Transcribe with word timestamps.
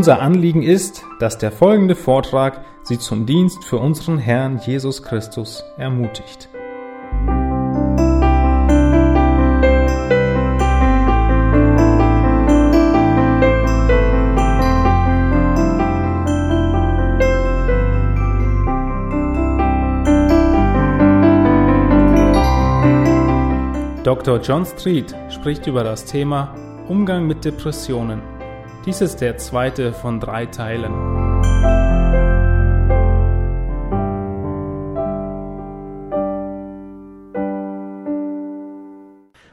Unser 0.00 0.22
Anliegen 0.22 0.62
ist, 0.62 1.04
dass 1.18 1.36
der 1.36 1.52
folgende 1.52 1.94
Vortrag 1.94 2.64
Sie 2.84 2.98
zum 2.98 3.26
Dienst 3.26 3.64
für 3.64 3.76
unseren 3.76 4.16
Herrn 4.16 4.58
Jesus 4.64 5.02
Christus 5.02 5.62
ermutigt. 5.76 6.48
Dr. 24.02 24.40
John 24.40 24.64
Street 24.64 25.14
spricht 25.28 25.66
über 25.66 25.84
das 25.84 26.06
Thema 26.06 26.54
Umgang 26.88 27.26
mit 27.26 27.44
Depressionen. 27.44 28.29
Dies 28.86 29.02
ist 29.02 29.18
der 29.20 29.36
zweite 29.36 29.92
von 29.92 30.20
drei 30.20 30.46
Teilen. 30.46 30.94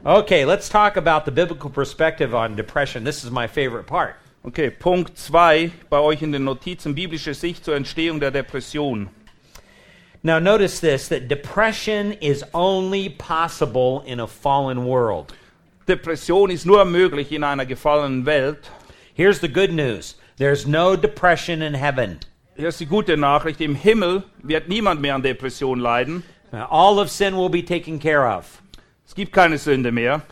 Okay, 0.02 0.46
let's 0.46 0.70
talk 0.70 0.96
about 0.96 1.26
the 1.26 1.30
biblical 1.30 1.68
perspective 1.68 2.34
on 2.34 2.56
depression. 2.56 3.04
This 3.04 3.22
is 3.22 3.30
my 3.30 3.46
favorite 3.46 3.86
part. 3.86 4.14
Okay, 4.46 4.70
Punkt 4.70 5.18
2 5.18 5.72
bei 5.90 5.98
euch 5.98 6.22
in 6.22 6.32
den 6.32 6.44
Notizen 6.44 6.94
biblische 6.94 7.34
Sicht 7.34 7.66
zur 7.66 7.76
Entstehung 7.76 8.20
der 8.20 8.30
Depression. 8.30 9.10
Now, 10.22 10.40
notice 10.40 10.80
this 10.80 11.06
that 11.10 11.28
depression 11.28 12.12
is 12.12 12.42
only 12.54 13.10
possible 13.10 14.02
in 14.06 14.20
a 14.20 14.26
fallen 14.26 14.86
world. 14.86 15.34
Depression 15.86 16.50
ist 16.50 16.64
nur 16.64 16.86
möglich 16.86 17.30
in 17.30 17.44
einer 17.44 17.66
gefallenen 17.66 18.24
Welt. 18.24 18.70
Here's 19.18 19.40
the 19.40 19.48
good 19.48 19.72
news 19.72 20.14
there's 20.36 20.64
no 20.64 20.94
depression 20.94 21.60
in 21.60 21.74
heaven. 21.74 22.20
Hier 22.56 22.68
ist 22.68 22.78
die 22.78 22.86
gute 22.86 23.16
Nachricht, 23.16 23.60
im 23.60 23.74
Himmel 23.74 24.22
wird 24.44 24.68
niemand 24.68 25.00
mehr 25.00 25.16
an 25.16 25.22
Depression 25.22 25.80
leiden. 25.80 26.22
Uh, 26.52 26.66
All 26.70 27.00
of 27.00 27.10
sin 27.10 27.36
will 27.36 27.48
be 27.48 27.60
taken 27.60 27.98
care 27.98 28.24
of. 28.24 28.62
Es 29.04 29.14
gibt 29.14 29.32
keine 29.32 29.58
Sünde 29.58 29.90
mehr. 29.90 30.22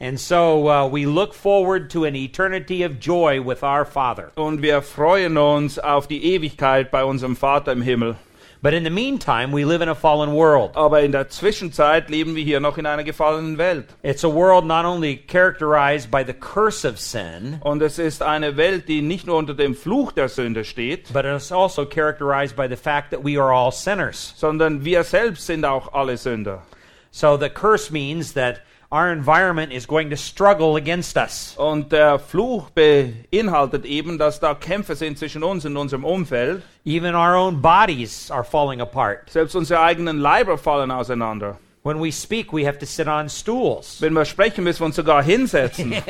And 0.00 0.18
so 0.18 0.68
uh, 0.68 0.88
we 0.88 1.06
look 1.06 1.34
forward 1.34 1.88
to 1.90 2.04
an 2.04 2.16
eternity 2.16 2.82
of 2.82 2.98
joy 2.98 3.40
with 3.40 3.62
our 3.62 3.84
Father. 3.84 4.32
Und 4.34 4.60
wir 4.60 4.82
freuen 4.82 5.38
uns 5.38 5.78
auf 5.78 6.08
die 6.08 6.34
Ewigkeit 6.34 6.90
bei 6.90 7.04
unserem 7.04 7.36
Vater 7.36 7.70
im 7.70 7.82
Himmel. 7.82 8.16
But 8.62 8.74
in 8.74 8.84
the 8.84 8.90
meantime, 8.90 9.50
we 9.50 9.64
live 9.64 9.82
in 9.82 9.88
a 9.88 9.94
fallen 9.96 10.34
world. 10.34 10.70
Aber 10.76 11.00
in 11.02 11.10
der 11.10 11.28
Zwischenzeit 11.28 12.08
leben 12.08 12.36
wir 12.36 12.44
hier 12.44 12.60
noch 12.60 12.78
in 12.78 12.86
einer 12.86 13.02
gefallenen 13.02 13.58
Welt. 13.58 13.86
It's 14.04 14.22
a 14.22 14.28
world 14.32 14.64
not 14.64 14.84
only 14.84 15.16
characterized 15.16 16.12
by 16.12 16.22
the 16.24 16.32
curse 16.32 16.84
of 16.84 16.96
sin, 17.00 17.58
Und 17.62 17.82
es 17.82 17.98
ist 17.98 18.22
eine 18.22 18.56
Welt, 18.56 18.86
die 18.86 19.02
nicht 19.02 19.26
nur 19.26 19.36
unter 19.38 19.54
dem 19.54 19.74
Fluch 19.74 20.12
der 20.12 20.28
Sünde 20.28 20.64
steht, 20.64 21.12
but 21.12 21.24
it's 21.24 21.50
also 21.50 21.84
characterized 21.84 22.54
by 22.54 22.68
the 22.68 22.76
fact 22.76 23.10
that 23.10 23.24
we 23.24 23.36
are 23.36 23.52
all 23.52 23.72
sinners. 23.72 24.32
sondern 24.36 24.84
wir 24.84 25.02
selbst 25.02 25.44
sind 25.46 25.64
auch 25.64 25.92
alle 25.92 26.16
Sünder. 26.16 26.62
So 27.10 27.36
the 27.36 27.48
curse 27.48 27.92
means 27.92 28.32
that 28.34 28.60
our 28.92 29.10
environment 29.10 29.72
is 29.72 29.86
going 29.86 30.10
to 30.10 30.16
struggle 30.16 30.76
against 30.76 31.16
us. 31.16 31.54
Und 31.56 31.90
der 31.92 32.18
Fluch 32.18 32.70
beinhaltet 32.70 33.86
eben, 33.86 34.18
dass 34.18 34.38
da 34.38 34.54
Kämpfe 34.54 34.94
sind 34.94 35.18
zwischen 35.18 35.42
uns 35.42 35.64
und 35.64 35.76
unserem 35.78 36.04
Umfeld. 36.04 36.62
Even 36.84 37.14
our 37.14 37.34
own 37.34 37.62
bodies 37.62 38.30
are 38.30 38.44
falling 38.44 38.82
apart. 38.82 39.30
Selbst 39.30 39.56
unsere 39.56 39.80
eigenen 39.80 40.18
Leiber 40.18 40.58
fallen 40.58 40.90
auseinander. 40.90 41.56
When 41.84 42.00
we 42.00 42.12
speak, 42.12 42.52
we 42.52 42.66
have 42.66 42.78
to 42.78 42.86
sit 42.86 43.08
on 43.08 43.28
stools. 43.28 43.96
Wenn 44.00 44.12
wir 44.12 44.26
sprechen, 44.26 44.62
müssen 44.62 44.80
wir 44.80 44.86
uns 44.86 44.96
sogar 44.96 45.22
hinsetzen. 45.22 45.94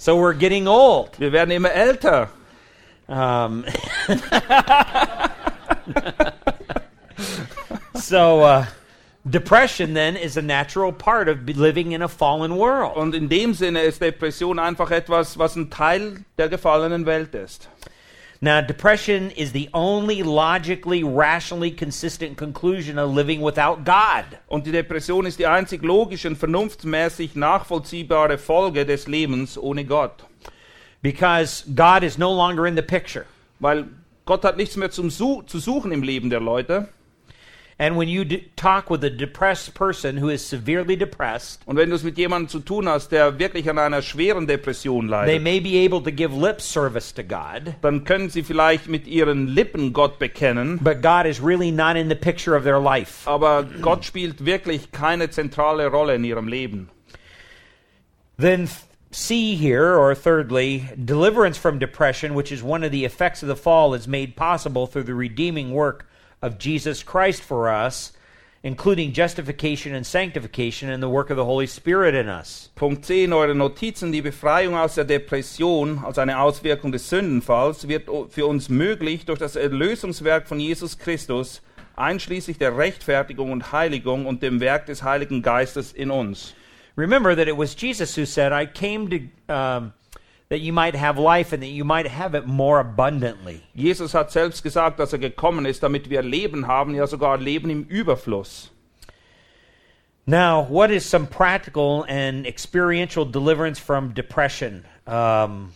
So 0.00 0.16
we're 0.16 0.32
getting 0.32 0.68
old. 0.68 1.18
Wir 1.18 1.32
werden 1.32 1.50
immer 1.50 1.72
älter. 1.72 2.30
Um, 3.08 3.64
so 7.94 8.44
uh, 8.44 8.64
depression 9.30 9.94
then 9.94 10.16
is 10.16 10.36
a 10.36 10.42
natural 10.42 10.92
part 10.92 11.28
of 11.28 11.48
living 11.48 11.92
in 11.92 12.02
a 12.02 12.08
fallen 12.08 12.56
world. 12.56 12.96
Und 12.96 13.14
in 13.14 13.28
dem 13.28 13.54
Sinne 13.54 13.80
ist 13.80 14.00
Depression 14.00 14.58
einfach 14.58 14.90
etwas, 14.90 15.38
was 15.38 15.56
ein 15.56 15.70
Teil 15.70 16.24
der 16.36 16.48
gefallenen 16.48 17.06
Welt 17.06 17.34
ist. 17.34 17.68
Now, 18.40 18.60
depression 18.60 19.32
is 19.32 19.50
the 19.50 19.68
only 19.74 20.22
logically, 20.22 21.02
rationally 21.02 21.72
consistent 21.72 22.36
conclusion 22.36 22.96
of 22.96 23.10
living 23.10 23.42
without 23.42 23.84
God. 23.84 24.38
Und 24.46 24.64
die 24.64 24.70
Depression 24.70 25.26
ist 25.26 25.40
die 25.40 25.46
einzig 25.48 25.82
logische 25.82 26.28
und 26.28 26.36
vernunftmäßig 26.36 27.34
nachvollziehbare 27.34 28.38
Folge 28.38 28.86
des 28.86 29.08
Lebens 29.08 29.58
ohne 29.58 29.84
Gott. 29.84 30.24
Because 31.02 31.64
God 31.74 32.04
is 32.04 32.16
no 32.16 32.32
longer 32.32 32.66
in 32.66 32.76
the 32.76 32.82
picture. 32.82 33.24
Weil 33.58 33.86
Gott 34.24 34.44
hat 34.44 34.56
nichts 34.56 34.76
mehr 34.76 34.92
zum 34.92 35.10
Su 35.10 35.42
zu 35.42 35.58
suchen 35.58 35.90
im 35.90 36.04
Leben 36.04 36.30
der 36.30 36.40
Leute. 36.40 36.88
And 37.80 37.96
when 37.96 38.08
you 38.08 38.24
d- 38.24 38.50
talk 38.56 38.90
with 38.90 39.04
a 39.04 39.10
depressed 39.10 39.72
person 39.72 40.16
who 40.16 40.28
is 40.30 40.44
severely 40.44 40.96
depressed, 40.96 41.60
Und 41.64 41.76
wenn 41.76 41.90
du 41.90 41.94
es 41.94 42.02
mit 42.02 42.18
jemandem 42.18 42.48
zu 42.48 42.58
tun 42.58 42.88
hast, 42.88 43.12
der 43.12 43.38
wirklich 43.38 43.70
an 43.70 43.78
einer 43.78 44.02
schweren 44.02 44.48
Depression 44.48 45.06
leidet, 45.06 45.28
they 45.32 45.38
may 45.38 45.60
be 45.60 45.84
able 45.84 46.00
to 46.02 46.10
give 46.10 46.32
lip 46.34 46.60
service 46.60 47.12
to 47.14 47.22
God, 47.22 47.76
dann 47.82 48.02
können 48.04 48.30
sie 48.30 48.42
vielleicht 48.42 48.88
mit 48.88 49.06
ihren 49.06 49.46
Lippen 49.46 49.92
Gott 49.92 50.18
bekennen, 50.18 50.80
but 50.82 51.02
God 51.02 51.24
is 51.24 51.40
really 51.40 51.70
not 51.70 51.94
in 51.96 52.08
the 52.08 52.16
picture 52.16 52.56
of 52.56 52.64
their 52.64 52.80
life. 52.80 53.28
aber 53.30 53.62
Gott 53.80 54.04
spielt 54.04 54.44
wirklich 54.44 54.90
keine 54.90 55.30
zentrale 55.30 55.86
Rolle 55.86 56.16
in 56.16 56.24
ihrem 56.24 56.48
Leben. 56.48 56.88
Then 58.38 58.68
see 59.12 59.54
here, 59.54 59.96
or 59.96 60.14
thirdly, 60.16 60.88
deliverance 60.96 61.56
from 61.56 61.78
depression, 61.78 62.34
which 62.34 62.50
is 62.52 62.60
one 62.62 62.82
of 62.84 62.90
the 62.90 63.04
effects 63.04 63.42
of 63.42 63.48
the 63.48 63.56
fall, 63.56 63.94
is 63.94 64.06
made 64.08 64.34
possible 64.36 64.86
through 64.88 65.04
the 65.04 65.14
redeeming 65.14 65.70
work 65.72 66.06
of 66.42 66.58
Jesus 66.58 67.02
Christ 67.02 67.42
for 67.42 67.68
us, 67.68 68.12
including 68.62 69.12
justification 69.12 69.94
and 69.94 70.04
sanctification 70.04 70.90
and 70.90 71.02
the 71.02 71.08
work 71.08 71.30
of 71.30 71.36
the 71.36 71.44
Holy 71.44 71.66
Spirit 71.66 72.14
in 72.14 72.28
us. 72.28 72.70
Punkt 72.74 73.04
10, 73.04 73.32
eure 73.32 73.54
Notizen. 73.54 74.12
Die 74.12 74.20
Befreiung 74.20 74.74
aus 74.74 74.96
der 74.96 75.04
Depression 75.04 76.00
als 76.04 76.18
eine 76.18 76.40
Auswirkung 76.40 76.92
des 76.92 77.08
Sündenfalls 77.08 77.86
wird 77.88 78.08
für 78.30 78.46
uns 78.46 78.68
möglich 78.68 79.26
durch 79.26 79.38
das 79.38 79.56
Erlösungswerk 79.56 80.48
von 80.48 80.60
Jesus 80.60 80.98
Christus, 80.98 81.62
einschließlich 81.96 82.58
der 82.58 82.76
Rechtfertigung 82.76 83.52
und 83.52 83.72
Heiligung 83.72 84.26
und 84.26 84.42
dem 84.42 84.60
Werk 84.60 84.86
des 84.86 85.02
Heiligen 85.02 85.42
Geistes 85.42 85.92
in 85.92 86.10
uns. 86.10 86.54
Remember 86.96 87.36
that 87.36 87.46
it 87.46 87.56
was 87.56 87.76
Jesus 87.80 88.16
who 88.16 88.24
said, 88.24 88.52
I 88.52 88.66
came 88.66 89.08
to 89.08 89.52
um, 89.52 89.92
that 90.48 90.60
you 90.60 90.72
might 90.72 90.94
have 90.94 91.18
life 91.18 91.52
and 91.52 91.62
that 91.62 91.68
you 91.68 91.84
might 91.84 92.06
have 92.06 92.34
it 92.34 92.46
more 92.46 92.80
abundantly. 92.80 93.62
Jesus 93.74 94.12
hat 94.12 94.32
selbst 94.32 94.62
gesagt, 94.62 94.98
dass 94.98 95.12
er 95.12 95.18
gekommen 95.18 95.66
ist, 95.66 95.82
damit 95.82 96.08
wir 96.08 96.22
Leben 96.22 96.66
haben, 96.66 96.94
ja 96.94 97.06
sogar 97.06 97.36
Leben 97.38 97.70
im 97.70 97.84
Überfluss. 97.84 98.70
Now, 100.26 100.62
what 100.62 100.90
is 100.90 101.06
some 101.06 101.26
practical 101.26 102.04
and 102.06 102.46
experiential 102.46 103.24
deliverance 103.24 103.78
from 103.78 104.12
depression? 104.12 104.84
Um, 105.06 105.72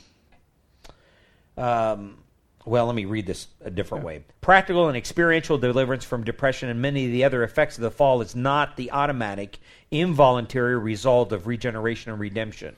um, 1.57 2.19
well, 2.65 2.87
let 2.87 2.95
me 2.95 3.07
read 3.07 3.27
this 3.27 3.49
a 3.65 3.71
different 3.71 4.05
way. 4.05 4.25
Practical 4.41 4.89
and 4.89 4.97
experiential 4.97 5.59
deliverance 5.59 6.05
from 6.05 6.23
depression 6.23 6.69
and 6.69 6.81
many 6.81 7.07
of 7.07 7.13
the 7.13 7.25
other 7.25 7.43
effects 7.43 7.77
of 7.77 7.83
the 7.83 7.91
fall 7.91 8.21
is 8.21 8.37
not 8.37 8.77
the 8.77 8.93
automatic, 8.93 9.59
involuntary 9.91 10.79
result 10.79 11.33
of 11.33 11.47
regeneration 11.47 12.13
and 12.13 12.21
redemption. 12.21 12.77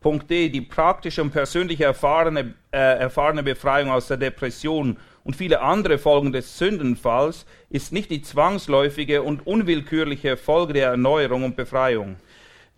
Punkt 0.00 0.30
D, 0.30 0.48
die 0.48 0.60
praktische 0.60 1.22
und 1.22 1.30
persönliche 1.30 1.84
erfahrene, 1.84 2.54
äh, 2.70 2.98
erfahrene 2.98 3.42
Befreiung 3.42 3.90
aus 3.90 4.06
der 4.06 4.16
Depression 4.16 4.96
und 5.24 5.34
viele 5.34 5.60
andere 5.60 5.98
Folgen 5.98 6.32
des 6.32 6.56
Sündenfalls 6.56 7.46
ist 7.68 7.92
nicht 7.92 8.10
die 8.10 8.22
zwangsläufige 8.22 9.22
und 9.22 9.46
unwillkürliche 9.46 10.36
Folge 10.36 10.72
der 10.72 10.90
Erneuerung 10.90 11.44
und 11.44 11.56
Befreiung. 11.56 12.16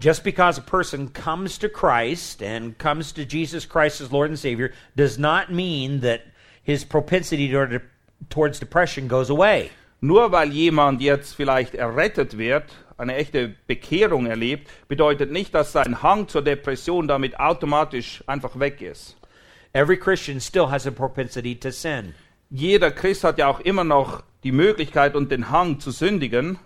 Just 0.03 0.25
because 0.25 0.59
a 0.59 0.63
person 0.63 1.13
comes 1.13 1.59
to 1.59 1.69
Christ 1.69 2.43
and 2.43 2.79
comes 2.79 3.13
to 3.13 3.21
Jesus 3.21 3.69
Christ 3.69 4.01
as 4.01 4.11
Lord 4.11 4.31
and 4.31 4.39
Savior 4.39 4.71
does 4.97 5.19
not 5.19 5.51
mean 5.51 6.01
that 6.01 6.23
his 6.63 6.87
propensity 6.87 7.51
toward- 7.53 7.83
towards 8.31 8.59
depression 8.59 9.09
goes 9.09 9.29
away. 9.29 9.71
Nur 10.01 10.33
weil 10.33 10.51
jemand 10.51 11.03
jetzt 11.03 11.35
vielleicht 11.35 11.75
errettet 11.75 12.39
wird, 12.39 12.65
eine 13.01 13.17
echte 13.17 13.55
Bekehrung 13.67 14.27
erlebt, 14.27 14.69
bedeutet 14.89 15.33
nicht, 15.33 15.55
dass 15.55 15.73
sein 15.73 16.03
Hang 16.03 16.29
zur 16.29 16.43
Depression 16.43 17.09
damit 17.09 17.41
automatisch 17.41 18.23
einfach 18.27 18.59
weg 18.59 18.81
ist. 18.83 19.17
Every 19.73 19.97
Christian 19.97 20.41
still 20.41 20.71
has 20.71 20.87
a 20.87 20.91
propensity 20.91 21.55
to 21.55 21.71
sin. 21.71 22.15
Jeder 22.51 22.91
Christ 22.91 23.25
hat 23.25 23.39
ja 23.39 23.49
auch 23.49 23.61
immer 23.61 23.85
noch 23.85 24.23
die 24.43 24.53
Möglichkeit 24.53 25.15
und 25.15 25.31
den 25.31 25.51
Hang 25.51 25.81
zu 25.81 25.91
sündigen. 25.91 26.59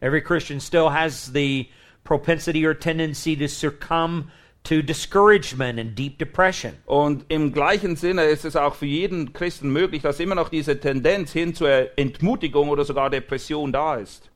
Every 0.00 0.22
Christian 0.22 0.60
still 0.60 0.90
has 0.90 1.32
the 1.32 1.68
propensity 2.04 2.66
or 2.66 2.78
tendency 2.78 3.36
to 3.36 3.48
succumb 3.48 4.30
to 4.64 4.82
discouragement 4.82 5.78
and 5.78 5.96
deep 5.96 6.18
depression. 6.18 6.74
Und 6.86 7.24
im 7.28 7.52
gleichen 7.52 7.96
Sinne 7.96 8.24
ist 8.24 8.44
es 8.44 8.54
auch 8.54 8.74
für 8.74 8.86
jeden 8.86 9.32
Christen 9.32 9.72
möglich, 9.72 10.02
dass 10.02 10.20
immer 10.20 10.34
noch 10.34 10.48
diese 10.48 10.78
Tendenz 10.78 11.32
hin 11.32 11.54
zur 11.54 11.98
Entmutigung 11.98 12.68
oder 12.68 12.84
sogar 12.84 13.10
Depression 13.10 13.72
da 13.72 13.96
ist. 13.96 14.31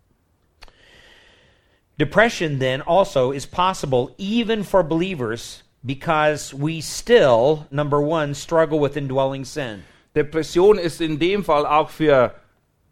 Depression, 1.99 2.59
then, 2.59 2.83
also 2.83 3.33
is 3.33 3.47
possible 3.47 4.15
even 4.19 4.63
for 4.63 4.83
believers 4.83 5.63
because 5.85 6.53
we 6.53 6.81
still, 6.81 7.67
number 7.71 8.01
one, 8.01 8.35
struggle 8.35 8.79
with 8.79 8.97
indwelling 8.97 9.45
sin. 9.45 9.83
Depression 10.15 10.79
ist 10.79 11.01
in 11.01 11.19
dem 11.19 11.43
Fall 11.43 11.65
auch 11.65 11.91
für 11.91 12.35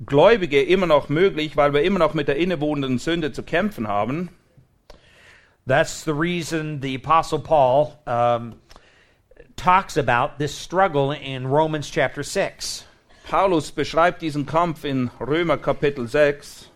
Gläubige 0.05 0.62
immer 0.62 0.87
noch 0.87 1.09
möglich, 1.09 1.56
weil 1.56 1.73
wir 1.73 1.83
immer 1.83 1.99
noch 1.99 2.15
mit 2.15 2.29
der 2.29 2.37
innewohnenden 2.37 2.99
Sünde 2.99 3.33
zu 3.33 3.43
kämpfen 3.43 3.89
haben. 3.89 4.31
That's 5.67 6.05
the 6.05 6.12
reason 6.12 6.81
the 6.81 6.95
Apostle 6.95 7.39
Paul 7.39 7.99
um, 8.06 8.56
talks 9.56 9.97
about 9.97 10.39
this 10.39 10.55
struggle 10.55 11.12
in 11.12 11.47
Romans 11.47 11.91
chapter 11.91 12.23
6. 12.23 12.85
Paulus 13.29 13.71
beschreibt 13.71 14.21
diesen 14.21 14.45
Kampf 14.45 14.85
in 14.85 15.11
Römer 15.19 15.56
Kapitel 15.56 16.06
6. 16.06 16.69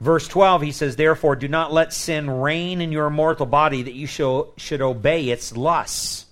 Verse 0.00 0.26
12, 0.28 0.62
he 0.62 0.72
says, 0.72 0.96
Therefore, 0.96 1.36
do 1.36 1.46
not 1.46 1.72
let 1.72 1.92
sin 1.92 2.30
reign 2.30 2.80
in 2.80 2.90
your 2.90 3.10
mortal 3.10 3.44
body 3.44 3.82
that 3.82 3.92
you 3.92 4.06
shall, 4.06 4.54
should 4.56 4.80
obey 4.80 5.28
its 5.28 5.54
lusts. 5.54 6.26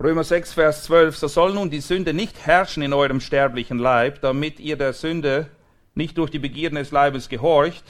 Römer 0.00 0.24
6, 0.24 0.52
Vers 0.52 0.82
12. 0.82 1.16
So 1.16 1.28
soll 1.28 1.52
nun 1.52 1.70
die 1.70 1.80
Sünde 1.80 2.12
nicht 2.12 2.44
herrschen 2.44 2.82
in 2.82 2.92
eurem 2.92 3.20
sterblichen 3.20 3.78
Leib, 3.78 4.20
damit 4.20 4.58
ihr 4.58 4.76
der 4.76 4.94
Sünde 4.94 5.46
nicht 5.94 6.18
durch 6.18 6.30
die 6.30 6.40
Begierden 6.40 6.76
des 6.76 6.90
Leibes 6.90 7.28
gehorcht. 7.28 7.84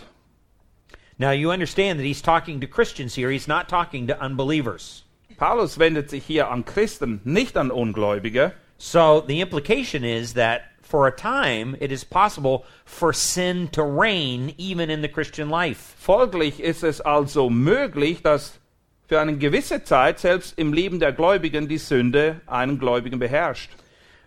Now, 1.18 1.30
you 1.30 1.50
understand 1.50 1.98
that 1.98 2.04
he's 2.04 2.20
talking 2.20 2.60
to 2.60 2.66
Christians 2.66 3.14
here, 3.14 3.30
he's 3.30 3.48
not 3.48 3.68
talking 3.68 4.06
to 4.08 4.20
unbelievers. 4.22 5.04
Paulus 5.38 5.78
wendet 5.78 6.10
sich 6.10 6.24
hier 6.26 6.50
an 6.50 6.64
Christen, 6.64 7.22
nicht 7.24 7.56
an 7.56 7.70
Ungläubige. 7.70 8.52
So, 8.76 9.22
the 9.26 9.40
implication 9.40 10.04
is 10.04 10.34
that 10.34 10.71
for 10.92 11.06
a 11.06 11.10
time 11.10 11.74
it 11.80 11.90
is 11.90 12.04
possible 12.04 12.66
for 12.84 13.14
sin 13.14 13.66
to 13.68 13.82
reign 13.82 14.54
even 14.58 14.90
in 14.90 15.00
the 15.00 15.08
Christian 15.08 15.48
life. 15.48 15.96
Folglich 15.96 16.60
ist 16.60 16.84
es 16.84 17.00
also 17.00 17.48
möglich, 17.48 18.22
dass 18.22 18.58
für 19.08 19.18
eine 19.18 19.38
gewisse 19.38 19.82
Zeit 19.84 20.18
selbst 20.18 20.58
im 20.58 20.74
Leben 20.74 21.00
der 21.00 21.12
Gläubigen 21.12 21.66
die 21.66 21.78
Sünde 21.78 22.42
einen 22.46 22.78
Gläubigen 22.78 23.18
beherrscht. 23.18 23.70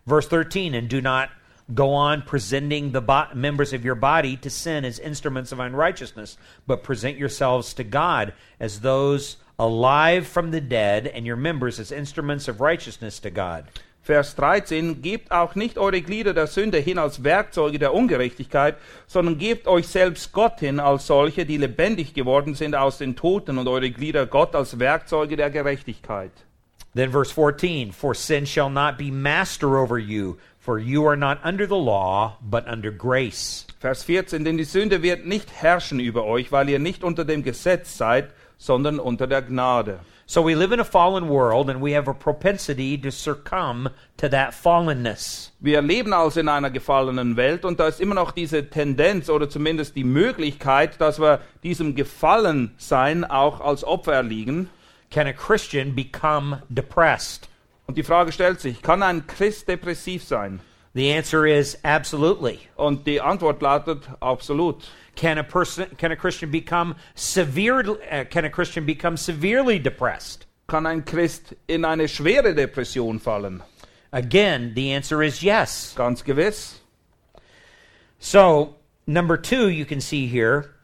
Verse 0.08 0.28
13, 0.28 0.74
and 0.74 0.90
do 0.90 1.02
not 1.02 1.30
go 1.76 1.94
on 1.94 2.24
presenting 2.24 2.94
the 2.94 3.02
bo- 3.02 3.28
members 3.36 3.72
of 3.72 3.86
your 3.86 3.96
body 3.96 4.36
to 4.36 4.50
sin 4.50 4.86
as 4.86 4.98
instruments 4.98 5.52
of 5.52 5.60
unrighteousness, 5.60 6.36
but 6.66 6.82
present 6.82 7.16
yourselves 7.16 7.76
to 7.76 7.84
God 7.84 8.34
as 8.60 8.80
those 8.80 9.38
alive 9.60 10.26
from 10.26 10.50
the 10.50 10.62
dead, 10.62 11.06
and 11.06 11.28
your 11.28 11.38
members 11.38 11.80
as 11.80 11.92
instruments 11.92 12.48
of 12.48 12.60
righteousness 12.60 13.20
to 13.20 13.30
God. 13.30 13.66
Vers 14.06 14.36
13, 14.36 15.02
gebt 15.02 15.32
auch 15.32 15.56
nicht 15.56 15.80
eure 15.80 16.00
Glieder 16.00 16.36
der 16.36 16.46
Sünde 16.46 16.78
hin 16.78 17.00
als 17.00 17.24
Werkzeuge 17.24 17.80
der 17.80 17.92
Ungerechtigkeit, 17.92 18.76
sondern 19.08 19.40
gebt 19.40 19.68
euch 19.68 19.88
selbst 19.88 20.32
Gott 20.32 20.60
hin 20.60 20.80
als 20.80 21.08
solche, 21.08 21.44
die 21.44 21.58
lebendig 21.58 22.14
geworden 22.14 22.54
sind 22.54 22.76
aus 22.76 23.00
den 23.00 23.16
Toten 23.16 23.58
und 23.58 23.68
eure 23.68 23.90
Glieder 23.90 24.28
Gott 24.28 24.54
als 24.54 24.78
Werkzeuge 24.78 25.38
der 25.38 25.50
Gerechtigkeit. 25.50 26.30
Then 26.94 27.10
verse 27.10 27.34
14, 27.34 27.92
for 27.92 28.14
sin 28.14 28.46
shall 28.46 28.70
not 28.70 29.00
be 29.00 29.10
master 29.10 29.76
over 29.76 29.98
you, 29.98 30.38
for 30.60 30.78
you 30.78 31.08
are 31.08 31.18
not 31.18 31.40
under 31.44 31.66
the 31.66 31.74
law, 31.74 32.38
but 32.42 32.68
under 32.68 32.92
grace. 32.92 33.66
Vers 33.80 34.04
14, 34.04 34.46
denn 34.46 34.58
die 34.58 34.66
Sünde 34.66 35.02
wird 35.02 35.26
nicht 35.26 35.52
herrschen 35.52 36.00
über 36.00 36.26
euch, 36.26 36.52
weil 36.52 36.70
ihr 36.70 36.78
nicht 36.78 37.04
unter 37.04 37.26
dem 37.26 37.42
Gesetz 37.42 37.98
seid, 37.98 38.30
sondern 38.60 39.00
unter 39.00 39.26
der 39.26 39.42
Gnade. 39.42 40.00
So 40.28 40.42
we 40.42 40.56
live 40.56 40.72
in 40.72 40.80
a 40.80 40.84
fallen 40.84 41.30
world, 41.30 41.70
and 41.70 41.82
we 41.82 41.92
have 41.92 42.08
a 42.08 42.14
propensity 42.14 42.98
to 42.98 43.12
succumb 43.12 43.90
to 44.18 44.28
that 44.28 44.56
fallenness. 44.56 45.52
Wir 45.60 45.84
leben 45.84 46.14
also 46.14 46.40
in 46.40 46.50
einer 46.50 46.72
gefallenen 46.72 47.38
Welt 47.38 47.64
und 47.64 47.80
da 47.80 47.88
ist 47.88 48.02
immer 48.02 48.16
noch 48.16 48.32
diese 48.32 48.68
Tendenz 48.68 49.30
oder 49.30 49.48
zumindest 49.50 49.96
die 49.96 50.04
Möglichkeit, 50.04 51.00
dass 51.00 51.20
wir 51.20 51.42
diesem 51.62 51.94
Gefallensein 51.94 53.24
auch 53.24 53.62
als 53.62 53.84
Opfer 53.84 54.14
erliegen. 54.14 54.72
Can 55.12 55.28
a 55.28 55.34
Christian 55.34 55.94
become 55.94 56.64
depressed? 56.70 57.48
Und 57.86 57.96
die 58.00 58.04
Frage 58.04 58.32
stellt 58.32 58.60
sich, 58.60 58.82
kann 58.82 59.04
ein 59.04 59.28
Christ 59.28 59.68
depressiv 59.68 60.24
sein? 60.24 60.60
The 60.96 61.12
answer 61.12 61.46
is 61.46 61.78
absolutely. 61.84 62.62
Und 62.80 63.04
die 63.04 63.20
Antwort 63.20 63.60
lautet 63.60 64.08
absolut. 64.22 64.82
Can 65.16 65.38
a 65.38 65.44
person 65.44 65.88
can 65.98 66.14
a 66.14 66.16
Christian 66.16 66.50
become 66.50 66.96
severe 67.16 67.82
uh, 68.10 68.24
can 68.30 68.46
a 68.46 68.50
Christian 68.50 68.86
become 68.86 69.18
severely 69.18 69.78
depressed? 69.78 70.46
Kann 70.70 70.86
ein 70.86 71.04
Christ 71.04 71.54
in 71.68 71.84
eine 71.84 72.08
schwere 72.08 72.56
Depression 72.56 73.20
fallen? 73.20 73.62
Again, 74.14 74.74
the 74.74 74.94
answer 74.94 75.22
is 75.22 75.44
yes. 75.44 75.94
Ganz 75.96 76.22
gewiss. 76.22 76.80
So, 78.18 78.78
number 79.06 79.36
2 79.36 79.68
you 79.70 79.84
can 79.84 80.00
see 80.00 80.28
here, 80.28 80.76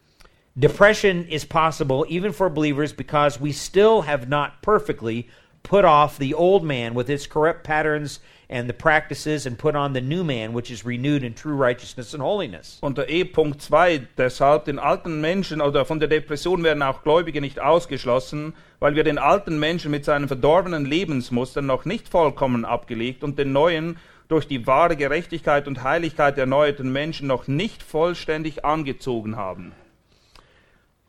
depression 0.59 1.25
is 1.27 1.45
possible 1.45 2.05
even 2.09 2.33
for 2.33 2.49
believers 2.49 2.91
because 2.91 3.39
we 3.39 3.53
still 3.53 4.01
have 4.01 4.27
not 4.27 4.61
perfectly 4.61 5.29
put 5.63 5.85
off 5.85 6.17
the 6.17 6.33
old 6.33 6.63
man 6.63 6.93
with 6.95 7.09
its 7.09 7.27
corrupt 7.27 7.63
patterns 7.63 8.19
and 8.49 8.67
the 8.67 8.73
practices 8.73 9.45
and 9.45 9.57
put 9.57 9.75
on 9.75 9.93
the 9.93 10.01
new 10.01 10.23
man 10.23 10.53
which 10.53 10.69
is 10.69 10.85
renewed 10.85 11.23
in 11.23 11.33
true 11.33 11.55
righteousness 11.55 12.13
and 12.13 12.21
holiness. 12.21 12.79
Unter 12.81 13.07
E 13.07 13.23
Punkt 13.23 13.61
2 13.61 14.07
deshalb 14.17 14.65
den 14.65 14.77
alten 14.77 15.21
Menschen 15.21 15.61
oder 15.61 15.85
von 15.85 15.99
der 15.99 16.09
Depression 16.09 16.63
werden 16.63 16.83
auch 16.83 17.03
Gläubige 17.03 17.39
nicht 17.39 17.59
ausgeschlossen, 17.59 18.53
weil 18.79 18.95
wir 18.95 19.03
den 19.03 19.17
alten 19.17 19.57
Menschen 19.59 19.91
mit 19.91 20.03
seinen 20.03 20.27
verdorbenen 20.27 20.85
Lebensmustern 20.85 21.65
noch 21.65 21.85
nicht 21.85 22.09
vollkommen 22.09 22.65
abgelegt 22.65 23.23
und 23.23 23.39
den 23.39 23.53
neuen 23.53 23.97
durch 24.27 24.47
die 24.47 24.65
wahre 24.67 24.95
Gerechtigkeit 24.95 25.67
und 25.67 25.83
Heiligkeit 25.83 26.37
erneuerten 26.37 26.91
Menschen 26.91 27.27
noch 27.27 27.47
nicht 27.47 27.83
vollständig 27.83 28.63
angezogen 28.63 29.35
haben. 29.35 29.73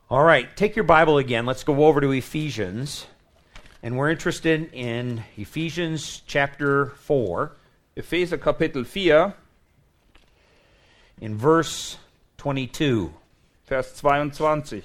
All 0.08 0.24
right, 0.24 0.54
take 0.56 0.76
your 0.76 0.86
Bible 0.86 1.18
again. 1.18 1.46
Let's 1.46 1.64
go 1.64 1.86
over 1.86 2.00
to 2.00 2.12
Ephesians. 2.12 3.06
And 3.84 3.98
we're 3.98 4.10
interested 4.10 4.72
in 4.72 5.24
Ephesians 5.36 6.22
chapter 6.24 6.86
4, 7.00 7.50
Epheser 7.96 8.38
Kapitel 8.38 8.86
4, 8.86 9.34
in 11.20 11.36
verse 11.36 11.98
22. 12.38 13.12
Vers 13.66 13.92
22. 13.94 14.82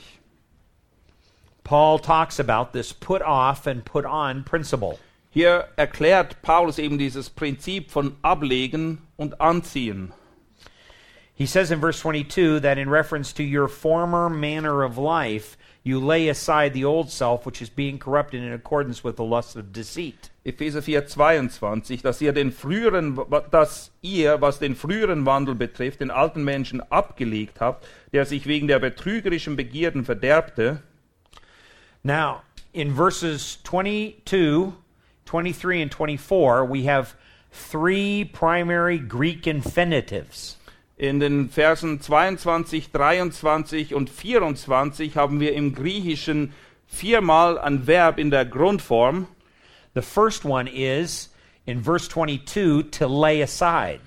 Paul 1.63 1.99
talks 1.99 2.39
about 2.39 2.73
this 2.73 2.91
put 2.91 3.21
off 3.21 3.67
and 3.67 3.85
put 3.85 4.03
on 4.03 4.43
principle. 4.43 4.97
Hier 5.29 5.67
erklärt 5.77 6.41
Paulus 6.41 6.79
eben 6.79 6.97
dieses 6.97 7.29
Prinzip 7.29 7.91
von 7.91 8.17
Ablegen 8.23 8.97
und 9.15 9.39
Anziehen. 9.39 10.11
He 11.37 11.45
says 11.45 11.69
in 11.69 11.79
verse 11.79 11.99
22 11.99 12.61
that 12.61 12.79
in 12.79 12.89
reference 12.89 13.31
to 13.33 13.43
your 13.43 13.67
former 13.67 14.27
manner 14.27 14.81
of 14.81 14.97
life, 14.97 15.55
you 15.83 15.99
lay 15.99 16.29
aside 16.29 16.73
the 16.73 16.83
old 16.83 17.11
self, 17.11 17.45
which 17.45 17.61
is 17.61 17.69
being 17.69 17.99
corrupted 17.99 18.41
in 18.41 18.51
accordance 18.51 19.03
with 19.03 19.17
the 19.17 19.23
lust 19.23 19.55
of 19.55 19.71
deceit. 19.71 20.31
Epheser 20.43 20.81
4, 20.81 21.01
22, 21.03 22.01
dass 22.01 22.19
ihr 22.23 22.31
den 22.33 22.49
früheren, 22.49 23.15
dass 23.51 23.91
ihr, 24.01 24.41
was 24.41 24.57
den 24.57 24.73
früheren 24.73 25.27
Wandel 25.27 25.53
betrifft, 25.53 25.99
den 25.99 26.09
alten 26.09 26.43
Menschen 26.43 26.81
abgelegt 26.89 27.61
habt, 27.61 27.85
der 28.13 28.25
sich 28.25 28.47
wegen 28.47 28.67
der 28.67 28.79
betrügerischen 28.79 29.55
Begierden 29.55 30.05
verderbte. 30.05 30.81
Now, 32.03 32.41
in 32.73 32.95
verses 32.95 33.59
22, 33.63 34.73
23, 35.25 35.81
and 35.83 35.93
24, 35.93 36.67
we 36.67 36.87
have 36.87 37.15
three 37.51 38.25
primary 38.25 38.97
Greek 38.97 39.45
infinitives. 39.45 40.56
In 40.99 41.19
den 41.19 41.51
Versen 41.51 42.01
22, 42.01 42.91
23 42.91 43.93
und 43.93 44.09
24 44.09 45.15
haben 45.15 45.39
wir 45.39 45.53
im 45.53 45.75
Griechischen 45.75 46.53
viermal 46.87 47.59
ein 47.59 47.85
Verb 47.85 48.17
in 48.17 48.31
der 48.31 48.45
Grundform. 48.45 49.27
The 49.93 50.01
first 50.01 50.43
one 50.43 50.67
is 50.67 51.31
in 51.67 51.83
verse 51.83 52.09
22 52.09 52.89
to 52.89 53.07
lay 53.07 53.43
aside. 53.43 53.99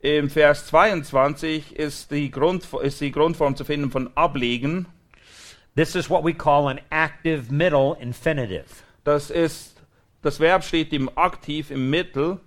Im 0.00 0.28
Vers 0.28 0.66
22 0.66 1.76
ist 1.76 2.10
die, 2.10 2.28
Grund, 2.32 2.66
ist 2.82 3.00
die 3.00 3.12
Grundform 3.12 3.54
zu 3.54 3.64
finden 3.64 3.92
von 3.92 4.10
ablegen. 4.16 4.86
This 5.76 5.94
is 5.94 6.10
what 6.10 6.24
we 6.24 6.34
call 6.34 6.66
an 6.66 6.80
active 6.90 7.52
middle 7.52 7.96
infinitive. 8.00 8.66
Das 9.04 9.30
ist, 9.30 9.80
das 10.22 10.40
Verb 10.40 10.64
steht 10.64 10.92
im 10.92 11.08
Aktiv 11.16 11.70
im 11.70 11.88
Mittel. 11.88 12.40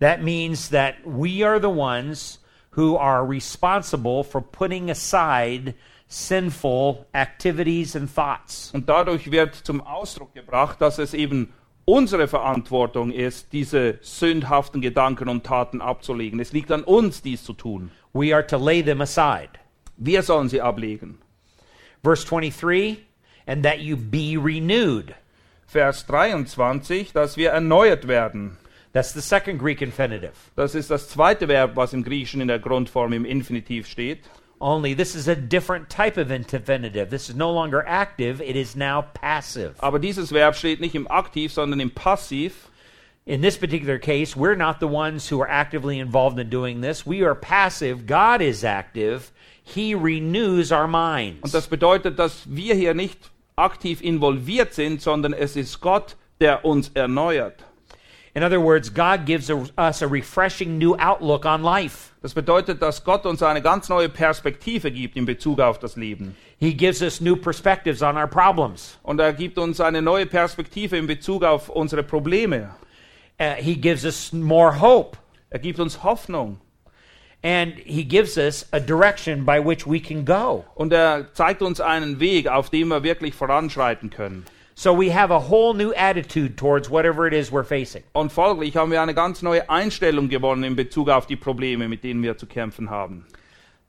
That 0.00 0.22
means 0.22 0.70
that 0.70 0.94
we 1.04 1.46
are 1.46 1.60
the 1.60 1.68
ones 1.68 2.37
who 2.78 2.96
are 2.96 3.26
responsible 3.26 4.22
for 4.22 4.40
putting 4.40 4.88
aside 4.88 5.74
sinful 6.06 7.04
activities 7.12 7.96
and 7.96 8.08
thoughts. 8.08 8.70
Und 8.72 8.88
dadurch 8.88 9.32
wird 9.32 9.56
zum 9.56 9.80
Ausdruck 9.80 10.32
gebracht, 10.32 10.80
dass 10.80 10.98
es 10.98 11.12
eben 11.12 11.52
unsere 11.84 12.28
Verantwortung 12.28 13.10
ist, 13.10 13.52
diese 13.52 13.98
sündhaften 14.00 14.80
Gedanken 14.80 15.28
und 15.28 15.44
Taten 15.44 15.80
abzulegen. 15.82 16.38
Es 16.38 16.52
liegt 16.52 16.70
an 16.70 16.84
uns, 16.84 17.20
dies 17.20 17.42
zu 17.42 17.52
tun. 17.52 17.90
We 18.12 18.32
are 18.32 18.46
to 18.46 18.56
lay 18.56 18.80
them 18.80 19.00
aside. 19.00 19.50
Wir 19.96 20.22
sollen 20.22 20.48
sie 20.48 20.60
ablegen. 20.60 21.18
Verse 22.04 22.24
23 22.24 23.04
and 23.48 23.64
that 23.64 23.80
you 23.80 23.96
be 23.96 24.36
renewed. 24.36 25.16
Vers 25.66 26.06
23, 26.06 27.12
dass 27.12 27.36
wir 27.36 27.50
erneuert 27.50 28.06
werden. 28.06 28.56
That's 28.92 29.12
the 29.12 29.20
second 29.20 29.58
Greek 29.58 29.82
infinitive. 29.82 30.32
Das 30.56 30.74
ist 30.74 30.90
das 30.90 31.08
zweite 31.08 31.46
Verb, 31.46 31.76
was 31.76 31.92
im 31.92 32.02
Griechischen 32.02 32.40
in 32.40 32.48
der 32.48 32.58
Grundform 32.58 33.12
im 33.12 33.24
Infinitiv 33.24 33.86
steht. 33.86 34.20
Only 34.60 34.94
this 34.94 35.14
is 35.14 35.28
a 35.28 35.36
different 35.36 35.88
type 35.88 36.18
of 36.18 36.30
infinitive. 36.32 37.10
This 37.10 37.28
is 37.28 37.36
no 37.36 37.52
longer 37.52 37.84
active, 37.86 38.40
it 38.40 38.56
is 38.56 38.74
now 38.74 39.02
passive. 39.14 39.74
Aber 39.78 39.98
dieses 40.00 40.32
Verb 40.32 40.56
steht 40.56 40.80
nicht 40.80 40.94
im 40.94 41.06
Aktiv, 41.06 41.52
sondern 41.52 41.78
im 41.80 41.90
Passiv. 41.90 42.68
In 43.24 43.42
this 43.42 43.58
particular 43.58 43.98
case, 43.98 44.34
we're 44.34 44.56
not 44.56 44.80
the 44.80 44.88
ones 44.88 45.30
who 45.30 45.40
are 45.40 45.48
actively 45.48 46.00
involved 46.00 46.38
in 46.38 46.48
doing 46.48 46.80
this. 46.80 47.06
We 47.06 47.22
are 47.22 47.34
passive. 47.34 48.06
God 48.06 48.40
is 48.40 48.64
active. 48.64 49.30
He 49.62 49.94
renews 49.94 50.72
our 50.72 50.84
Und 50.84 50.92
minds. 50.92 51.52
das 51.52 51.66
bedeutet, 51.68 52.18
dass 52.18 52.46
wir 52.48 52.74
hier 52.74 52.94
nicht 52.94 53.30
aktiv 53.54 54.00
involviert 54.00 54.72
sind, 54.72 55.02
sondern 55.02 55.34
es 55.34 55.56
ist 55.56 55.80
Gott, 55.80 56.16
der 56.40 56.64
uns 56.64 56.90
erneuert. 56.94 57.64
In 58.34 58.42
other 58.42 58.60
words, 58.60 58.92
God 58.92 59.24
gives 59.26 59.50
us 59.50 60.02
a 60.02 60.06
refreshing 60.06 60.78
new 60.78 60.94
outlook 60.98 61.44
on 61.44 61.62
life. 61.62 62.12
Das 62.22 62.34
bedeutet, 62.34 62.80
dass 62.80 63.02
Gott 63.04 63.26
uns 63.26 63.42
eine 63.42 63.62
ganz 63.62 63.88
neue 63.88 64.08
Perspektive 64.08 64.90
gibt 64.90 65.16
in 65.16 65.24
Bezug 65.24 65.60
auf 65.60 65.78
das 65.78 65.96
Leben. 65.96 66.36
He 66.58 66.74
gives 66.74 67.02
us 67.02 67.20
new 67.20 67.36
perspectives 67.36 68.02
on 68.02 68.16
our 68.16 68.26
problems. 68.26 68.98
Und 69.02 69.20
er 69.20 69.32
gibt 69.32 69.58
uns 69.58 69.80
eine 69.80 70.02
neue 70.02 70.26
Perspektive 70.26 70.96
in 70.96 71.06
Bezug 71.06 71.44
auf 71.44 71.68
unsere 71.68 72.02
Probleme. 72.02 72.70
Uh, 73.40 73.54
he 73.56 73.76
gives 73.76 74.04
us 74.04 74.32
more 74.32 74.80
hope. 74.80 75.16
Er 75.50 75.60
gibt 75.60 75.78
uns 75.78 76.02
Hoffnung. 76.02 76.60
And 77.42 77.74
He 77.74 78.02
gives 78.02 78.36
us 78.36 78.66
a 78.72 78.80
direction 78.80 79.44
by 79.44 79.60
which 79.60 79.86
we 79.86 80.00
can 80.00 80.24
go. 80.24 80.64
Und 80.74 80.92
er 80.92 81.32
zeigt 81.34 81.62
uns 81.62 81.80
einen 81.80 82.18
Weg, 82.18 82.48
auf 82.48 82.70
dem 82.70 82.88
wir 82.88 83.02
wirklich 83.02 83.34
voranschreiten 83.34 84.10
können. 84.10 84.44
So 84.78 84.92
we 84.92 85.10
have 85.10 85.32
a 85.32 85.40
whole 85.40 85.74
new 85.74 85.92
attitude 85.94 86.56
towards 86.56 86.88
whatever 86.88 87.26
it 87.26 87.32
is 87.32 87.50
we're 87.50 87.64
facing. 87.64 88.04
Und 88.12 88.30
folglich 88.30 88.76
haben 88.76 88.92
wir 88.92 89.02
eine 89.02 89.12
ganz 89.12 89.42
neue 89.42 89.68
Einstellung 89.68 90.28
gewonnen 90.28 90.62
in 90.62 90.76
Bezug 90.76 91.08
auf 91.08 91.26
die 91.26 91.34
Probleme, 91.34 91.88
mit 91.88 92.04
denen 92.04 92.22
wir 92.22 92.38
zu 92.38 92.46
kämpfen 92.46 92.88
haben. 92.88 93.26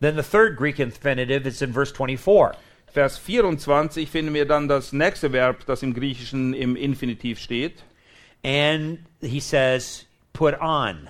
Then 0.01 0.15
the 0.15 0.23
third 0.23 0.57
Greek 0.57 0.79
infinitive 0.79 1.47
is 1.47 1.61
in 1.61 1.73
verse 1.73 1.93
24. 1.93 2.59
Vers 2.91 3.19
24 3.19 4.09
finden 4.09 4.33
wir 4.33 4.47
dann 4.47 4.67
das 4.67 4.91
nächste 4.91 5.31
Verb, 5.31 5.63
das 5.67 5.83
im 5.83 5.93
Griechischen 5.93 6.55
im 6.55 6.75
Infinitiv 6.75 7.37
steht. 7.39 7.83
And 8.43 8.97
he 9.21 9.39
says, 9.39 10.07
put 10.33 10.59
on. 10.59 11.07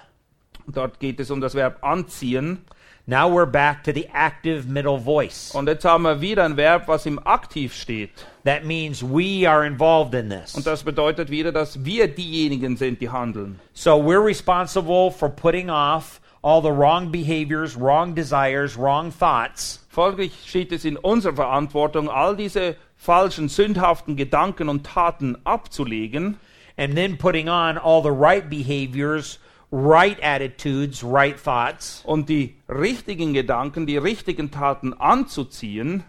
Dort 0.67 0.99
geht 0.99 1.21
es 1.21 1.31
um 1.31 1.39
das 1.39 1.55
Verb 1.55 1.81
anziehen. 1.85 2.65
Now 3.07 3.29
we're 3.29 3.49
back 3.49 3.85
to 3.85 3.93
the 3.93 4.09
active 4.13 4.67
middle 4.67 4.99
voice. 4.99 5.51
Und 5.55 5.67
jetzt 5.69 5.85
haben 5.85 6.03
wir 6.03 6.19
wieder 6.19 6.43
ein 6.43 6.57
Verb, 6.57 6.89
was 6.89 7.05
im 7.05 7.17
Aktiv 7.25 7.73
steht. 7.73 8.27
That 8.49 8.65
means 8.65 9.03
we 9.03 9.45
are 9.45 9.63
involved 9.63 10.15
in 10.15 10.29
this. 10.29 10.55
Und 10.55 10.65
das 10.65 10.81
bedeutet 10.81 11.29
wieder, 11.29 11.51
dass 11.51 11.85
wir 11.85 12.07
diejenigen 12.07 12.77
sind, 12.77 12.99
die 12.99 13.09
handeln. 13.09 13.59
So 13.73 13.91
we're 13.91 14.25
responsible 14.25 15.11
for 15.11 15.29
putting 15.29 15.69
off 15.69 16.19
all 16.41 16.61
the 16.61 16.71
wrong 16.71 17.11
behaviors, 17.11 17.77
wrong 17.77 18.15
desires, 18.15 18.75
wrong 18.75 19.11
thoughts, 19.11 19.85
Folglich 19.89 20.31
steht 20.45 20.71
es 20.71 20.85
in 20.85 20.95
unserer 20.95 21.35
Verantwortung, 21.35 22.09
all 22.09 22.35
diese 22.35 22.75
falschen, 22.95 23.49
sündhaften 23.49 24.15
Gedanken 24.15 24.69
und 24.69 24.85
Taten 24.85 25.37
abzulegen 25.45 26.37
and 26.77 26.95
then 26.95 27.17
putting 27.17 27.49
on 27.49 27.77
all 27.77 28.01
the 28.01 28.11
right 28.11 28.49
behaviors, 28.49 29.39
right 29.71 30.17
attitudes, 30.23 31.03
right 31.03 31.37
thoughts, 31.37 32.01
und 32.05 32.29
die 32.29 32.55
richtigen 32.69 33.33
Gedanken, 33.33 33.85
die 33.85 33.97
richtigen 33.97 34.51
Taten 34.51 34.93
anzuziehen. 34.93 36.03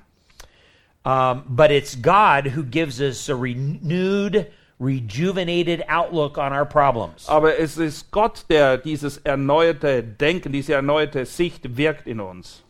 Um, 1.05 1.45
but 1.49 1.71
it's 1.71 1.95
God 1.95 2.49
who 2.49 2.63
gives 2.63 3.01
us 3.01 3.29
a 3.31 3.35
renewed, 3.35 4.51
rejuvenated 4.79 5.83
outlook 5.89 6.37
on 6.37 6.53
our 6.53 6.67
problems. 6.67 7.27
Aber 7.29 7.59
es 7.59 7.79
ist 7.79 8.11
Gott, 8.11 8.45
der 8.51 8.77
dieses 8.77 9.17
erneuerte 9.19 10.03
Denken, 10.03 10.53
diese 10.53 10.75
erneuerte 10.75 11.25
Sicht 11.25 11.77
wirkt 11.77 12.07
in 12.07 12.21
uns. 12.21 12.63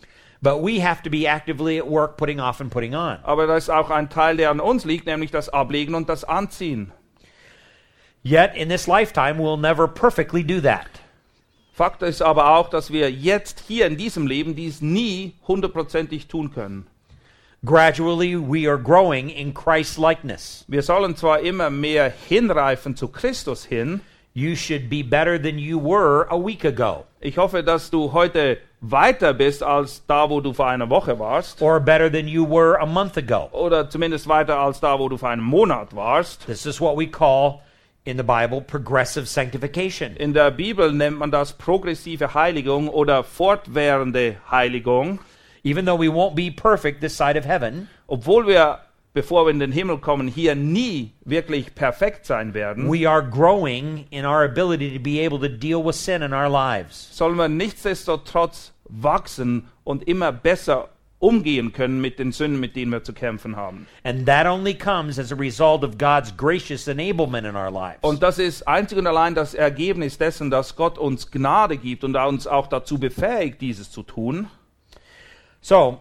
But 0.42 0.62
we 0.62 0.80
have 0.80 1.02
to 1.02 1.10
be 1.10 1.26
actively 1.26 1.78
at 1.78 1.86
work 1.86 2.16
putting 2.16 2.40
off 2.40 2.60
and 2.60 2.70
putting 2.70 2.94
on. 2.94 3.18
Aber 3.24 3.46
da 3.46 3.56
ist 3.56 3.68
auch 3.68 3.90
ein 3.90 4.08
Teil, 4.08 4.36
der 4.36 4.50
an 4.50 4.60
uns 4.60 4.84
liegt, 4.84 5.06
nämlich 5.06 5.30
das 5.30 5.48
Ablegen 5.48 5.94
und 5.94 6.08
das 6.08 6.24
Anziehen. 6.24 6.92
Yet 8.22 8.54
in 8.54 8.68
this 8.68 8.86
lifetime, 8.86 9.38
we'll 9.38 9.58
never 9.58 9.88
perfectly 9.88 10.44
do 10.44 10.60
that. 10.60 10.86
Fakt 11.72 12.02
ist 12.02 12.22
aber 12.22 12.56
auch, 12.56 12.68
dass 12.68 12.92
wir 12.92 13.10
jetzt 13.10 13.64
hier 13.66 13.86
in 13.86 13.96
diesem 13.96 14.26
Leben 14.26 14.54
dies 14.54 14.80
nie 14.80 15.34
hundertprozentig 15.48 16.28
tun 16.28 16.52
können. 16.52 16.86
Gradually, 17.64 18.36
we 18.36 18.66
are 18.66 18.78
growing 18.78 19.28
in 19.28 19.52
Christ's 19.52 19.98
likeness. 19.98 20.64
Wir 20.66 20.82
sollen 20.82 21.14
zwar 21.14 21.40
immer 21.40 21.68
mehr 21.68 22.10
hinreifen 22.28 22.96
zu 22.96 23.08
Christus 23.08 23.66
hin. 23.66 24.00
You 24.32 24.54
should 24.56 24.88
be 24.88 25.02
better 25.02 25.38
than 25.38 25.58
you 25.58 25.78
were 25.78 26.26
a 26.30 26.38
week 26.38 26.64
ago, 26.64 27.04
Ich 27.20 27.36
hoffe, 27.36 27.62
dass 27.62 27.90
du 27.90 28.12
heute 28.12 28.58
weiter 28.80 29.34
bist 29.34 29.62
als 29.62 30.06
da, 30.06 30.30
wo 30.30 30.40
du 30.40 30.54
vor 30.54 30.68
einer 30.68 30.88
Woche 30.88 31.18
warst. 31.18 31.60
or 31.60 31.80
better 31.80 32.10
than 32.10 32.26
you 32.28 32.46
were 32.48 32.80
a 32.80 32.86
month 32.86 33.18
ago. 33.18 33.50
Oder 33.52 33.90
zumindest 33.90 34.26
weiter 34.26 34.56
als 34.58 34.80
da, 34.80 34.98
wo 34.98 35.08
du 35.10 35.18
vor 35.18 35.28
einem 35.28 35.44
Monat 35.44 35.94
warst. 35.94 36.46
This 36.46 36.64
is 36.64 36.80
what 36.80 36.96
we 36.96 37.06
call 37.06 37.60
in 38.04 38.16
the 38.16 38.22
Bible 38.22 38.62
progressive 38.62 39.26
sanctification. 39.26 40.16
In 40.16 40.32
der 40.32 40.50
Bibel 40.50 40.92
nennt 40.92 41.18
man 41.18 41.30
das 41.30 41.52
progressive 41.52 42.32
Heiligung 42.32 42.88
oder 42.88 43.22
fortwährende 43.22 44.36
Heiligung. 44.50 45.18
Even 45.62 45.84
though 45.84 45.98
we 45.98 46.08
won't 46.08 46.34
be 46.34 46.50
perfect 46.50 47.00
this 47.00 47.16
side 47.16 47.38
of 47.38 47.44
heaven, 47.44 47.88
Obwohl 48.06 48.46
wir, 48.46 48.80
bevor 49.14 49.46
wir 49.46 49.50
in 49.50 49.60
den 49.60 49.72
Himmel 49.72 49.98
kommen, 49.98 50.26
hier 50.28 50.54
nie 50.54 51.12
wirklich 51.24 51.74
perfekt 51.74 52.26
sein 52.26 52.54
werden, 52.54 52.90
we 52.90 53.08
are 53.08 53.22
growing 53.22 54.06
in 54.10 54.24
our 54.24 54.44
ability 54.44 54.96
to 54.96 55.00
be 55.02 55.20
able 55.24 55.38
to 55.38 55.48
deal 55.48 55.84
with 55.84 55.96
sin 55.96 56.22
in 56.22 56.32
our 56.32 56.48
lives. 56.48 57.08
sollen 57.12 57.36
wir 57.36 57.48
nichtsdestotrotz 57.48 58.72
wachsen 58.84 59.68
und 59.84 60.06
immer 60.08 60.32
besser 60.32 60.88
umgehen 61.20 61.72
können 61.72 62.00
mit 62.00 62.18
den 62.18 62.32
Sünden, 62.32 62.58
mit 62.60 62.74
denen 62.74 62.90
wir 62.90 63.04
zu 63.04 63.12
kämpfen 63.12 63.54
haben. 63.54 63.86
And 64.04 64.26
that 64.26 64.46
only 64.46 64.74
comes 64.74 65.18
as 65.18 65.30
a 65.30 65.36
result 65.36 65.84
of 65.84 65.98
God's 65.98 66.34
gracious 66.34 66.88
enablement 66.88 67.46
in 67.46 67.54
our 67.54 67.70
lives. 67.70 67.98
Und 68.00 68.22
das 68.22 68.38
ist 68.38 68.66
einzig 68.66 68.98
und 68.98 69.06
allein 69.06 69.34
das 69.34 69.52
Ergebnis 69.54 70.16
dessen, 70.16 70.50
dass 70.50 70.76
Gott 70.76 70.96
uns 70.96 71.30
Gnade 71.30 71.76
gibt 71.76 72.04
und 72.04 72.16
uns 72.16 72.46
auch 72.46 72.66
dazu 72.66 72.98
befähigt, 72.98 73.60
dieses 73.60 73.90
zu 73.90 74.02
tun. 74.02 74.48
So, 75.60 76.00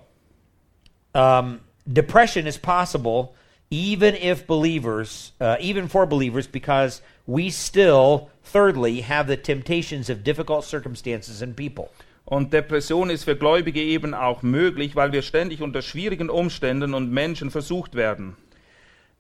um, 1.14 1.60
depression 1.92 2.48
is 2.48 2.58
possible 2.58 3.34
even 3.72 4.16
if 4.16 4.48
believers, 4.48 5.34
uh, 5.40 5.58
even 5.60 5.88
for 5.88 6.06
believers, 6.06 6.48
because 6.48 7.02
we 7.28 7.50
still, 7.50 8.30
thirdly, 8.44 9.02
have 9.02 9.28
the 9.28 9.38
temptations 9.38 10.10
of 10.10 10.24
difficult 10.24 10.66
circumstances 10.66 11.42
and 11.42 11.56
people. 11.56 11.92
Und 12.26 12.52
Depression 12.52 13.10
ist 13.10 13.24
für 13.24 13.36
Gläubige 13.36 13.82
eben 13.82 14.14
auch 14.14 14.44
möglich, 14.44 14.96
weil 14.96 15.12
wir 15.12 15.24
ständig 15.24 15.62
unter 15.62 15.82
schwierigen 15.82 16.30
Umständen 16.30 16.94
und 16.94 17.12
Menschen 17.12 17.50
versucht 17.50 17.96
werden. 17.96 18.36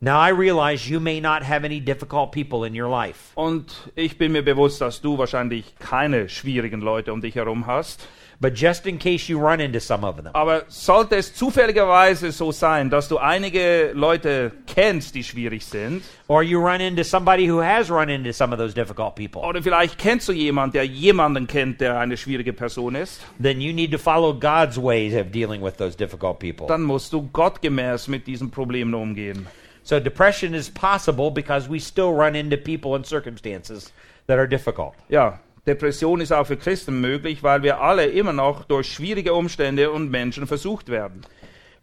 Now, 0.01 0.19
I 0.19 0.29
realize 0.29 0.89
you 0.89 0.99
may 0.99 1.19
not 1.19 1.43
have 1.43 1.65
any 1.65 1.81
difficult 1.81 2.31
people 2.31 2.65
in 2.65 2.79
your 2.79 2.89
life, 2.89 3.31
Und 3.35 3.91
ich 3.95 4.17
bin 4.17 4.31
mir 4.31 4.43
bewusst, 4.43 4.79
dass 4.79 5.01
du 5.01 5.17
wahrscheinlich 5.17 5.75
keine 5.79 6.29
schwierigen 6.29 6.81
Leute 6.81 7.11
um 7.11 7.19
dich 7.19 7.35
herum 7.35 7.67
hast. 7.67 8.07
But 8.41 8.53
just 8.53 8.85
in 8.85 8.97
case 8.97 9.27
you 9.27 9.37
run 9.39 9.59
into 9.59 9.79
some 9.79 10.05
of 10.05 10.15
them, 10.15 10.29
Aber 10.33 10.63
sollte 10.69 11.15
es 11.17 11.33
zufälligerweise 11.33 12.31
so 12.31 12.51
sein, 12.51 12.89
dass 12.89 13.07
du 13.07 13.17
einige 13.17 13.91
Leute 13.93 14.51
kennst, 14.65 15.13
die 15.15 15.23
schwierig 15.23 15.65
sind, 15.65 16.03
or 16.27 16.41
you 16.41 16.59
run 16.59 16.79
into 16.79 17.03
somebody 17.03 17.49
who 17.49 17.61
has 17.61 17.89
run 17.89 18.09
into 18.09 18.31
some 18.31 18.53
of 18.53 18.59
those 18.59 18.73
difficult 18.73 19.15
people, 19.15 19.41
oder 19.41 19.61
vielleicht 19.61 19.97
kennst 19.97 20.27
du 20.29 20.31
jemanden, 20.31 20.73
der 20.73 20.85
jemanden 20.85 21.47
kennt, 21.47 21.81
der 21.81 21.99
eine 21.99 22.15
schwierige 22.15 22.53
Person 22.53 22.95
ist, 22.95 23.21
then 23.41 23.59
you 23.59 23.73
need 23.73 23.91
to 23.91 23.97
follow 23.97 24.33
God's 24.33 24.77
ways 24.77 25.13
of 25.13 25.31
dealing 25.31 25.61
with 25.61 25.77
those 25.77 25.97
difficult 25.97 26.39
people. 26.39 26.67
dann 26.67 26.83
musst 26.83 27.11
du 27.11 27.27
gottgemäß 27.33 28.07
mit 28.07 28.25
diesen 28.25 28.49
Problemen 28.51 28.93
umgehen. 28.93 29.47
So 29.83 29.99
depression 29.99 30.53
is 30.53 30.69
possible 30.69 31.31
because 31.31 31.69
we 31.69 31.79
still 31.79 32.13
run 32.13 32.35
into 32.35 32.57
people 32.57 32.95
and 32.95 33.05
circumstances 33.05 33.91
that 34.27 34.37
are 34.37 34.47
difficult. 34.47 34.93
Ja, 35.09 35.39
Depression 35.69 36.19
ist 36.19 36.33
auch 36.33 36.47
für 36.47 36.57
Christen 36.57 36.99
möglich, 36.99 37.43
weil 37.43 37.61
wir 37.61 37.79
alle 37.79 38.07
immer 38.07 38.33
noch 38.33 38.65
durch 38.65 38.91
schwierige 38.91 39.35
Umstände 39.35 39.91
und 39.91 40.09
Menschen 40.09 40.47
versucht 40.47 40.89
werden. 40.89 41.21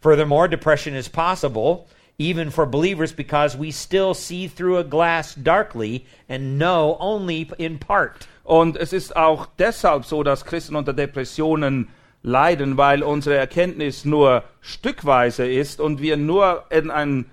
Furthermore, 0.01 0.49
depression 0.49 0.93
is 0.93 1.07
possible 1.07 1.85
even 2.19 2.51
for 2.51 2.65
believers 2.65 3.13
because 3.13 3.57
we 3.57 3.71
still 3.71 4.13
see 4.13 4.47
through 4.47 4.77
a 4.77 4.83
glass 4.83 5.35
darkly 5.35 6.05
and 6.27 6.57
know 6.57 6.97
only 6.99 7.49
in 7.57 7.79
part. 7.79 8.27
Und 8.43 8.75
es 8.75 8.91
ist 8.91 9.15
auch 9.15 9.47
deshalb 9.57 10.03
so, 10.03 10.21
dass 10.21 10.43
Christen 10.43 10.75
unter 10.75 10.93
Depressionen 10.93 11.87
leiden, 12.23 12.75
weil 12.75 13.03
unsere 13.03 13.37
Erkenntnis 13.37 14.03
nur 14.03 14.43
stückweise 14.59 15.47
ist 15.47 15.79
und 15.79 16.01
wir 16.01 16.17
nur 16.17 16.65
in 16.69 16.91
ein 16.91 17.25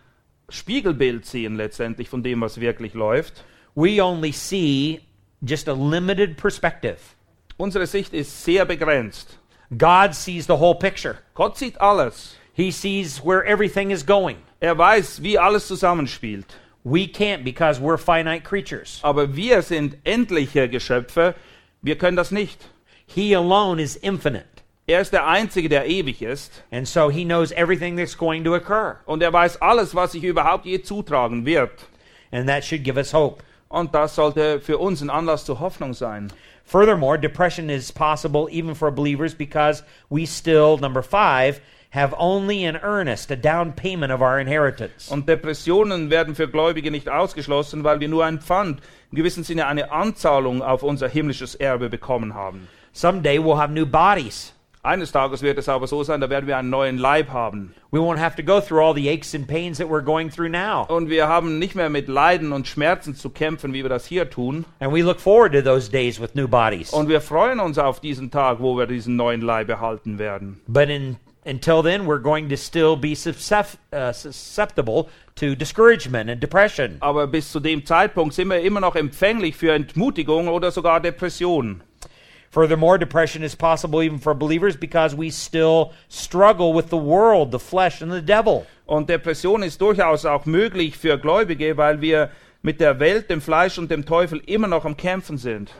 Spiegelbild 0.49 1.27
sehen 1.27 1.57
letztendlich 1.57 2.09
von 2.09 2.23
dem, 2.23 2.43
was 2.43 2.61
wirklich 2.61 2.95
läuft. 2.95 3.45
We 3.75 4.01
only 4.01 4.31
see 4.31 5.01
just 5.45 5.69
a 5.69 5.75
limited 5.75 6.37
perspective. 6.37 7.15
Unsere 7.59 7.87
Sicht 7.87 8.13
ist 8.13 8.45
sehr 8.45 8.65
begrenzt. 8.65 9.39
God 9.77 10.15
sees 10.15 10.47
the 10.47 10.57
whole 10.57 10.75
picture. 10.75 11.19
Gott 11.35 11.57
sieht 11.57 11.81
alles. 11.81 12.37
He 12.53 12.71
sees 12.71 13.21
where 13.25 13.45
everything 13.45 13.91
is 13.91 14.05
going. 14.05 14.39
Er 14.61 14.77
weiß, 14.77 15.23
wie 15.23 15.39
alles 15.39 15.67
zusammenspielt. 15.67 16.47
We 16.85 17.07
can't 17.07 17.45
because 17.45 17.81
we're 17.81 17.99
finite 17.99 18.45
creatures. 18.45 19.01
Aber 19.03 19.35
wir 19.35 19.63
sind 19.63 19.97
endliche 20.05 20.69
Geschöpfe. 20.69 21.35
Wir 21.83 21.97
können 21.97 22.17
das 22.17 22.31
nicht. 22.31 22.65
He 23.07 23.35
alone 23.35 23.81
is 23.81 23.97
infinite. 23.97 24.47
Er 24.87 25.01
ist 25.01 25.13
der 25.13 25.27
Einzige, 25.27 25.69
der 25.69 25.87
ewig 25.87 26.21
ist. 26.21 26.63
And 26.71 26.87
so 26.87 27.09
he 27.09 27.25
knows 27.25 27.53
everything 27.53 27.97
that's 27.97 28.17
going 28.17 28.45
to 28.45 28.55
occur. 28.55 29.01
Und 29.07 29.23
er 29.23 29.33
weiß 29.33 29.63
alles, 29.63 29.95
was 29.95 30.13
sich 30.13 30.25
überhaupt 30.25 30.67
je 30.67 30.83
zutragen 30.83 31.47
wird. 31.47 31.87
And 32.31 32.47
that 32.49 32.65
should 32.65 32.85
give 32.85 32.99
us 32.99 33.13
hope. 33.13 33.43
Und 33.75 33.93
das 33.93 34.15
sollte 34.15 34.61
für 34.61 34.79
uns 34.79 35.03
ein 35.03 35.11
Anlass 35.11 35.45
zur 35.45 35.59
Hoffnung 35.59 35.95
sein. 35.95 36.33
Furthermore, 36.65 37.19
depression 37.19 37.69
is 37.69 37.91
possible 37.91 38.47
even 38.49 38.75
for 38.75 38.93
believers 38.93 39.35
because 39.35 39.83
we 40.09 40.25
still, 40.25 40.79
number 40.81 41.03
five, 41.03 41.61
have 41.91 42.15
only 42.17 42.65
an 42.65 42.77
earnest, 42.77 43.33
a 43.33 43.37
down 43.37 43.73
payment 43.73 44.13
of 44.13 44.23
our 44.23 44.39
inheritance. 44.39 45.11
Und 45.11 45.29
Depressionen 45.29 46.09
werden 46.09 46.37
für 46.37 46.49
Gläubige 46.49 46.93
nicht 46.93 47.09
ausgeschlossen, 47.09 47.83
weil 47.83 47.99
wir 47.99 48.09
nur 48.09 48.25
ein 48.25 48.41
Pfand, 48.41 48.81
im 49.11 49.17
gewissen 49.17 49.43
Sinne 49.43 49.67
eine 49.67 49.91
Anzahlung 49.91 50.63
auf 50.63 50.85
unser 50.85 51.09
himmlisches 51.09 51.57
Erbe 51.57 51.91
bekommen 51.91 52.35
haben. 52.35 52.69
Someday 52.93 53.39
we'll 53.39 53.59
have 53.59 53.73
new 53.73 53.85
bodies. 53.87 54.54
Eines 54.85 55.13
Tages 55.13 55.41
wird 55.41 55.57
es 55.57 55.67
aber 55.71 55.87
so 55.87 56.05
sein, 56.05 56.21
da 56.21 56.29
werden 56.29 56.47
wir 56.47 56.59
einen 56.59 56.69
neuen 56.69 56.99
Leib 56.99 57.31
haben. 57.31 57.75
We 57.91 58.01
won't 58.01 58.19
have 58.19 58.37
to 58.37 58.43
go 58.43 58.61
through 58.61 58.83
all 58.85 58.95
the 58.95 59.09
aches 59.09 59.35
and 59.35 59.49
pains 59.49 59.79
that 59.79 59.89
we're 59.89 60.05
going 60.05 60.31
through 60.31 60.51
now. 60.51 60.85
Und 60.89 61.09
wir 61.09 61.27
haben 61.27 61.59
nicht 61.59 61.75
mehr 61.75 61.89
mit 61.89 62.07
Leiden 62.07 62.53
und 62.53 62.69
Schmerzen 62.69 63.15
zu 63.15 63.31
kämpfen, 63.31 63.73
wie 63.73 63.83
wir 63.83 63.89
das 63.89 64.05
hier 64.05 64.29
tun. 64.29 64.67
And 64.81 64.93
we 64.93 65.01
look 65.01 65.21
forward 65.21 65.55
to 65.55 65.63
those 65.63 65.91
days 65.91 66.21
with 66.21 66.35
new 66.35 66.47
bodies. 66.47 66.93
Und 66.93 67.09
wir 67.09 67.23
freuen 67.23 67.61
uns 67.61 67.79
auf 67.79 68.01
diesen 68.01 68.31
Tag, 68.31 68.61
wo 68.61 68.77
wir 68.77 68.87
diesen 68.87 69.17
neuen 69.17 69.41
Leib 69.41 69.71
erhalten 69.71 70.19
werden. 70.19 70.61
But 70.69 70.91
in, 70.91 71.17
until 71.47 71.83
then, 71.83 72.07
we're 72.07 72.21
going 72.21 72.51
to 72.51 72.57
still 72.57 72.95
be 72.95 73.13
uh, 73.13 74.13
susceptible 74.13 75.09
to 75.37 75.55
discouragement 75.55 76.29
and 76.29 76.43
depression. 76.43 76.99
Aber 77.01 77.27
bis 77.27 77.51
zu 77.51 77.59
dem 77.59 77.87
Zeitpunkt 77.87 78.35
sind 78.35 78.49
wir 78.49 78.61
immer 78.61 78.81
noch 78.81 78.97
empfänglich 78.97 79.57
für 79.57 79.73
Entmutigung 79.73 80.49
oder 80.49 80.71
sogar 80.71 81.01
Depression. 81.01 81.81
Furthermore, 82.55 82.99
depression 82.99 83.43
is 83.43 83.57
possible 83.57 84.01
even 84.01 84.21
for 84.21 84.33
believers 84.33 84.77
because 84.77 85.13
we 85.13 85.29
still 85.29 85.93
struggle 86.09 86.73
with 86.73 86.89
the 86.89 86.97
world, 86.97 87.51
the 87.51 87.59
flesh, 87.59 88.01
and 88.01 88.13
the 88.13 88.23
devil. 88.23 88.65
Und 88.87 89.09
Depression 89.09 89.65
ist 89.65 89.81
durchaus 89.81 90.25
auch 90.25 90.47
möglich 90.47 90.97
für 90.97 91.19
Gläubige, 91.19 91.77
weil 91.77 92.01
wir 92.01 92.31
mit 92.63 92.79
der 92.79 93.01
Welt, 93.01 93.29
dem 93.29 93.41
Fleisch 93.41 93.77
und 93.77 93.91
dem 93.91 94.05
Teufel 94.07 94.41
immer 94.47 94.69
noch 94.69 94.85
am 94.85 94.97
Kämpfen 94.97 95.37
sind. 95.37 95.73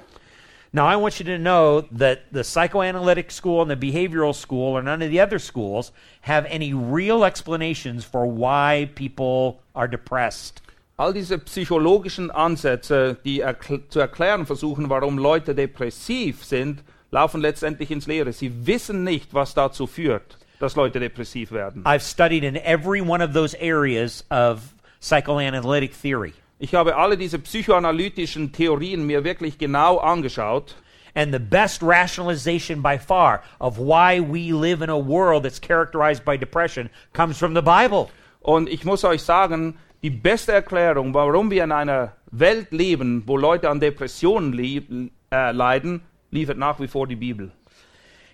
Now, 0.73 0.85
I 0.89 0.97
want 0.97 1.21
you 1.21 1.25
to 1.27 1.39
know 1.39 1.83
that 1.93 2.23
the 2.33 2.43
psychoanalytic 2.43 3.31
school 3.31 3.63
and 3.63 3.71
the 3.71 3.77
behavioral 3.77 4.35
school, 4.35 4.77
or 4.77 4.83
none 4.83 5.01
of 5.01 5.11
the 5.13 5.21
other 5.21 5.39
schools, 5.39 5.93
have 6.23 6.45
any 6.47 6.75
real 6.75 7.25
explanations 7.25 8.05
for 8.05 8.27
why 8.27 8.91
people 8.97 9.61
are 9.77 9.87
depressed. 9.87 10.61
All 10.97 11.13
diese 11.13 11.39
psychologischen 11.39 12.31
Ansätze, 12.31 13.17
die 13.25 13.41
erkl 13.41 13.81
zu 13.89 13.99
erklären 13.99 14.47
versuchen, 14.47 14.89
warum 14.91 15.19
Leute 15.19 15.53
depressiv 15.53 16.45
sind, 16.45 16.85
laufen 17.11 17.41
letztendlich 17.41 17.91
ins 17.91 18.07
Leere. 18.07 18.33
Sie 18.33 18.67
wissen 18.67 19.03
nicht, 19.03 19.35
was 19.35 19.55
dazu 19.55 19.89
führt, 19.89 20.39
dass 20.61 20.77
Leute 20.77 21.01
depressiv 21.01 21.51
werden. 21.51 21.83
I've 21.83 22.09
studied 22.09 22.45
in 22.45 22.55
every 22.55 23.01
one 23.01 23.25
of 23.25 23.33
those 23.33 23.57
areas 23.61 24.25
of 24.31 24.61
psychoanalytic 25.01 26.01
theory. 26.01 26.33
Ich 26.61 26.77
habe 26.77 26.95
alle 26.95 27.17
diese 27.17 27.41
psychoanalytischen 27.41 28.53
Theorien 28.53 29.05
mir 29.05 29.25
wirklich 29.25 29.59
genau 29.59 29.99
angeschaut. 29.99 30.77
And 31.17 31.33
the 31.33 31.41
best 31.41 31.83
rationalization 31.83 32.83
by 32.83 32.99
far 32.99 33.43
of 33.59 33.79
why 33.79 34.21
we 34.21 34.53
live 34.53 34.83
in 34.83 34.91
a 34.91 34.97
world 34.97 35.45
that's 35.45 35.61
characterized 35.61 36.25
by 36.25 36.37
depression 36.37 36.89
comes 37.13 37.37
from 37.37 37.55
the 37.55 37.63
Bible. 37.63 38.09
Und 38.41 38.69
ich 38.69 38.85
muss 38.85 39.05
euch 39.05 39.23
sagen, 39.23 39.77
die 40.05 40.11
beste 40.11 40.53
Erklärung, 40.53 41.15
warum 41.15 41.51
wir 41.51 41.65
in 41.65 41.73
einer 41.73 42.13
Welt 42.31 42.73
leben, 42.73 43.23
wo 43.25 43.39
Leute 43.39 43.71
an 43.71 43.81
Depressionen 43.81 45.11
äh, 45.33 45.51
leiden, 45.51 46.03
liefert 46.31 46.59
nach 46.59 46.79
wie 46.79 46.89
vor 46.89 47.07
die 47.07 47.17
Bibel. 47.17 47.51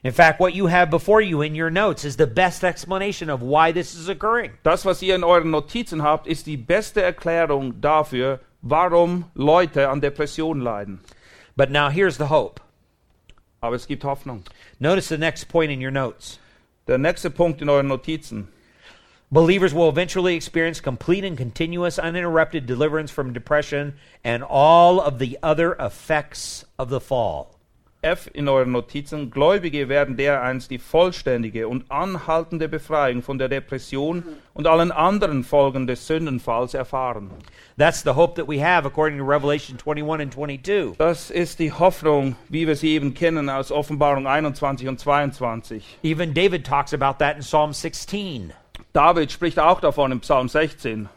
In 0.02 0.12
fact, 0.12 0.40
what 0.40 0.52
you 0.52 0.68
have 0.68 0.90
before 0.90 1.22
you 1.22 1.42
in 1.42 1.54
your 1.54 1.70
notes 1.70 2.04
is 2.04 2.16
the 2.16 2.26
best 2.26 2.64
explanation 2.64 3.30
of 3.30 3.40
why 3.40 3.72
this 3.72 3.94
is 3.94 4.08
occurring. 4.08 4.50
Das, 4.64 4.84
was 4.84 5.00
ihr 5.00 5.14
in 5.14 5.22
euren 5.22 5.52
Notizen 5.52 6.02
habt, 6.02 6.26
ist 6.26 6.48
die 6.48 6.56
beste 6.56 7.02
Erklärung 7.02 7.80
dafür, 7.80 8.40
warum 8.62 9.26
Leute 9.34 9.90
an 9.90 10.00
Depressionen 10.00 10.64
leiden. 10.64 10.98
But 11.54 11.70
now 11.70 11.88
here's 11.88 12.16
the 12.16 12.30
hope. 12.30 12.60
Aber 13.60 13.76
es 13.76 13.86
gibt 13.86 14.02
Hoffnung. 14.02 14.42
Notice 14.80 15.08
the 15.08 15.18
next 15.18 15.48
point 15.48 15.70
in 15.70 15.80
your 15.80 15.92
notes. 15.92 16.40
Der 16.88 16.98
nächste 16.98 17.30
Punkt 17.30 17.62
in 17.62 17.68
euren 17.68 17.86
Notizen. 17.86 18.48
Believers 19.32 19.72
will 19.72 19.88
eventually 19.88 20.34
experience 20.34 20.80
complete 20.80 21.24
and 21.24 21.38
continuous 21.38 22.00
uninterrupted 22.00 22.66
deliverance 22.66 23.12
from 23.12 23.32
depression 23.32 23.94
and 24.24 24.42
all 24.42 25.00
of 25.00 25.20
the 25.20 25.38
other 25.40 25.76
effects 25.78 26.64
of 26.80 26.90
the 26.90 27.00
fall. 27.00 27.54
F 28.02 28.28
in 28.34 28.46
euren 28.46 28.72
Notizen. 28.72 29.30
Gläubige 29.30 29.88
werden 29.88 30.16
dereinst 30.16 30.70
die 30.72 30.78
vollständige 30.78 31.68
und 31.68 31.88
anhaltende 31.92 32.68
Befreiung 32.68 33.22
von 33.22 33.38
der 33.38 33.48
Depression 33.48 34.24
und 34.52 34.66
allen 34.66 34.90
anderen 34.90 35.44
Folgen 35.44 35.86
des 35.86 36.08
Sündenfalls 36.08 36.74
erfahren. 36.74 37.30
That's 37.78 38.02
the 38.02 38.14
hope 38.16 38.34
that 38.34 38.48
we 38.48 38.60
have 38.60 38.84
according 38.84 39.18
to 39.18 39.24
Revelation 39.24 39.76
21 39.78 40.22
and 40.22 40.34
22. 40.34 40.96
Das 40.98 41.30
ist 41.30 41.60
die 41.60 41.70
Hoffnung, 41.70 42.34
wie 42.48 42.66
wir 42.66 42.74
sie 42.74 42.94
eben 42.94 43.14
kennen 43.14 43.48
aus 43.48 43.70
Offenbarung 43.70 44.26
21 44.26 44.88
und 44.88 44.98
22. 44.98 45.98
Even 46.02 46.34
David 46.34 46.66
talks 46.66 46.92
about 46.92 47.18
that 47.18 47.36
in 47.36 47.42
Psalm 47.42 47.72
16. 47.72 48.54
David 48.92 49.30
spricht 49.30 49.58
auch 49.58 49.80
davon 49.80 50.12
im 50.12 50.20
Psalm 50.20 50.48
16. 50.48 51.08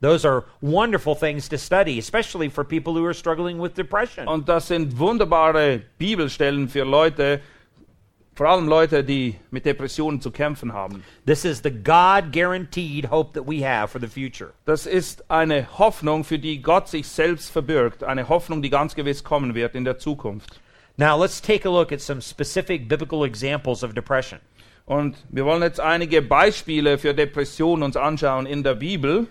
Those 0.00 0.24
are 0.24 0.44
wonderful 0.60 1.16
things 1.16 1.48
to 1.48 1.58
study, 1.58 1.98
especially 1.98 2.48
for 2.48 2.62
people 2.62 2.94
who 2.94 3.04
are 3.04 3.14
struggling 3.14 3.60
with 3.60 3.74
depression. 3.74 4.28
Und 4.28 4.48
das 4.48 4.68
sind 4.68 4.96
wunderbare 4.98 5.82
Bibelstellen 5.98 6.68
für 6.68 6.84
Leute, 6.84 7.40
vor 8.36 8.46
allem 8.46 8.68
Leute, 8.68 9.02
die 9.02 9.34
mit 9.50 9.64
Depressionen 9.64 10.20
zu 10.20 10.30
kämpfen 10.30 10.72
haben. 10.72 11.02
This 11.26 11.44
is 11.44 11.60
the 11.64 11.72
God 11.72 12.30
guaranteed 12.30 13.10
hope 13.10 13.32
that 13.32 13.48
we 13.48 13.66
have 13.66 13.88
for 13.88 14.00
the 14.00 14.06
future. 14.06 14.52
Das 14.66 14.86
ist 14.86 15.28
eine 15.28 15.66
Hoffnung, 15.78 16.22
für 16.22 16.38
die 16.38 16.62
Gott 16.62 16.86
sich 16.86 17.08
selbst 17.08 17.50
verbirgt. 17.50 18.04
Eine 18.04 18.28
Hoffnung, 18.28 18.62
die 18.62 18.70
ganz 18.70 18.94
gewiss 18.94 19.24
kommen 19.24 19.56
wird 19.56 19.74
in 19.74 19.84
der 19.84 19.98
Zukunft. 19.98 20.60
Now, 20.96 21.20
let's 21.20 21.42
take 21.42 21.66
a 21.68 21.70
look 21.72 21.90
at 21.90 22.00
some 22.00 22.20
specific 22.20 22.88
biblical 22.88 23.24
examples 23.24 23.82
of 23.82 23.94
depression. 23.94 24.38
Und 24.88 25.16
wir 25.28 25.44
wollen 25.44 25.60
jetzt 25.60 25.80
einige 25.80 26.22
Beispiele 26.22 26.96
für 26.96 27.12
Depressionen 27.12 27.82
uns 27.82 27.94
anschauen 27.94 28.46
in 28.46 28.62
der 28.62 28.74
Bibel. 28.74 29.26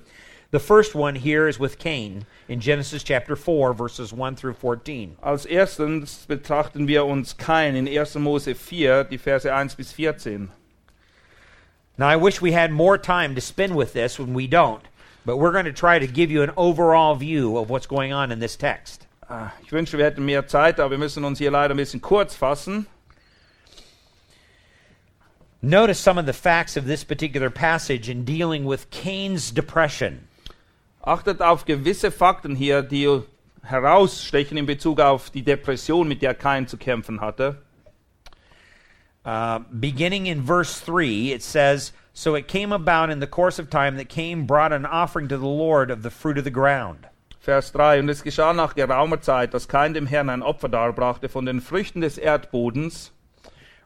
The 0.51 0.59
first 0.59 0.93
one 0.93 1.17
here 1.17 1.49
is 1.49 1.59
with 1.59 1.79
Cain 1.79 2.25
in 2.47 2.59
Genesis 2.59 3.03
chapter 3.03 3.35
4, 3.35 3.73
verses 3.73 4.13
1 4.13 4.35
through 4.35 4.53
14. 4.53 5.17
Als 5.19 5.47
erstens 5.47 6.27
betrachten 6.27 6.87
wir 6.87 7.05
uns 7.05 7.37
Kain 7.37 7.75
in 7.75 7.87
1. 7.87 8.15
Mose 8.19 8.53
4, 8.53 9.05
die 9.05 9.17
Verse 9.17 9.51
1 9.51 9.75
bis 9.75 9.91
14. 9.91 10.49
Now, 11.97 12.07
I 12.07 12.15
wish 12.15 12.39
we 12.39 12.51
had 12.53 12.71
more 12.71 12.99
time 12.99 13.33
to 13.33 13.41
spend 13.41 13.75
with 13.75 13.93
this 13.93 14.19
when 14.19 14.35
we 14.35 14.47
don't, 14.47 14.83
but 15.25 15.37
we're 15.37 15.51
going 15.51 15.65
to 15.65 15.73
try 15.73 15.97
to 15.97 16.05
give 16.05 16.29
you 16.29 16.43
an 16.43 16.51
overall 16.55 17.15
view 17.15 17.57
of 17.57 17.71
what's 17.71 17.87
going 17.87 18.13
on 18.13 18.31
in 18.31 18.39
this 18.39 18.55
text. 18.55 19.07
Ah, 19.27 19.51
Ich 19.65 19.71
wünschte, 19.71 19.97
wir 19.97 20.05
hätten 20.05 20.23
mehr 20.23 20.45
Zeit, 20.45 20.79
aber 20.79 20.91
wir 20.91 20.97
müssen 20.99 21.25
uns 21.25 21.39
hier 21.39 21.49
leider 21.49 21.73
ein 21.73 21.77
bisschen 21.77 21.99
kurz 21.99 22.35
fassen. 22.35 22.85
Notice 25.67 25.99
some 25.99 26.17
of 26.17 26.25
the 26.25 26.31
facts 26.31 26.77
of 26.77 26.85
this 26.85 27.03
particular 27.03 27.49
passage 27.49 28.07
in 28.07 28.23
dealing 28.23 28.63
with 28.63 28.89
Cain's 28.89 29.51
depression. 29.51 30.29
Achtet 31.05 31.41
auf 31.41 31.65
gewisse 31.65 32.09
Fakten 32.09 32.55
hier, 32.55 32.81
die 32.81 33.21
herausstechen 33.63 34.57
in 34.57 34.65
Bezug 34.65 35.01
auf 35.01 35.29
die 35.29 35.41
Depression, 35.41 36.07
mit 36.07 36.21
der 36.21 36.35
Kain 36.35 36.67
zu 36.67 36.77
kämpfen 36.77 37.19
hatte. 37.19 37.57
Uh, 39.25 39.59
beginning 39.69 40.27
in 40.27 40.41
verse 40.41 40.79
3, 40.85 41.33
it 41.33 41.43
says, 41.43 41.91
So 42.13 42.35
it 42.35 42.47
came 42.47 42.71
about 42.71 43.09
in 43.09 43.19
the 43.19 43.27
course 43.27 43.59
of 43.59 43.69
time 43.69 43.97
that 43.97 44.07
Cain 44.07 44.45
brought 44.45 44.71
an 44.71 44.85
offering 44.85 45.27
to 45.27 45.37
the 45.37 45.45
Lord 45.45 45.91
of 45.91 46.01
the 46.01 46.09
fruit 46.09 46.37
of 46.37 46.45
the 46.45 46.49
ground. 46.49 47.07
Vers 47.41 47.73
3. 47.73 47.99
Und 47.99 48.07
es 48.07 48.23
geschah 48.23 48.53
nach 48.53 48.73
geraumer 48.73 49.19
Zeit, 49.19 49.53
dass 49.53 49.67
kein 49.67 49.93
dem 49.93 50.07
Herrn 50.07 50.29
ein 50.29 50.43
Opfer 50.43 50.69
darbrachte 50.69 51.27
von 51.27 51.45
den 51.45 51.59
Früchten 51.59 51.99
des 51.99 52.17
Erdbodens. 52.17 53.11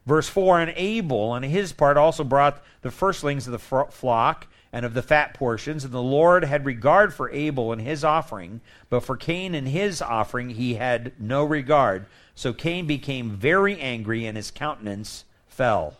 Verse 0.05 0.27
4 0.29 0.59
And 0.61 0.73
Abel 0.75 1.31
on 1.31 1.43
his 1.43 1.73
part 1.73 1.97
also 1.97 2.23
brought 2.23 2.61
the 2.81 2.89
firstlings 2.91 3.47
of 3.47 3.51
the 3.51 3.85
flock 3.91 4.47
and 4.73 4.85
of 4.85 4.93
the 4.93 5.01
fat 5.01 5.33
portions, 5.33 5.83
and 5.83 5.93
the 5.93 6.01
Lord 6.01 6.45
had 6.45 6.65
regard 6.65 7.13
for 7.13 7.29
Abel 7.31 7.71
and 7.71 7.81
his 7.81 8.03
offering, 8.03 8.61
but 8.89 9.03
for 9.03 9.17
Cain 9.17 9.53
and 9.53 9.67
his 9.67 10.01
offering 10.01 10.51
he 10.51 10.75
had 10.75 11.11
no 11.19 11.43
regard. 11.43 12.05
So 12.35 12.53
Cain 12.53 12.87
became 12.87 13.31
very 13.31 13.79
angry, 13.79 14.25
and 14.25 14.37
his 14.37 14.49
countenance 14.49 15.25
fell. 15.47 15.97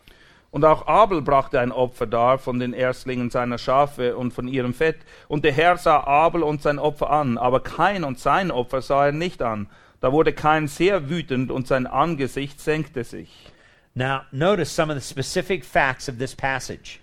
Und 0.52 0.66
auch 0.66 0.86
Abel 0.88 1.22
brachte 1.22 1.60
ein 1.60 1.72
Opfer 1.72 2.06
dar 2.06 2.38
von 2.38 2.60
den 2.60 2.74
Erstlingen 2.74 3.30
seiner 3.30 3.58
Schafe 3.58 4.18
und 4.18 4.34
von 4.34 4.48
ihrem 4.48 4.74
Fett. 4.74 4.98
Und 5.30 5.46
der 5.46 5.54
Herr 5.54 5.78
sah 5.78 6.04
Abel 6.06 6.44
und 6.44 6.62
sein 6.62 6.78
Opfer 6.78 7.10
an, 7.10 7.38
aber 7.38 7.62
Kain 7.62 8.04
und 8.04 8.20
sein 8.20 8.52
Opfer 8.52 8.82
sah 8.82 9.06
er 9.08 9.12
nicht 9.14 9.42
an. 9.42 9.68
Da 10.02 10.12
wurde 10.12 10.34
Kain 10.34 10.68
sehr 10.68 11.10
wütend 11.10 11.52
und 11.52 11.68
sein 11.68 11.88
Angesicht 11.88 12.60
senkte 12.60 13.04
sich. 13.04 13.51
Now, 13.94 14.26
notice 14.32 14.72
some 14.72 14.90
of 14.90 14.96
the 14.96 15.02
specific 15.02 15.64
facts 15.64 16.08
of 16.08 16.18
this 16.18 16.34
passage. 16.34 17.02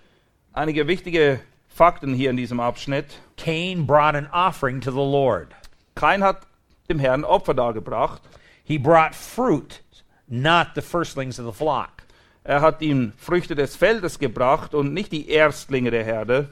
Einige 0.55 0.87
wichtige 0.87 1.39
Fakten 1.67 2.15
hier 2.15 2.31
in 2.31 2.37
diesem 2.37 2.59
Abschnitt. 2.59 3.19
Cain 3.37 3.85
brought 3.85 4.15
an 4.15 4.27
offering 4.33 4.81
to 4.81 4.91
the 4.91 4.97
Lord. 4.97 5.53
Kain 5.95 6.21
hat 6.21 6.45
dem 6.89 6.99
Herrn 6.99 7.23
Opfer 7.23 7.53
dargebracht. 7.53 8.21
He 8.63 8.77
brought 8.77 9.13
fruit, 9.13 9.81
not 10.27 10.73
the 10.73 10.81
firstlings 10.81 11.37
of 11.39 11.45
the 11.45 11.53
flock. 11.53 12.03
Er 12.43 12.61
hat 12.61 12.81
ihm 12.81 13.13
Früchte 13.17 13.53
des 13.53 13.75
Feldes 13.75 14.17
gebracht 14.17 14.73
und 14.73 14.93
nicht 14.93 15.11
die 15.11 15.29
Erstlinge 15.29 15.91
der 15.91 16.03
Herde. 16.03 16.49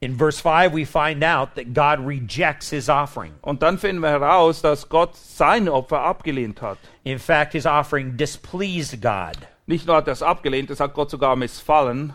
In 0.00 0.14
verse 0.14 0.38
5, 0.38 0.72
we 0.72 0.84
find 0.84 1.24
out 1.24 1.56
that 1.56 1.74
God 1.74 1.98
rejects 1.98 2.70
his 2.70 2.88
offering. 2.88 3.34
Und 3.42 3.62
dann 3.62 3.78
finden 3.78 4.00
wir 4.00 4.10
heraus, 4.10 4.62
dass 4.62 4.88
Gott 4.88 5.16
sein 5.16 5.68
Opfer 5.68 6.00
abgelehnt 6.00 6.62
hat. 6.62 6.78
In 7.02 7.18
fact, 7.18 7.52
his 7.52 7.66
offering 7.66 8.16
displeased 8.16 9.00
God. 9.00 9.36
Nicht 9.66 9.86
nur 9.86 9.96
hat 9.96 10.06
er 10.06 10.12
es 10.12 10.22
abgelehnt, 10.22 10.70
es 10.70 10.78
hat 10.78 10.94
Gott 10.94 11.10
sogar 11.10 11.34
missfallen. 11.34 12.12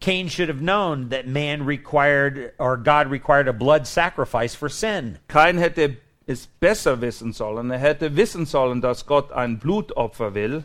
Cain 0.00 0.28
should 0.28 0.48
have 0.48 0.60
known 0.60 1.08
that 1.08 1.26
man 1.26 1.64
required, 1.64 2.52
or 2.58 2.76
God 2.76 3.10
required 3.10 3.48
a 3.48 3.52
blood 3.52 3.86
sacrifice 3.86 4.54
for 4.54 4.68
sin. 4.68 5.18
Kain 5.28 5.56
hätte 5.56 5.96
es 6.26 6.46
besser 6.46 7.00
wissen 7.00 7.32
sollen. 7.32 7.70
Er 7.70 7.78
hätte 7.78 8.16
wissen 8.16 8.44
sollen, 8.44 8.82
dass 8.82 9.06
Gott 9.06 9.32
ein 9.32 9.58
Blutopfer 9.58 10.34
will. 10.34 10.62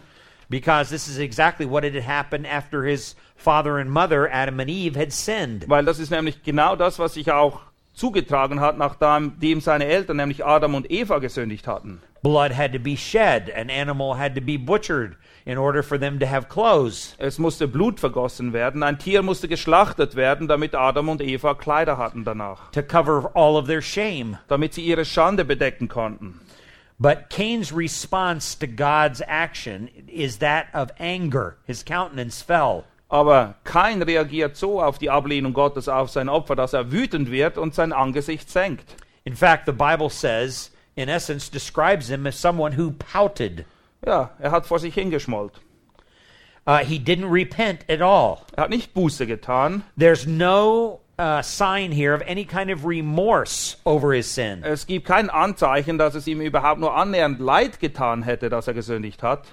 Because 0.50 0.90
this 0.90 1.08
is 1.08 1.18
exactly 1.18 1.66
what 1.66 1.84
had 1.84 1.96
happened 1.96 2.46
after 2.46 2.84
his 2.84 3.16
father 3.36 3.78
and 3.78 3.90
mother, 3.90 4.30
Adam 4.32 4.60
and 4.60 4.70
Eve, 4.70 4.96
had 4.96 5.12
sinned. 5.12 5.66
Weil 5.68 5.86
das 5.86 6.00
ist 6.00 6.12
nämlich 6.12 6.44
genau 6.44 6.76
das, 6.76 7.00
was 7.00 7.14
sich 7.14 7.32
auch 7.32 7.62
zugetragen 7.94 8.60
hat, 8.60 8.78
nachdem 8.78 9.62
seine 9.62 9.86
Eltern, 9.86 10.18
nämlich 10.18 10.46
Adam 10.46 10.76
und 10.76 10.90
Eva, 10.92 11.20
gesündigt 11.20 11.68
hatten. 11.68 12.02
Blood 12.24 12.54
had 12.54 12.72
to 12.72 12.80
be 12.80 12.96
shed, 12.96 13.52
an 13.54 13.70
animal 13.70 14.18
had 14.18 14.34
to 14.34 14.42
be 14.42 14.58
butchered 14.58 15.18
in 15.46 15.58
order 15.58 15.84
for 15.84 16.00
them 16.00 16.20
to 16.20 16.26
have 16.26 16.48
clothes. 16.48 17.16
Es 17.18 17.38
musste 17.38 17.68
Blut 17.68 18.00
vergossen 18.00 18.54
werden, 18.54 18.82
ein 18.82 18.98
Tier 18.98 19.22
musste 19.22 19.50
geschlachtet 19.50 20.16
werden, 20.16 20.48
damit 20.48 20.74
Adam 20.74 21.10
und 21.10 21.22
Eva 21.22 21.54
Kleider 21.54 21.98
hatten 21.98 22.24
danach, 22.24 22.72
to 22.72 22.82
cover 22.82 23.30
all 23.36 23.58
of 23.58 23.68
their 23.68 23.82
shame. 23.82 24.38
damit 24.48 24.74
sie 24.74 24.84
ihre 24.84 25.04
Schande 25.04 25.44
bedecken 25.44 25.90
konnten. 25.90 26.40
But 27.00 27.30
Cain's 27.30 27.72
response 27.72 28.56
to 28.56 28.68
God's 28.68 29.22
action 29.28 29.90
is 30.08 30.38
that 30.38 30.68
of 30.74 30.92
anger. 31.00 31.58
His 31.66 31.84
countenance 31.84 32.42
fell. 32.42 32.86
Aber 33.10 33.56
Kain 33.64 34.02
reagiert 34.02 34.58
so 34.58 34.82
auf 34.82 34.98
die 34.98 35.10
Ablehnung 35.10 35.54
Gottes, 35.54 35.88
auf 35.88 36.10
sein 36.10 36.30
Opfer, 36.30 36.56
dass 36.56 36.74
er 36.74 36.92
wütend 36.92 37.30
wird 37.30 37.58
und 37.58 37.76
sein 37.76 37.94
Angesicht 37.94 38.50
senkt. 38.50 38.96
In 39.24 39.36
fact, 39.36 39.66
the 39.66 39.72
Bible 39.72 40.10
says, 40.10 40.72
in 40.96 41.10
essence, 41.10 41.50
describes 41.50 42.10
him 42.10 42.26
as 42.26 42.36
someone 42.36 42.74
who 42.76 42.92
pouted. 42.92 43.66
Ja, 44.06 44.32
er 44.40 44.52
hat 44.52 44.66
vor 44.66 44.80
sich 44.80 44.96
hingeschmollt. 44.96 45.60
Uh, 46.66 46.78
he 46.78 46.98
didn't 46.98 47.30
repent 47.30 47.86
at 47.88 48.02
all. 48.02 48.46
Er 48.56 48.64
hat 48.64 48.70
nicht 48.70 48.94
Buße 48.94 49.28
getan. 49.28 49.84
There's 49.96 50.26
no 50.26 51.02
uh, 51.19 51.41
sign 51.41 51.91
here 51.91 52.13
of 52.13 52.21
any 52.26 52.45
kind 52.45 52.69
of 52.71 52.86
remorse 52.86 53.78
over 53.86 54.13
his 54.13 54.28
sin. 54.28 54.63
Es 54.63 54.86
gibt 54.88 55.06
kein 55.06 55.30
Anzeichen, 55.30 55.97
dass 55.97 56.15
es 56.15 56.28
ihm 56.28 56.41
überhaupt 56.41 56.80
nur 56.80 56.95
annähernd 56.95 57.39
leid 57.39 57.80
getan 57.80 58.23
hätte, 58.23 58.49
dass 58.49 58.67
er 58.67 58.73
gesündigt 58.73 59.21
hat. 59.23 59.45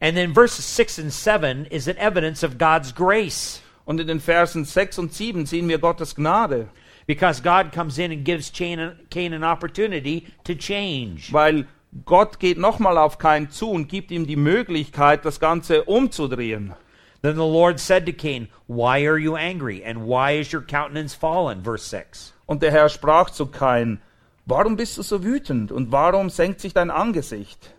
And 0.00 0.16
then 0.16 0.34
verses 0.34 0.64
6 0.64 0.98
and 0.98 1.12
7 1.12 1.66
is 1.66 1.86
an 1.88 1.96
evidence 1.96 2.42
of 2.42 2.58
God's 2.58 2.92
grace. 2.94 3.62
Und 3.84 4.00
in 4.00 4.06
den 4.06 4.20
Versen 4.20 4.64
6 4.64 4.98
und 4.98 5.12
7 5.12 5.46
sehen 5.46 5.68
wir 5.68 5.78
Gottes 5.78 6.14
Gnade, 6.14 6.68
Because 7.06 7.42
God 7.42 7.72
comes 7.72 7.98
in 7.98 8.12
and 8.12 8.24
gives 8.24 8.52
Cain, 8.52 8.92
Cain 9.10 9.34
an 9.34 9.42
opportunity 9.42 10.26
to 10.44 10.54
change. 10.54 11.32
weil 11.32 11.66
Gott 12.04 12.38
geht 12.38 12.58
nochmal 12.58 12.96
auf 12.96 13.18
Kain 13.18 13.50
zu 13.50 13.70
und 13.70 13.88
gibt 13.88 14.10
ihm 14.12 14.26
die 14.26 14.36
Möglichkeit, 14.36 15.24
das 15.24 15.40
Ganze 15.40 15.84
umzudrehen. 15.84 16.74
Then 17.22 17.36
the 17.36 17.46
Lord 17.46 17.78
said 17.78 18.04
to 18.06 18.12
Cain, 18.12 18.48
Why 18.66 19.04
are 19.04 19.18
you 19.18 19.36
angry? 19.36 19.82
And 19.84 20.06
why 20.06 20.32
is 20.32 20.52
your 20.52 20.62
countenance 20.62 21.14
fallen? 21.14 21.62
Verse 21.62 21.84
6. 21.84 22.32
Und 22.48 22.60
der 22.60 22.72
Herr 22.72 22.88
sprach 22.88 23.30
zu 23.30 23.46
Kain, 23.46 24.00
Warum 24.44 24.76
bist 24.76 24.98
du 24.98 25.02
so 25.02 25.22
wütend 25.22 25.70
und 25.70 25.92
warum 25.92 26.28
senkt 26.28 26.60
sich 26.60 26.74
dein 26.74 26.90
Angesicht? 26.90 27.74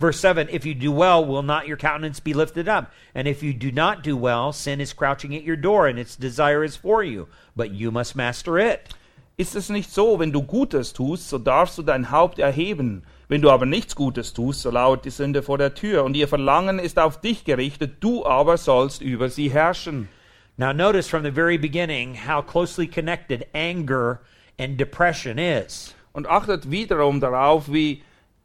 Verse 0.00 0.18
7 0.18 0.48
If 0.48 0.64
you 0.64 0.74
do 0.74 0.90
well, 0.90 1.22
will 1.22 1.42
not 1.42 1.68
your 1.68 1.76
countenance 1.76 2.18
be 2.18 2.32
lifted 2.32 2.66
up? 2.66 2.90
And 3.14 3.28
if 3.28 3.42
you 3.42 3.52
do 3.52 3.70
not 3.70 4.02
do 4.02 4.16
well, 4.16 4.52
sin 4.52 4.80
is 4.80 4.94
crouching 4.94 5.34
at 5.34 5.42
your 5.42 5.56
door, 5.56 5.86
and 5.86 5.98
its 5.98 6.16
desire 6.16 6.64
is 6.64 6.76
for 6.76 7.02
you, 7.02 7.28
but 7.54 7.72
you 7.72 7.90
must 7.90 8.16
master 8.16 8.58
it. 8.58 8.94
Ist 9.36 9.54
es 9.54 9.68
nicht 9.68 9.90
so, 9.90 10.18
wenn 10.18 10.32
du 10.32 10.42
Gutes 10.42 10.94
tust, 10.94 11.28
so 11.28 11.36
darfst 11.36 11.76
du 11.76 11.82
dein 11.82 12.10
Haupt 12.10 12.38
erheben. 12.38 13.02
Wenn 13.28 13.42
du 13.42 13.50
aber 13.50 13.66
nichts 13.66 13.94
Gutes 13.94 14.32
tust, 14.32 14.62
so 14.62 14.70
lauert 14.70 15.04
die 15.04 15.10
Sünde 15.10 15.42
vor 15.42 15.58
der 15.58 15.74
Tür, 15.74 16.04
und 16.04 16.16
ihr 16.16 16.28
Verlangen 16.28 16.78
ist 16.78 16.98
auf 16.98 17.20
dich 17.20 17.44
gerichtet, 17.44 17.96
du 18.00 18.24
aber 18.24 18.56
sollst 18.56 19.02
über 19.02 19.28
sie 19.28 19.50
herrschen. 19.50 20.08
Now, 20.56 20.72
notice 20.72 21.08
from 21.08 21.22
the 21.22 21.30
very 21.30 21.58
beginning 21.58 22.16
how 22.26 22.42
closely 22.42 22.88
connected 22.88 23.46
anger 23.54 24.20
and 24.58 24.80
depression 24.80 25.38
is. 25.38 25.94
Und 26.12 26.26
achtet 26.26 26.70
wiederum 26.70 27.20
darauf, 27.20 27.70
wie 27.70 28.02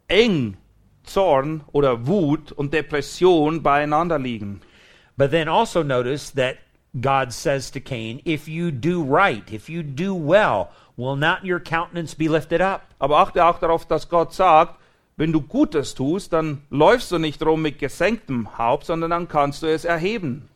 eng 0.10 0.58
Zorn 1.04 1.64
oder 1.72 2.06
Wut 2.06 2.52
und 2.52 2.74
Depression 2.74 3.64
beieinander 3.64 4.20
liegen. 4.20 4.62
But 5.18 5.32
then 5.32 5.48
also 5.48 5.82
notice 5.82 6.32
that 6.34 6.58
God 7.00 7.32
says 7.32 7.72
to 7.72 7.80
Cain, 7.80 8.22
If 8.26 8.48
you 8.48 8.70
do 8.70 9.02
right, 9.02 9.52
if 9.52 9.70
you 9.70 9.82
do 9.82 10.14
well, 10.14 10.70
will 10.98 11.16
not 11.16 11.44
your 11.44 11.60
countenance 11.60 12.16
be 12.16 12.28
lifted 12.28 12.62
up? 12.62 12.84
Aber 13.00 13.18
achte 13.18 13.46
auch 13.46 13.60
darauf, 13.60 13.86
dass 13.86 14.10
Gott 14.10 14.34
sagt, 14.34 14.80
wenn 15.16 15.32
du 15.32 15.42
Gutes 15.42 15.94
tust, 15.94 16.34
dann 16.34 16.64
läufst 16.70 17.12
du 17.12 17.20
nicht 17.20 17.44
rum 17.46 17.62
mit 17.62 17.80
gesenktem 17.80 18.58
Haupt, 18.58 18.86
sondern 18.86 19.12
dann 19.12 19.28
kannst 19.28 19.62
du 19.62 19.68
es 19.68 19.86
erheben. 19.86 20.50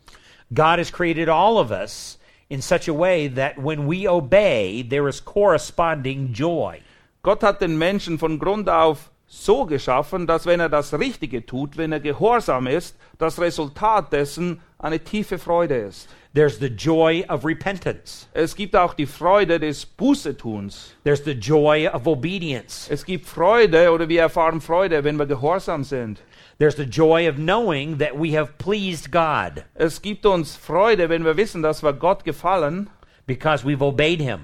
God 0.54 0.80
has 0.80 0.92
created 0.92 1.30
all 1.30 1.58
of 1.58 1.72
us 1.72 2.18
in 2.50 2.62
such 2.62 2.88
a 2.88 2.94
way 2.94 3.28
that 3.30 3.58
when 3.58 3.88
we 3.88 4.08
obey, 4.08 4.84
there 4.84 5.08
is 5.08 5.24
corresponding 5.24 6.34
joy. 6.34 6.80
Gott 7.22 7.44
hat 7.44 7.62
den 7.62 7.78
Menschen 7.78 8.18
von 8.18 8.40
Grund 8.40 8.70
auf 8.70 9.12
so 9.28 9.66
geschaffen, 9.66 10.26
dass 10.26 10.46
wenn 10.46 10.62
er 10.62 10.70
das 10.70 10.94
Richtige 10.94 11.46
tut, 11.46 11.78
wenn 11.78 11.92
er 11.92 12.00
gehorsam 12.00 12.68
ist, 12.68 12.96
das 13.18 13.40
Resultat 13.40 14.14
dessen 14.14 14.62
eine 14.80 15.04
tiefe 15.04 15.38
Freude 15.38 15.76
ist. 15.76 16.08
There's 16.38 16.60
the 16.60 16.70
joy 16.70 17.26
of 17.30 17.46
repentance. 17.46 18.28
Es 18.32 18.56
gibt 18.56 18.76
auch 18.76 18.94
die 18.94 19.08
Freude 19.08 19.60
des 19.60 19.88
Bußetuns. 19.88 20.94
There's 21.04 21.24
the 21.24 21.32
joy 21.32 21.88
of 21.88 22.06
obedience. 22.06 22.88
Es 22.92 23.04
gibt 23.04 23.26
Freude 23.26 23.90
oder 23.92 24.08
wir 24.08 24.22
erfahren 24.22 24.62
Freude, 24.62 25.04
wenn 25.04 25.18
wir 25.18 25.26
gehorsam 25.26 25.84
sind. 25.84 26.22
There's 26.60 26.76
the 26.76 26.84
joy 26.84 27.28
of 27.28 27.38
knowing 27.38 27.98
that 27.98 28.12
we 28.14 28.38
have 28.38 28.52
pleased 28.60 29.12
God 29.12 29.64
Es 29.74 30.00
gibt 30.00 30.28
uns 30.28 30.56
Freude, 30.56 31.10
wenn 31.10 31.26
wir 31.26 31.38
wissen, 31.38 31.64
dass 31.64 31.82
wir 31.82 31.94
Gott 31.94 32.24
gefallen, 32.24 32.88
because 33.26 33.66
we've 33.66 33.82
obeyed 33.82 34.22
Him. 34.22 34.42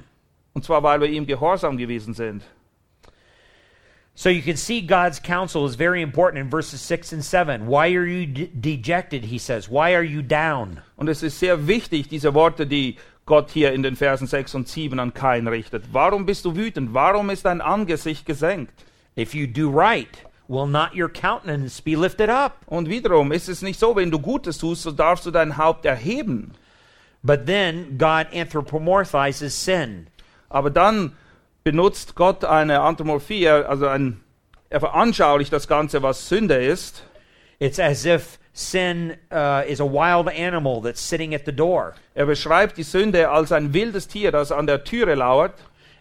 und 0.54 0.66
zwar 0.66 0.82
weil 0.82 1.00
wir 1.00 1.10
ihm 1.10 1.28
gehorsam 1.28 1.78
gewesen 1.78 2.16
sind. 2.16 2.42
So 4.16 4.30
you 4.30 4.44
can 4.44 4.58
see 4.58 4.82
God's 4.82 5.20
counsel 5.20 5.66
is 5.66 5.76
very 5.76 6.02
important 6.02 6.40
in 6.40 6.50
verses 6.50 6.82
6 6.82 7.14
and 7.14 7.26
7. 7.26 7.66
Why 7.66 7.96
are 7.96 8.06
you 8.06 8.28
de- 8.28 8.48
dejected? 8.48 9.26
He 9.26 9.40
says. 9.40 9.68
Why 9.68 9.96
are 9.96 10.04
you 10.04 10.22
down? 10.22 10.82
Und 10.98 11.10
es 11.10 11.24
ist 11.24 11.40
sehr 11.40 11.68
wichtig, 11.68 12.10
diese 12.10 12.36
Worte, 12.36 12.68
die 12.68 12.98
Gott 13.26 13.50
hier 13.50 13.74
in 13.74 13.82
den 13.82 13.96
Versen 13.96 14.28
6 14.28 14.54
und 14.54 14.68
7 14.68 15.00
an 15.00 15.14
Kain 15.14 15.48
richtet. 15.48 15.86
Warum 15.92 16.28
bist 16.28 16.46
du 16.46 16.56
wütend? 16.56 16.94
Warum 16.94 17.32
ist 17.32 17.46
dein 17.46 17.62
Angesicht 17.62 18.26
gesenkt? 18.26 18.86
If 19.18 19.34
you 19.34 19.48
do 19.48 19.70
right, 19.70 20.24
will 20.48 20.68
not 20.68 20.94
your 20.94 21.10
countenance 21.10 21.82
be 21.82 21.96
lifted 21.96 22.30
up? 22.30 22.58
Und 22.68 22.90
wiederum 22.90 23.32
ist 23.32 23.50
es 23.50 23.64
nicht 23.64 23.80
so, 23.80 23.96
wenn 23.96 24.12
du 24.12 24.20
Gutes 24.20 24.60
tust, 24.60 24.84
so 24.84 24.92
darfst 24.92 25.26
du 25.26 25.32
dein 25.32 25.58
Haupt 25.58 25.86
erheben. 25.86 26.52
But 27.24 27.46
then 27.48 27.98
God 27.98 28.28
anthropomorphizes 28.32 29.66
sin. 29.66 30.08
Aber 30.50 30.70
dann 30.70 31.14
benutzt 31.64 32.16
Gott 32.16 32.44
eine 32.46 32.82
Anthropomorphie, 32.82 33.48
also 33.48 33.88
ein, 33.88 34.22
er 34.70 34.80
veranschaulicht 34.80 35.54
das 35.54 35.68
Ganze, 35.68 36.02
was 36.02 36.28
Sünde 36.28 36.56
ist. 36.56 37.04
It's 37.60 37.80
as 37.80 38.06
if 38.06 38.40
sin 38.54 39.14
uh, 39.32 39.64
is 39.68 39.80
a 39.80 39.86
wild 39.86 40.28
animal 40.28 40.82
that's 40.82 41.02
sitting 41.02 41.34
at 41.34 41.46
the 41.46 41.52
door. 41.52 41.94
Er 42.14 42.26
beschreibt 42.26 42.78
die 42.78 42.84
Sünde 42.84 43.30
als 43.30 43.52
ein 43.52 43.74
wildes 43.74 44.08
Tier, 44.08 44.32
das 44.32 44.52
an 44.52 44.68
der 44.68 44.84
Türe 44.84 45.16
lauert. 45.16 45.54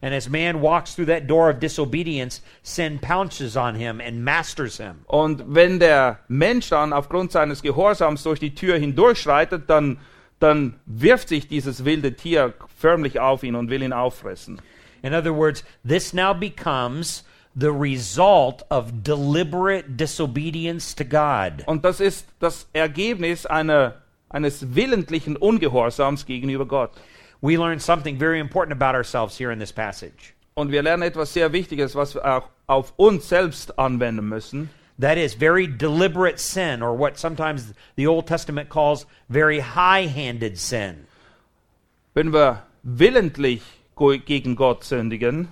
And 0.04 0.12
as 0.12 0.28
man 0.28 0.60
walks 0.60 0.96
through 0.96 1.06
that 1.06 1.28
door 1.28 1.48
of 1.48 1.60
disobedience, 1.60 2.42
sin 2.64 2.98
pounces 2.98 3.56
on 3.56 3.76
him 3.76 4.00
and 4.00 4.24
masters 4.24 4.78
him. 4.78 5.04
Und 5.06 5.44
wenn 5.46 5.78
der 5.78 6.18
Mensch 6.26 6.70
dann 6.70 6.92
aufgrund 6.92 7.30
seines 7.30 7.62
Gehorsams 7.62 8.24
durch 8.24 8.40
die 8.40 8.52
Tür 8.52 8.76
hindurchschreitet, 8.78 9.70
dann, 9.70 9.98
dann 10.40 10.74
wirft 10.86 11.28
sich 11.28 11.46
dieses 11.46 11.84
wilde 11.84 12.14
Tier 12.14 12.52
förmlich 12.76 13.20
auf 13.20 13.44
ihn 13.44 13.54
und 13.54 13.70
will 13.70 13.80
ihn 13.80 13.92
auffressen. 13.92 14.60
In 15.02 15.14
other 15.14 15.32
words, 15.32 15.64
this 15.84 16.12
now 16.14 16.32
becomes 16.32 17.22
the 17.54 17.72
result 17.72 18.62
of 18.70 19.02
deliberate 19.02 19.96
disobedience 19.96 20.94
to 20.94 21.04
God. 21.04 21.64
Und 21.66 21.82
das 21.84 22.00
ist 22.00 22.26
das 22.40 22.66
Ergebnis 22.72 23.46
einer, 23.46 23.94
eines 24.30 24.74
willentlichen 24.74 25.36
Ungehorsams 25.36 26.24
gegenüber 26.24 26.66
Gott. 26.66 26.92
We 27.40 27.56
learn 27.56 27.80
something 27.80 28.18
very 28.18 28.38
important 28.38 28.72
about 28.72 28.96
ourselves 28.96 29.36
here 29.36 29.50
in 29.50 29.58
this 29.58 29.72
passage. 29.72 30.34
Und 30.54 30.70
wir 30.70 30.82
lernen 30.82 31.02
etwas 31.02 31.32
sehr 31.32 31.52
Wichtiges, 31.52 31.94
was 31.94 32.14
wir 32.14 32.24
auch 32.24 32.48
auf 32.66 32.92
uns 32.96 33.28
selbst 33.28 33.78
anwenden 33.78 34.28
müssen. 34.28 34.70
That 34.98 35.18
is 35.18 35.34
very 35.34 35.66
deliberate 35.66 36.38
sin, 36.38 36.82
or 36.82 36.96
what 36.96 37.18
sometimes 37.18 37.72
the 37.96 38.06
Old 38.06 38.26
Testament 38.26 38.68
calls 38.68 39.06
very 39.28 39.58
high 39.60 40.06
handed 40.06 40.58
sin. 40.58 41.06
Wenn 42.14 42.32
wir 42.32 42.62
willentlich 42.82 43.62
gegen 43.96 44.56
Gott 44.56 44.84
sündigen, 44.84 45.48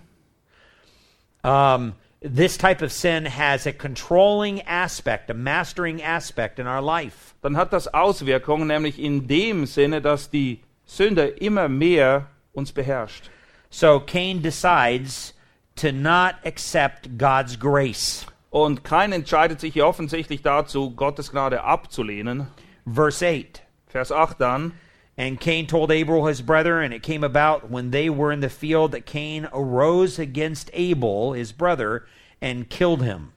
Um, 1.42 1.94
this 2.20 2.58
type 2.58 2.82
of 2.82 2.92
sin 2.92 3.24
has 3.24 3.66
a 3.66 3.72
controlling 3.72 4.60
aspect, 4.66 5.30
a 5.30 5.34
mastering 5.34 6.02
aspect 6.02 6.58
in 6.58 6.66
our 6.66 6.82
life. 6.82 7.34
dann 7.40 7.56
hat 7.56 7.72
das 7.72 7.88
Auswirkungen, 7.88 8.66
nämlich 8.68 8.98
in 8.98 9.26
dem 9.26 9.64
Sinne, 9.64 10.02
dass 10.02 10.28
die 10.28 10.60
Sünde 10.84 11.28
immer 11.28 11.68
mehr 11.68 12.26
uns 12.52 12.72
beherrscht. 12.72 13.30
So 13.70 14.00
Cain 14.00 14.42
decides 14.42 15.32
to 15.76 15.92
not 15.92 16.34
accept 16.44 17.16
God's 17.16 17.58
grace. 17.58 18.26
Und 18.50 18.84
kein 18.84 19.12
entscheidet 19.12 19.60
sich 19.60 19.72
hier 19.72 19.86
offensichtlich 19.86 20.42
dazu, 20.42 20.90
Gottes 20.90 21.30
Gnade 21.30 21.62
abzulehnen. 21.62 22.48
Verse 22.84 23.24
8 23.24 23.62
Vers 23.86 24.12
8 24.12 24.40
dann. 24.40 24.72
And 25.20 25.38
Cain 25.38 25.66
told 25.66 25.92
Abel 25.92 26.24
his 26.24 26.40
brother, 26.40 26.80
and 26.80 26.94
it 26.94 27.02
came 27.02 27.22
about 27.22 27.70
when 27.70 27.90
they 27.90 28.08
were 28.08 28.32
in 28.32 28.40
the 28.40 28.48
field 28.48 28.92
that 28.92 29.04
Cain 29.04 29.46
arose 29.52 30.18
against 30.18 30.70
Abel 30.72 31.34
his 31.34 31.52
brother 31.52 32.06
and 32.40 32.70
killed 32.70 33.02
him. 33.02 33.34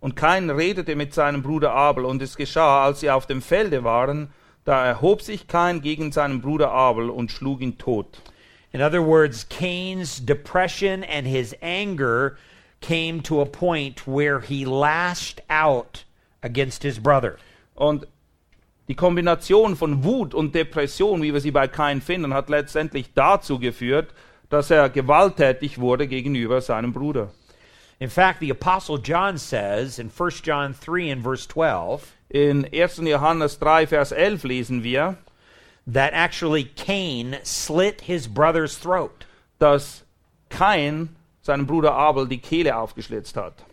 Und 0.00 0.16
Cain 0.16 0.48
redete 0.48 0.96
mit 0.96 1.12
seinem 1.12 1.42
Bruder 1.42 1.68
Abel, 1.68 2.06
und 2.06 2.22
es 2.22 2.34
geschah, 2.34 2.86
als 2.86 3.00
sie 3.00 3.10
auf 3.10 3.26
dem 3.26 3.42
Felde 3.42 3.84
waren, 3.84 4.30
da 4.64 4.86
erhob 4.86 5.20
sich 5.20 5.46
Cain 5.46 5.82
gegen 5.82 6.12
seinen 6.12 6.40
Bruder 6.40 6.70
Abel 6.70 7.10
und 7.10 7.30
schlug 7.30 7.60
ihn 7.60 7.76
tot. 7.76 8.22
In 8.72 8.80
other 8.80 9.02
words, 9.02 9.46
Cain's 9.50 10.20
depression 10.20 11.04
and 11.04 11.26
his 11.26 11.54
anger 11.60 12.38
came 12.80 13.20
to 13.20 13.42
a 13.42 13.44
point 13.44 14.06
where 14.06 14.40
he 14.40 14.64
lashed 14.64 15.42
out 15.50 16.04
against 16.42 16.82
his 16.82 16.98
brother. 16.98 17.36
Und 17.76 18.06
die 18.88 18.94
Kombination 18.94 19.76
von 19.76 20.02
Wut 20.02 20.34
und 20.34 20.54
Depression, 20.54 21.22
wie 21.22 21.32
wir 21.32 21.40
sie 21.40 21.50
bei 21.50 21.68
Kain 21.68 22.00
finden, 22.00 22.34
hat 22.34 22.48
letztendlich 22.48 23.12
dazu 23.14 23.58
geführt, 23.58 24.12
dass 24.48 24.70
er 24.70 24.88
gewalttätig 24.88 25.78
wurde 25.78 26.06
gegenüber 26.08 26.60
seinem 26.60 26.92
Bruder. 26.92 27.30
In 28.00 28.08
fact, 28.08 28.40
the 28.40 28.50
Apostle 28.50 28.98
John 28.98 29.36
says 29.36 29.98
in 29.98 30.10
1 30.10 30.42
John 30.42 30.74
3 30.74 31.12
and 31.12 31.22
verse 31.22 31.46
12 31.46 32.14
In 32.30 32.66
1. 32.72 32.98
Johannes 32.98 33.58
3, 33.58 33.86
Vers 33.86 34.12
11 34.12 34.44
lesen 34.44 34.82
wir, 34.82 35.16
that 35.86 36.12
actually 36.12 36.64
Cain 36.64 37.38
slit 37.42 38.02
his 38.02 38.28
brother's 38.28 38.76
throat. 38.78 39.24
dass 39.58 40.04
Kain 40.50 41.16
seinem 41.42 41.66
Bruder 41.66 41.92
Abel 41.92 42.28
die 42.28 42.38
Kehle 42.38 42.76
aufgeschlitzt 42.76 43.36
hat. 43.36 43.64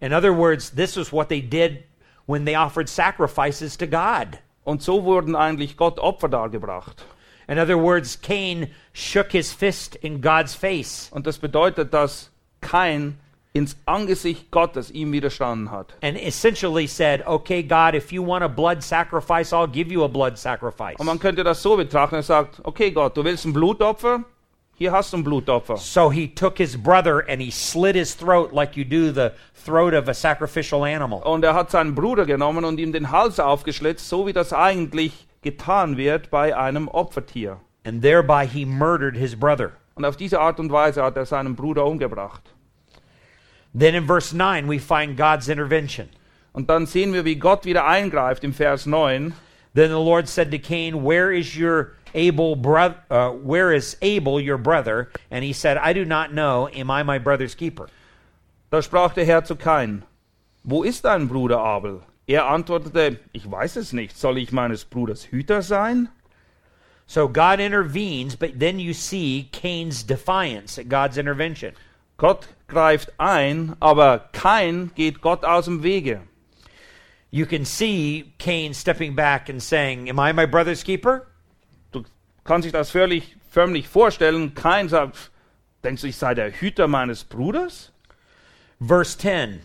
In 0.00 0.12
other 0.12 0.32
words, 0.32 0.70
this 0.70 0.96
is 0.96 1.12
what 1.12 1.28
they 1.28 1.40
did 1.40 1.84
when 2.26 2.44
they 2.44 2.54
offered 2.54 2.88
sacrifices 2.88 3.76
to 3.76 3.86
God. 3.86 4.38
Und 4.64 4.82
so 4.82 5.04
wurden 5.04 5.34
eigentlich 5.36 5.76
Gott 5.76 5.98
Opfer 5.98 6.28
dargebracht. 6.28 7.04
In 7.48 7.58
other 7.58 7.78
words, 7.82 8.20
Cain 8.20 8.68
shook 8.92 9.32
his 9.32 9.52
fist 9.52 9.96
in 9.96 10.20
God's 10.20 10.54
face 10.54 11.08
Und 11.12 11.26
das 11.26 11.38
bedeutet, 11.38 11.92
dass 11.92 12.30
Kain 12.60 13.18
ins 13.52 13.76
Angesicht 13.86 14.52
Gottes 14.52 14.92
ihm 14.92 15.10
widerstanden 15.10 15.72
hat. 15.72 15.94
and 16.02 16.16
essentially 16.16 16.86
said, 16.86 17.26
Okay, 17.26 17.62
God, 17.64 17.94
if 17.94 18.12
you 18.12 18.22
want 18.24 18.44
a 18.44 18.48
blood 18.48 18.82
sacrifice, 18.82 19.52
I'll 19.52 19.66
give 19.66 19.90
you 19.92 20.04
a 20.04 20.08
blood 20.08 20.38
sacrifice. 20.38 20.96
Und 21.00 21.06
man 21.06 21.18
könnte 21.18 21.42
das 21.42 21.60
so 21.60 21.76
betrachten, 21.76 22.14
er 22.16 22.22
sagt, 22.22 22.60
okay 22.64 22.92
Gott, 22.92 23.16
du 23.16 23.24
willst 23.24 23.44
ein 23.46 23.52
Blutopfer? 23.52 24.22
Hier 24.80 24.92
hast 24.92 25.12
du 25.12 25.18
ein 25.18 25.24
Blutopfer. 25.24 25.76
So 25.76 26.10
he 26.10 26.26
took 26.26 26.56
his 26.56 26.74
brother 26.74 27.22
and 27.28 27.42
he 27.42 27.50
slit 27.50 27.94
his 27.94 28.14
throat 28.14 28.54
like 28.54 28.78
you 28.78 28.84
do 28.86 29.12
the 29.12 29.32
throat 29.52 29.92
of 29.92 30.08
a 30.08 30.14
sacrificial 30.14 30.84
animal. 30.84 31.20
Und 31.22 31.44
er 31.44 31.52
hat 31.52 31.70
seinen 31.70 31.94
Bruder 31.94 32.24
genommen 32.24 32.64
und 32.64 32.80
ihm 32.80 32.90
den 32.90 33.10
Hals 33.10 33.38
aufgeschlitzt, 33.38 34.08
so 34.08 34.26
wie 34.26 34.32
das 34.32 34.54
eigentlich 34.54 35.26
getan 35.42 35.98
wird 35.98 36.30
bei 36.30 36.56
einem 36.56 36.88
Opfertier. 36.88 37.58
And 37.84 38.00
thereby 38.00 38.46
he 38.46 38.64
murdered 38.64 39.16
his 39.16 39.38
brother. 39.38 39.72
Und 39.96 40.06
auf 40.06 40.16
diese 40.16 40.40
Art 40.40 40.58
und 40.58 40.72
Weise 40.72 41.02
hat 41.02 41.14
er 41.18 41.26
seinen 41.26 41.54
Bruder 41.56 41.84
umgebracht. 41.84 42.40
Then 43.78 43.94
in 43.94 44.06
verse 44.06 44.34
9, 44.34 44.66
we 44.66 44.78
find 44.78 45.14
God's 45.14 45.48
intervention. 45.48 46.08
Und 46.54 46.70
dann 46.70 46.86
sehen 46.86 47.12
wir, 47.12 47.26
wie 47.26 47.36
Gott 47.36 47.66
wieder 47.66 47.86
eingreift 47.86 48.44
im 48.44 48.54
Vers 48.54 48.86
9. 48.86 49.34
Then 49.74 49.90
the 49.90 50.02
Lord 50.02 50.26
said 50.26 50.50
to 50.50 50.58
Cain, 50.58 51.04
Where 51.04 51.30
is 51.30 51.54
your 51.54 51.92
Abel 52.14 52.56
brother? 52.56 52.96
Uh, 53.10 53.30
where 53.30 53.72
is 53.72 53.96
Abel 54.02 54.40
your 54.40 54.58
brother? 54.58 55.10
And 55.30 55.44
he 55.44 55.52
said, 55.52 55.76
I 55.76 55.92
do 55.92 56.04
not 56.04 56.32
know. 56.32 56.68
Am 56.68 56.90
I 56.90 57.02
my 57.02 57.18
brother's 57.18 57.54
keeper? 57.54 57.88
Da 58.70 58.78
sprach 58.80 59.14
der 59.14 59.24
Herr 59.24 59.42
zu 59.42 59.56
Kain, 59.56 60.04
wo 60.64 60.84
ist 60.84 61.04
dein 61.04 61.26
Bruder 61.26 61.58
Abel? 61.58 62.02
Er 62.28 62.46
antwortete, 62.46 63.18
ich 63.32 63.50
weiß 63.50 63.76
es 63.76 63.92
nicht, 63.92 64.16
soll 64.16 64.38
ich 64.38 64.52
meines 64.52 64.84
Bruders 64.84 65.24
Hüter 65.24 65.62
sein? 65.62 66.08
So 67.06 67.26
God 67.26 67.58
intervenes, 67.58 68.36
but 68.36 68.60
then 68.60 68.78
you 68.78 68.92
see 68.94 69.48
Cain's 69.50 70.04
defiance 70.04 70.78
at 70.78 70.88
God's 70.88 71.18
intervention. 71.18 71.72
Gott 72.16 72.46
greift 72.68 73.10
ein, 73.18 73.74
aber 73.80 74.28
Kain 74.32 74.92
geht 74.94 75.20
Gott 75.20 75.44
aus 75.44 75.64
dem 75.64 75.82
Wege. 75.82 76.20
You 77.32 77.46
can 77.46 77.64
see 77.64 78.32
Cain 78.38 78.74
stepping 78.74 79.16
back 79.16 79.48
and 79.48 79.60
saying, 79.60 80.08
Am 80.08 80.20
I 80.20 80.32
my 80.32 80.46
brother's 80.46 80.84
keeper? 80.84 81.26
Du 82.50 82.54
kannst 82.54 82.66
dich 82.66 82.72
das 82.72 82.90
völlig, 82.90 83.36
förmlich 83.48 83.86
vorstellen. 83.86 84.56
Kain 84.56 84.88
sagt, 84.88 85.30
denkst 85.84 86.02
du, 86.02 86.08
ich 86.08 86.16
sei 86.16 86.34
der 86.34 86.50
Hüter 86.50 86.88
meines 86.88 87.22
Bruders? 87.22 87.92
Verse 88.84 89.16
10 89.16 89.60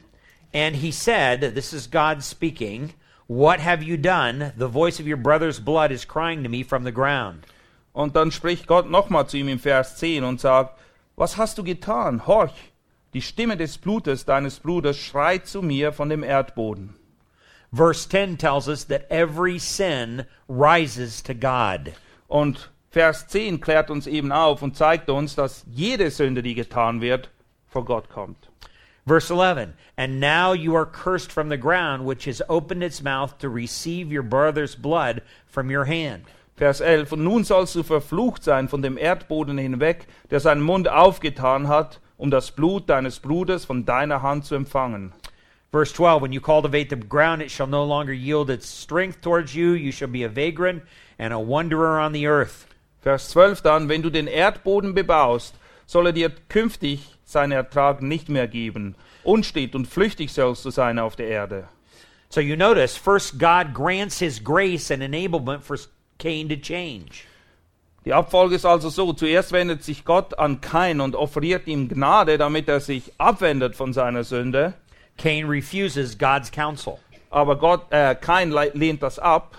And 0.53 0.75
he 0.75 0.91
said, 0.91 1.55
This 1.55 1.73
is 1.73 1.89
God 1.89 2.21
speaking, 2.21 2.93
What 3.27 3.59
have 3.59 3.83
you 3.83 3.97
done? 3.97 4.53
The 4.55 4.67
voice 4.67 4.99
of 4.99 5.07
your 5.07 5.17
brother's 5.17 5.59
blood 5.59 5.89
is 5.89 6.05
crying 6.05 6.43
to 6.43 6.49
me 6.49 6.63
from 6.63 6.85
the 6.85 6.91
ground. 6.91 7.45
Und 7.91 8.15
dann 8.15 8.31
spricht 8.31 8.67
Gott 8.67 8.87
nochmal 8.87 9.25
zu 9.25 9.37
ihm 9.37 9.47
im 9.47 9.57
Vers 9.57 9.95
10 9.95 10.23
und 10.23 10.39
sagt, 10.39 10.79
was 11.15 11.37
hast 11.37 11.57
du 11.57 11.63
getan? 11.63 12.27
Horch, 12.27 12.71
die 13.15 13.23
Stimme 13.23 13.57
des 13.57 13.79
Blutes 13.79 14.25
deines 14.25 14.59
Bruders 14.59 14.97
schreit 14.97 15.47
zu 15.47 15.63
mir 15.63 15.91
von 15.91 16.09
dem 16.09 16.21
Erdboden. 16.21 16.93
Verse 17.73 18.07
10 18.07 18.37
tells 18.37 18.67
us 18.67 18.85
that 18.85 19.09
every 19.09 19.57
sin 19.57 20.25
rises 20.47 21.23
to 21.23 21.33
God. 21.33 21.91
Und 22.27 22.69
Vers 22.95 23.27
10 23.27 23.59
klärt 23.59 23.91
uns 23.91 24.07
eben 24.07 24.31
auf 24.31 24.61
und 24.61 24.77
zeigt 24.77 25.09
uns, 25.09 25.35
dass 25.35 25.65
jede 25.69 26.09
Sünde, 26.09 26.41
die 26.41 26.55
getan 26.55 27.01
wird, 27.01 27.29
vor 27.67 27.83
Gott 27.83 28.07
kommt. 28.07 28.49
Verse 29.05 29.33
11 29.33 29.73
And 29.97 30.21
now 30.21 30.53
you 30.53 30.77
are 30.77 30.85
cursed 30.85 31.29
from 31.29 31.49
the 31.49 31.57
ground, 31.57 32.07
which 32.07 32.25
has 32.25 32.41
opened 32.47 32.81
its 32.81 33.03
mouth 33.03 33.37
to 33.39 33.49
receive 33.49 34.17
your 34.17 34.23
brother's 34.23 34.77
blood 34.77 35.21
from 35.45 35.69
your 35.69 35.83
hand. 35.83 36.23
Vers 36.55 36.79
11. 36.79 37.11
Und 37.11 37.25
nun 37.25 37.43
sollst 37.43 37.75
du 37.75 37.83
verflucht 37.83 38.45
sein 38.45 38.69
von 38.69 38.81
dem 38.81 38.97
Erdboden 38.97 39.57
hinweg, 39.57 40.07
der 40.29 40.39
seinen 40.39 40.61
Mund 40.61 40.87
aufgetan 40.87 41.67
hat, 41.67 41.99
um 42.15 42.31
das 42.31 42.51
Blut 42.51 42.89
deines 42.89 43.19
Bruders 43.19 43.65
von 43.65 43.83
deiner 43.83 44.21
Hand 44.21 44.45
zu 44.45 44.55
empfangen. 44.55 45.11
Verse 45.69 45.93
12 45.93 46.21
When 46.21 46.31
you 46.31 46.39
cultivate 46.39 46.95
the 46.95 47.09
ground, 47.09 47.41
it 47.41 47.51
shall 47.51 47.67
no 47.67 47.83
longer 47.83 48.13
yield 48.13 48.49
its 48.49 48.69
strength 48.69 49.19
towards 49.19 49.53
you. 49.53 49.73
You 49.73 49.91
shall 49.91 50.07
be 50.07 50.23
a 50.23 50.29
vagrant 50.29 50.83
and 51.19 51.33
a 51.33 51.37
wanderer 51.37 51.99
on 51.99 52.13
the 52.13 52.25
earth. 52.25 52.67
Vers 53.05 53.29
12 53.29 53.61
dann, 53.61 53.87
wenn 53.87 54.01
du 54.01 54.09
den 54.09 54.25
Erdboden 54.25 54.95
bebaust, 54.95 55.53
soll 55.85 56.07
er 56.07 56.11
dir 56.11 56.31
künftig 56.49 57.01
seinen 57.23 57.51
Ertrag 57.51 58.01
nicht 58.01 58.29
mehr 58.29 58.47
geben. 58.47 58.95
Unstet 59.23 59.75
und 59.75 59.87
flüchtig 59.87 60.33
sollst 60.33 60.65
du 60.65 60.71
sein 60.71 60.97
auf 60.97 61.15
der 61.15 61.27
Erde. 61.27 61.67
So 62.29 62.41
you 62.41 62.55
notice, 62.55 62.97
first, 62.97 63.37
God 63.37 63.75
grants 63.75 64.17
his 64.17 64.43
grace 64.43 64.89
and 64.89 65.03
enablement 65.03 65.63
for 65.63 65.77
Cain 66.17 66.49
to 66.49 66.55
change. 66.55 67.27
Die 68.05 68.13
Abfolge 68.13 68.55
ist 68.55 68.65
also 68.65 68.89
so, 68.89 69.13
zuerst 69.13 69.51
wendet 69.51 69.83
sich 69.83 70.03
Gott 70.03 70.39
an 70.39 70.59
Kain 70.61 70.99
und 70.99 71.15
offeriert 71.15 71.67
ihm 71.67 71.87
Gnade, 71.87 72.39
damit 72.39 72.67
er 72.67 72.79
sich 72.79 73.13
abwendet 73.19 73.75
von 73.75 73.93
seiner 73.93 74.23
Sünde. 74.23 74.73
Cain 75.19 75.45
refuses 75.47 76.17
God's 76.17 76.51
counsel. 76.51 76.97
Aber 77.29 77.59
Gott, 77.59 77.85
äh, 77.91 78.15
kein 78.15 78.49
lehnt 78.73 79.03
das 79.03 79.19
ab. 79.19 79.55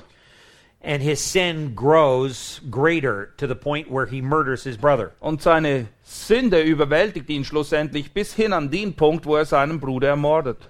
And 0.86 1.02
his 1.02 1.20
sin 1.20 1.74
grows 1.74 2.60
greater 2.70 3.32
to 3.38 3.48
the 3.48 3.56
point 3.56 3.90
where 3.90 4.06
he 4.06 4.22
murders 4.22 4.62
his 4.62 4.76
brother. 4.76 5.10
Und 5.18 5.42
seine 5.42 5.88
Sünde 6.04 6.62
überwältigt 6.62 7.28
ihn 7.28 7.44
schlussendlich 7.44 8.12
bis 8.12 8.34
hin 8.34 8.52
an 8.52 8.70
den 8.70 8.94
Punkt, 8.94 9.26
wo 9.26 9.34
er 9.34 9.46
seinen 9.46 9.80
Bruder 9.80 10.10
ermordet. 10.10 10.68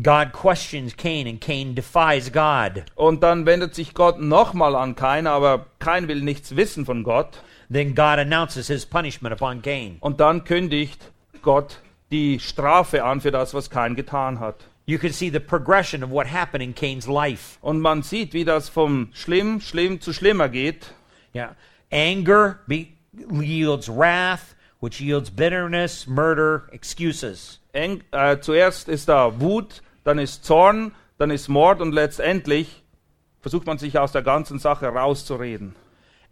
God 0.00 0.32
questions 0.32 0.96
Cain 0.96 1.26
and 1.26 1.40
Cain 1.40 1.74
defies 1.74 2.30
God. 2.30 2.84
Und 2.94 3.24
dann 3.24 3.44
wendet 3.44 3.74
sich 3.74 3.92
Gott 3.92 4.20
nochmal 4.20 4.76
an 4.76 4.94
Kain, 4.94 5.26
aber 5.26 5.66
Kain 5.80 6.06
will 6.06 6.20
nichts 6.20 6.54
wissen 6.54 6.86
von 6.86 7.02
Gott. 7.02 7.42
Then 7.68 7.96
God 7.96 8.20
announces 8.20 8.68
his 8.68 8.86
punishment 8.86 9.32
upon 9.32 9.62
Cain. 9.62 9.96
Und 9.98 10.20
dann 10.20 10.44
kündigt 10.44 11.10
Gott 11.42 11.80
die 12.12 12.38
Strafe 12.38 13.02
an 13.02 13.20
für 13.20 13.32
das, 13.32 13.52
was 13.52 13.68
Kain 13.68 13.96
getan 13.96 14.38
hat. 14.38 14.69
You 14.90 14.98
can 14.98 15.12
see 15.12 15.28
the 15.28 15.38
progression 15.38 16.02
of 16.02 16.10
what 16.10 16.26
happened 16.26 16.64
in 16.64 16.74
Cain's 16.74 17.06
life. 17.06 17.58
Und 17.62 17.80
man 17.80 18.02
sieht, 18.02 18.32
wie 18.34 18.44
das 18.44 18.68
vom 18.68 19.10
schlimm, 19.12 19.60
schlimm 19.60 20.00
zu 20.00 20.12
schlimmer 20.12 20.48
geht. 20.48 20.92
Yeah. 21.32 21.54
Anger 21.92 22.58
be- 22.66 22.88
yields 23.30 23.88
wrath, 23.88 24.56
which 24.80 25.00
yields 25.00 25.30
bitterness, 25.30 26.08
murder, 26.08 26.68
excuses. 26.72 27.60
Eng, 27.72 28.02
äh, 28.10 28.40
zuerst 28.40 28.88
ist 28.88 29.08
da 29.08 29.40
Wut, 29.40 29.80
dann 30.02 30.18
ist 30.18 30.44
Zorn, 30.44 30.90
dann 31.18 31.30
ist 31.30 31.46
Mord 31.46 31.80
und 31.80 31.92
letztendlich 31.92 32.82
versucht 33.42 33.68
man 33.68 33.78
sich 33.78 33.96
aus 33.96 34.10
der 34.10 34.22
ganzen 34.22 34.58
Sache 34.58 34.88
rauszureden. 34.88 35.76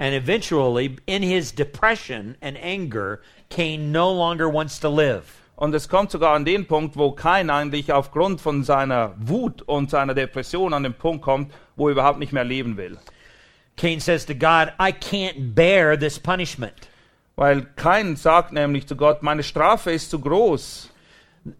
And 0.01 0.15
eventually, 0.15 0.97
in 1.07 1.23
his 1.23 1.53
depression 1.53 2.35
and 2.43 2.59
anger, 2.61 3.21
Cain 3.51 3.93
no 3.93 4.13
longer 4.13 4.53
wants 4.53 4.81
to 4.81 4.89
live. 4.89 5.27
Und 5.59 5.75
es 5.75 5.89
kommt 5.89 6.13
sogar 6.13 6.37
an 6.37 6.45
den 6.45 6.69
Punkt, 6.69 6.97
wo 6.97 7.11
Kain 7.11 7.51
eigentlich 7.51 7.93
aufgrund 7.93 8.41
von 8.41 8.63
seiner 8.63 9.15
Wut 9.19 9.61
und 9.63 9.91
seiner 9.91 10.15
Depression 10.15 10.73
an 10.73 10.85
den 10.85 10.95
Punkt 10.95 11.21
kommt, 11.21 11.53
wo 11.75 11.89
er 11.89 11.93
überhaupt 11.95 12.21
nicht 12.21 12.33
mehr 12.33 12.45
leben 12.45 12.77
will. 12.77 12.97
Cain 13.77 13.99
says 13.99 14.25
to 14.25 14.35
God, 14.35 14.73
I 14.79 14.93
can't 14.93 15.57
bear 15.57 15.99
this 15.99 16.17
punishment. 16.17 16.89
Weil 17.35 17.67
Kain 17.75 18.15
sagt 18.15 18.53
nämlich 18.53 18.87
zu 18.87 18.95
Gott, 18.95 19.25
meine 19.25 19.43
Strafe 19.43 19.91
ist 19.91 20.11
zu 20.11 20.21
groß. 20.21 20.91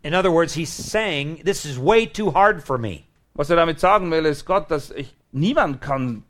In 0.05 0.15
other 0.15 0.31
words, 0.31 0.55
he's 0.55 0.73
saying, 0.73 1.43
This 1.45 1.65
is 1.65 1.77
way 1.77 2.07
too 2.07 2.33
hard 2.33 2.63
for 2.63 2.79
me. 2.79 3.03
Was 3.35 3.51
er 3.51 3.57
damit 3.57 3.81
sagen 3.81 4.13
will, 4.13 4.27
ist 4.27 4.45
Gott, 4.45 4.71
dass 4.71 4.93
ich 4.93 5.13
niemand 5.33 5.81
kann, 5.81 6.23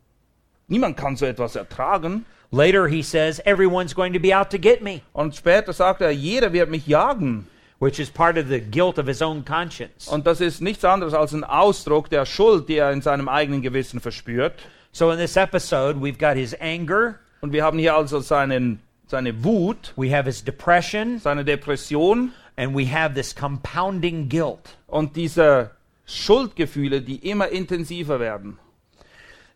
niemand 0.68 0.96
kann 0.96 1.16
so 1.16 1.26
etwas 1.26 1.54
ertragen. 1.54 2.24
Later, 2.50 2.88
he 2.88 3.02
says, 3.02 3.42
Everyone's 3.44 3.94
going 3.94 4.14
to 4.14 4.20
be 4.20 4.35
out 4.35 4.48
to 4.52 4.59
get 4.59 4.83
me, 4.83 5.02
Und 5.12 5.37
später 5.37 5.74
sagt 5.74 6.00
er, 6.00 6.11
jeder 6.11 6.54
wird 6.54 6.70
mich 6.70 6.87
jagen. 6.87 7.46
Which 7.78 8.00
is 8.00 8.10
part 8.10 8.36
of 8.36 8.48
the 8.48 8.60
guilt 8.60 8.98
of 8.98 9.06
his 9.06 9.22
own 9.22 9.44
conscience. 9.44 10.08
Und 10.08 10.26
das 10.26 10.40
ist 10.40 10.60
nichts 10.60 10.84
anderes 10.84 11.14
als 11.14 11.32
ein 11.32 11.44
Ausdruck 11.44 12.10
der 12.10 12.26
Schuld, 12.26 12.68
die 12.68 12.76
er 12.78 12.92
in 12.92 13.02
seinem 13.02 13.28
eigenen 13.28 13.62
Gewissen 13.62 14.00
verspürt. 14.00 14.54
So, 14.92 15.10
in 15.10 15.18
this 15.18 15.36
episode, 15.36 16.00
we've 16.00 16.18
got 16.18 16.36
his 16.36 16.54
anger, 16.60 17.18
Und 17.40 17.52
wir 17.52 17.62
haben 17.62 17.78
hier 17.78 17.94
also 17.94 18.20
seinen, 18.20 18.80
seine 19.06 19.44
Wut, 19.44 19.92
we 19.96 20.10
have 20.10 20.26
his 20.26 20.42
depression, 20.42 21.20
seine 21.20 21.44
Depression 21.44 22.32
and 22.56 22.74
we 22.74 22.84
have 22.86 23.14
this 23.14 23.32
compounding 23.34 24.28
guilt. 24.28 24.76
und 24.88 25.14
diese 25.14 25.70
Schuldgefühle, 26.06 27.00
die 27.02 27.16
immer 27.16 27.48
intensiver 27.48 28.18
werden. 28.18 28.58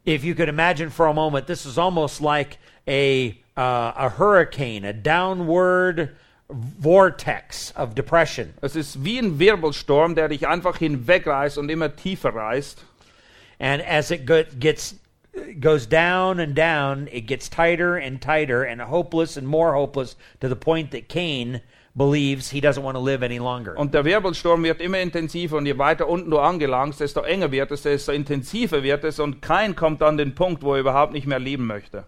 If 0.07 0.23
you 0.23 0.35
could 0.35 0.49
imagine 0.49 0.91
for 0.91 1.07
a 1.07 1.13
moment, 1.13 1.47
this 1.47 1.65
is 1.67 1.79
almost 1.79 2.21
like 2.21 2.59
a, 2.87 3.31
uh, 3.57 3.93
a 3.97 4.09
hurricane, 4.19 4.85
a 4.85 4.93
downward 4.93 6.11
vortex 6.81 7.75
of 7.77 7.95
depression. 7.95 8.55
Es 8.61 8.77
ist 8.77 9.05
wie 9.05 9.19
ein 9.19 9.39
Wirbelsturm, 9.39 10.15
der 10.15 10.29
dich 10.29 10.47
einfach 10.49 10.79
hinwegreißt 10.79 11.59
und 11.59 11.71
immer 11.71 11.95
tiefer 11.95 12.35
reißt. 12.35 12.85
And 13.59 13.83
as 13.89 14.11
it 14.11 14.27
go- 14.27 14.45
gets 14.59 14.97
goes 15.61 15.89
down 15.89 16.41
and 16.41 16.57
down, 16.57 17.09
it 17.13 17.27
gets 17.27 17.49
tighter 17.49 17.97
and 17.97 18.21
tighter 18.21 18.67
and 18.67 18.83
hopeless 18.83 19.37
and 19.37 19.47
more 19.47 19.73
hopeless 19.75 20.17
to 20.41 20.49
the 20.49 20.57
point 20.57 20.91
that 20.91 21.09
Cain 21.09 21.61
believes 21.95 22.51
he 22.51 22.61
doesn't 22.61 22.83
want 22.83 22.97
to 22.97 23.01
live 23.03 23.23
any 23.23 23.39
longer. 23.39 23.77
Und 23.77 23.95
der 23.95 24.05
Wirbelsturm 24.05 24.63
wird 24.63 24.81
immer 24.81 24.99
intensiver 24.99 25.57
und 25.59 25.67
je 25.67 25.77
weiter 25.79 26.09
unten 26.09 26.31
du 26.31 26.39
angelangst, 26.39 27.01
desto 27.01 27.21
enger 27.21 27.53
wird 27.53 27.71
es, 27.71 27.83
desto 27.83 28.13
intensiver 28.13 28.83
wird 28.83 29.05
es 29.05 29.21
und 29.21 29.43
kein 29.43 29.77
kommt 29.77 30.03
an 30.03 30.17
den 30.17 30.35
Punkt, 30.35 30.63
wo 30.63 30.75
er 30.75 30.81
überhaupt 30.81 31.13
nicht 31.13 31.27
mehr 31.27 31.39
leben 31.39 31.67
möchte. 31.67 32.05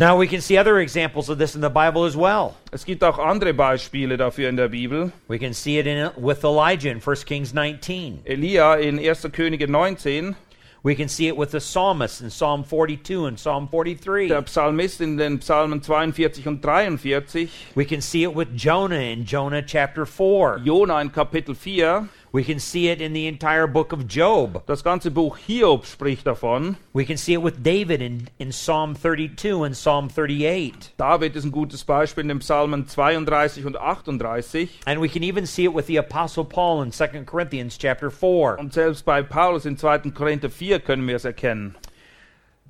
Now 0.00 0.16
we 0.16 0.28
can 0.28 0.40
see 0.40 0.56
other 0.56 0.78
examples 0.78 1.28
of 1.28 1.36
this 1.36 1.54
in 1.54 1.60
the 1.60 1.68
Bible 1.68 2.06
as 2.06 2.16
well. 2.16 2.56
Es 2.72 2.86
gibt 2.86 3.04
auch 3.04 3.18
andere 3.18 3.52
Beispiele 3.52 4.16
dafür 4.16 4.48
in 4.48 4.56
der 4.56 4.70
Bibel. 4.70 5.12
We 5.28 5.38
can 5.38 5.52
see 5.52 5.76
it 5.76 5.86
in 5.86 6.10
with 6.16 6.42
Elijah 6.42 6.88
in 6.88 7.00
1 7.00 7.16
Kings 7.26 7.52
19. 7.52 8.22
Elia 8.24 8.76
in 8.76 8.96
1. 8.98 9.30
Könige 9.30 9.68
19, 9.68 10.36
We 10.82 10.94
can 10.94 11.08
see 11.08 11.28
it 11.28 11.36
with 11.36 11.50
the 11.50 11.60
psalmist 11.60 12.22
in 12.22 12.30
Psalm 12.30 12.64
42 12.64 13.26
and 13.26 13.38
Psalm 13.38 13.68
43. 13.68 14.28
der 14.28 14.40
Psalmist 14.40 15.02
in 15.02 15.18
den 15.18 15.38
Psalmen 15.40 15.82
42 15.82 16.46
und 16.46 16.62
43, 16.62 17.50
We 17.74 17.84
can 17.84 18.00
see 18.00 18.22
it 18.24 18.34
with 18.34 18.48
Jonah 18.56 19.12
in 19.12 19.26
Jonah 19.26 19.60
chapter 19.60 20.06
4. 20.06 20.60
Jonah 20.64 21.02
in 21.02 21.10
Kapitel 21.10 21.54
4, 21.54 22.08
We 22.32 22.44
can 22.44 22.60
see 22.60 22.88
it 22.88 23.00
in 23.00 23.12
the 23.12 23.26
entire 23.26 23.66
book 23.66 23.92
of 23.92 24.06
Job. 24.06 24.62
das 24.66 24.84
ganze 24.84 25.10
Buch 25.10 25.36
Hiob 25.36 25.84
spricht 25.84 26.26
davon. 26.26 26.76
We 26.92 27.04
can 27.04 27.16
see 27.16 27.34
it 27.34 27.42
with 27.42 27.62
David 27.64 28.00
in, 28.00 28.28
in 28.38 28.52
Psalm 28.52 28.94
32 28.94 29.64
and 29.64 29.74
Psalm 29.74 30.08
38. 30.08 30.92
David 30.96 31.34
ist 31.34 31.44
ein 31.44 31.50
gutes 31.50 31.82
Beispiel 31.82 32.22
in 32.22 32.28
den 32.28 32.38
Psalmen 32.38 32.86
32 32.86 33.66
und 33.66 33.76
38 33.76 34.80
And 34.86 35.00
we 35.00 35.08
can 35.08 35.24
even 35.24 35.44
see 35.44 35.64
it 35.64 35.74
with 35.74 35.86
the 35.86 35.96
Apostle 35.96 36.44
Paul 36.44 36.82
in 36.82 36.92
2 36.92 37.24
Corinthians 37.24 37.76
chapter 37.76 38.10
4. 38.10 38.58
und 38.60 38.72
selbst 38.72 39.04
bei 39.04 39.22
Paulus 39.22 39.66
in 39.66 39.76
2. 39.76 40.10
Korinther 40.14 40.50
4 40.50 40.78
können 40.78 41.08
wir 41.08 41.16
es 41.16 41.24
erkennen. 41.24 41.74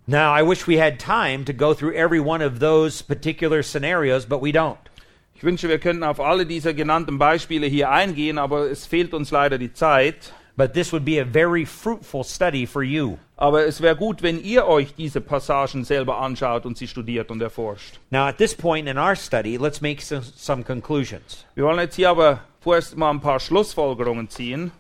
Now, 0.06 0.32
I 0.32 0.42
wish 0.42 0.66
we 0.66 0.78
had 0.78 0.98
time 0.98 1.44
to 1.44 1.52
go 1.52 1.74
through 1.74 1.94
every 1.94 2.18
one 2.18 2.42
of 2.42 2.58
those 2.58 3.02
particular 3.02 3.62
scenarios, 3.62 4.24
but 4.24 4.40
we 4.40 4.50
don't. 4.50 4.78
Ich 5.40 5.44
wünsche, 5.44 5.70
wir 5.70 5.78
könnten 5.78 6.04
auf 6.04 6.20
alle 6.20 6.44
dieser 6.44 6.74
genannten 6.74 7.16
Beispiele 7.16 7.66
hier 7.66 7.88
eingehen, 7.90 8.36
aber 8.36 8.70
es 8.70 8.84
fehlt 8.84 9.14
uns 9.14 9.30
leider 9.30 9.56
die 9.56 9.72
Zeit. 9.72 10.34
But 10.54 10.74
this 10.74 10.92
would 10.92 11.06
be 11.06 11.18
a 11.18 11.24
very 11.24 11.64
fruitful 11.64 12.24
study 12.24 12.66
for 12.66 12.82
you. 12.82 13.16
Aber 13.38 13.64
es 13.64 13.80
wäre 13.80 13.96
gut, 13.96 14.20
wenn 14.20 14.38
ihr 14.44 14.66
euch 14.66 14.94
diese 14.94 15.22
Passagen 15.22 15.84
selber 15.84 16.20
anschaut 16.20 16.66
und 16.66 16.76
sie 16.76 16.86
studiert 16.86 17.30
und 17.30 17.40
erforscht. 17.40 18.00
Now, 18.10 18.26
at 18.26 18.36
this 18.36 18.54
point 18.54 18.86
in 18.86 18.98
our 18.98 19.16
study, 19.16 19.56
let's 19.56 19.80
make 19.80 20.02
some, 20.02 20.20
some 20.36 20.62
conclusions. 20.62 21.46
Wir 21.54 21.64
wollen 21.64 21.78
jetzt 21.78 21.96
hier 21.96 22.10
aber 22.10 22.40
vorerst 22.60 22.98
mal 22.98 23.08
ein 23.08 23.22
paar 23.22 23.40
Schlussfolgerungen 23.40 24.28
ziehen. 24.28 24.72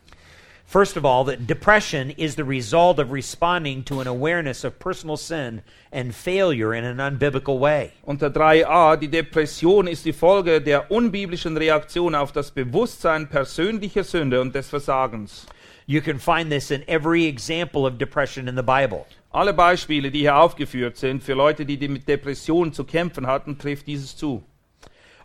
First 0.70 0.96
of 0.96 1.04
all, 1.04 1.24
that 1.24 1.48
depression 1.48 2.12
is 2.12 2.36
the 2.36 2.44
result 2.44 3.00
of 3.00 3.10
responding 3.10 3.82
to 3.86 3.98
an 3.98 4.06
awareness 4.06 4.62
of 4.62 4.78
personal 4.78 5.16
sin 5.16 5.62
and 5.90 6.14
failure 6.14 6.72
in 6.72 6.84
an 6.84 6.98
unbiblical 6.98 7.58
way. 7.58 7.94
Unter 8.04 8.30
3a, 8.30 8.96
die 9.00 9.08
Depression 9.08 9.88
ist 9.88 10.04
die 10.04 10.12
Folge 10.12 10.60
der 10.60 10.88
unbiblischen 10.92 11.56
Reaktion 11.56 12.14
auf 12.14 12.30
das 12.30 12.52
Bewusstsein 12.52 13.28
persönlicher 13.28 14.04
Sünde 14.04 14.40
und 14.40 14.54
des 14.54 14.68
Versagens. 14.68 15.46
You 15.86 16.00
can 16.00 16.20
find 16.20 16.52
this 16.52 16.70
in 16.70 16.84
every 16.88 17.26
example 17.26 17.84
of 17.84 17.98
depression 17.98 18.46
in 18.46 18.54
the 18.54 18.62
Bible. 18.62 19.06
Alle 19.32 19.52
Beispiele, 19.52 20.12
die 20.12 20.20
hier 20.20 20.36
aufgeführt 20.36 20.96
sind, 20.96 21.24
für 21.24 21.34
Leute, 21.34 21.66
die 21.66 21.88
mit 21.88 22.06
Depressionen 22.06 22.72
zu 22.72 22.84
kämpfen 22.84 23.26
hatten, 23.26 23.58
trifft 23.58 23.88
dieses 23.88 24.16
zu. 24.16 24.44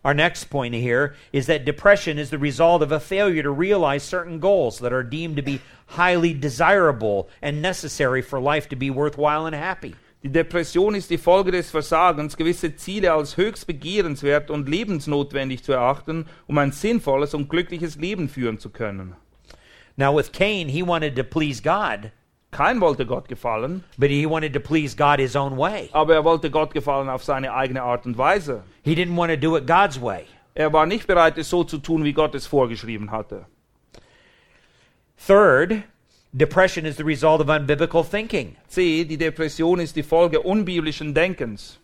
Our 0.05 0.13
next 0.13 0.51
point 0.51 0.75
here 0.75 1.15
is 1.33 1.47
that 1.47 1.65
depression 1.65 2.19
is 2.19 2.29
the 2.29 2.37
result 2.37 2.83
of 2.83 2.91
a 2.91 2.99
failure 2.99 3.41
to 3.41 3.49
realize 3.49 4.03
certain 4.03 4.39
goals 4.39 4.77
that 4.79 4.93
are 4.93 5.01
deemed 5.01 5.35
to 5.37 5.41
be 5.41 5.61
highly 5.87 6.31
desirable 6.31 7.27
and 7.41 7.59
necessary 7.59 8.21
for 8.21 8.39
life 8.39 8.69
to 8.69 8.75
be 8.75 8.91
worthwhile 8.91 9.47
and 9.47 9.55
happy. 9.55 9.95
Die 10.23 10.29
Depression 10.29 10.93
ist 10.93 11.09
die 11.09 11.17
Folge 11.17 11.51
des 11.51 11.71
Versagens, 11.71 12.37
gewisse 12.37 12.75
Ziele 12.75 13.13
als 13.13 13.35
höchst 13.35 13.65
begehrenswert 13.65 14.51
und 14.51 14.69
lebensnotwendig 14.69 15.63
zu 15.63 15.73
erachten, 15.73 16.27
um 16.45 16.59
ein 16.59 16.71
sinnvolles 16.71 17.33
und 17.33 17.49
glückliches 17.49 17.95
Leben 17.95 18.29
führen 18.29 18.59
zu 18.59 18.69
können. 18.69 19.15
Now, 19.97 20.15
with 20.15 20.31
Cain, 20.31 20.69
he 20.69 20.83
wanted 20.83 21.15
to 21.15 21.23
please 21.23 21.59
God, 21.59 22.11
Kein 22.55 22.79
wollte 22.79 23.05
Gott 23.05 23.27
gefallen, 23.27 23.83
but 23.97 24.09
he 24.09 24.25
wanted 24.25 24.53
to 24.53 24.61
please 24.61 24.95
God 24.95 25.19
his 25.19 25.35
own 25.35 25.57
way. 25.57 25.89
aber 25.91 26.13
er 26.15 26.23
wollte 26.23 26.49
Gott 26.49 26.73
gefallen 26.73 27.09
auf 27.09 27.21
seine 27.21 27.51
eigene 27.53 27.83
Art 27.83 28.05
und 28.05 28.17
Weise. 28.17 28.63
He 28.81 28.95
didn't 28.95 29.17
want 29.17 29.29
to 29.29 29.35
do 29.35 29.57
it 29.57 29.67
God's 29.67 30.01
way. 30.01 30.23
Er 30.53 30.71
war 30.71 30.85
nicht 30.85 31.05
bereit, 31.05 31.37
es 31.37 31.49
so 31.49 31.65
zu 31.65 31.79
tun, 31.79 32.05
wie 32.05 32.13
Gott 32.13 32.33
es 32.33 32.47
vorgeschrieben 32.47 33.11
hatte. 33.11 33.45
Third, 35.17 35.83
depression 36.31 36.85
is 36.85 36.95
the 36.95 37.03
result 37.03 37.41
of 37.41 37.49
unbiblical 37.49 38.05
thinking. 38.05 38.55
C. 38.69 39.03
Die 39.03 39.17
Depression 39.17 39.81
ist 39.81 39.97
die 39.97 40.03
Folge 40.03 40.39
unbiblischen 40.39 41.13
Denkens. 41.13 41.77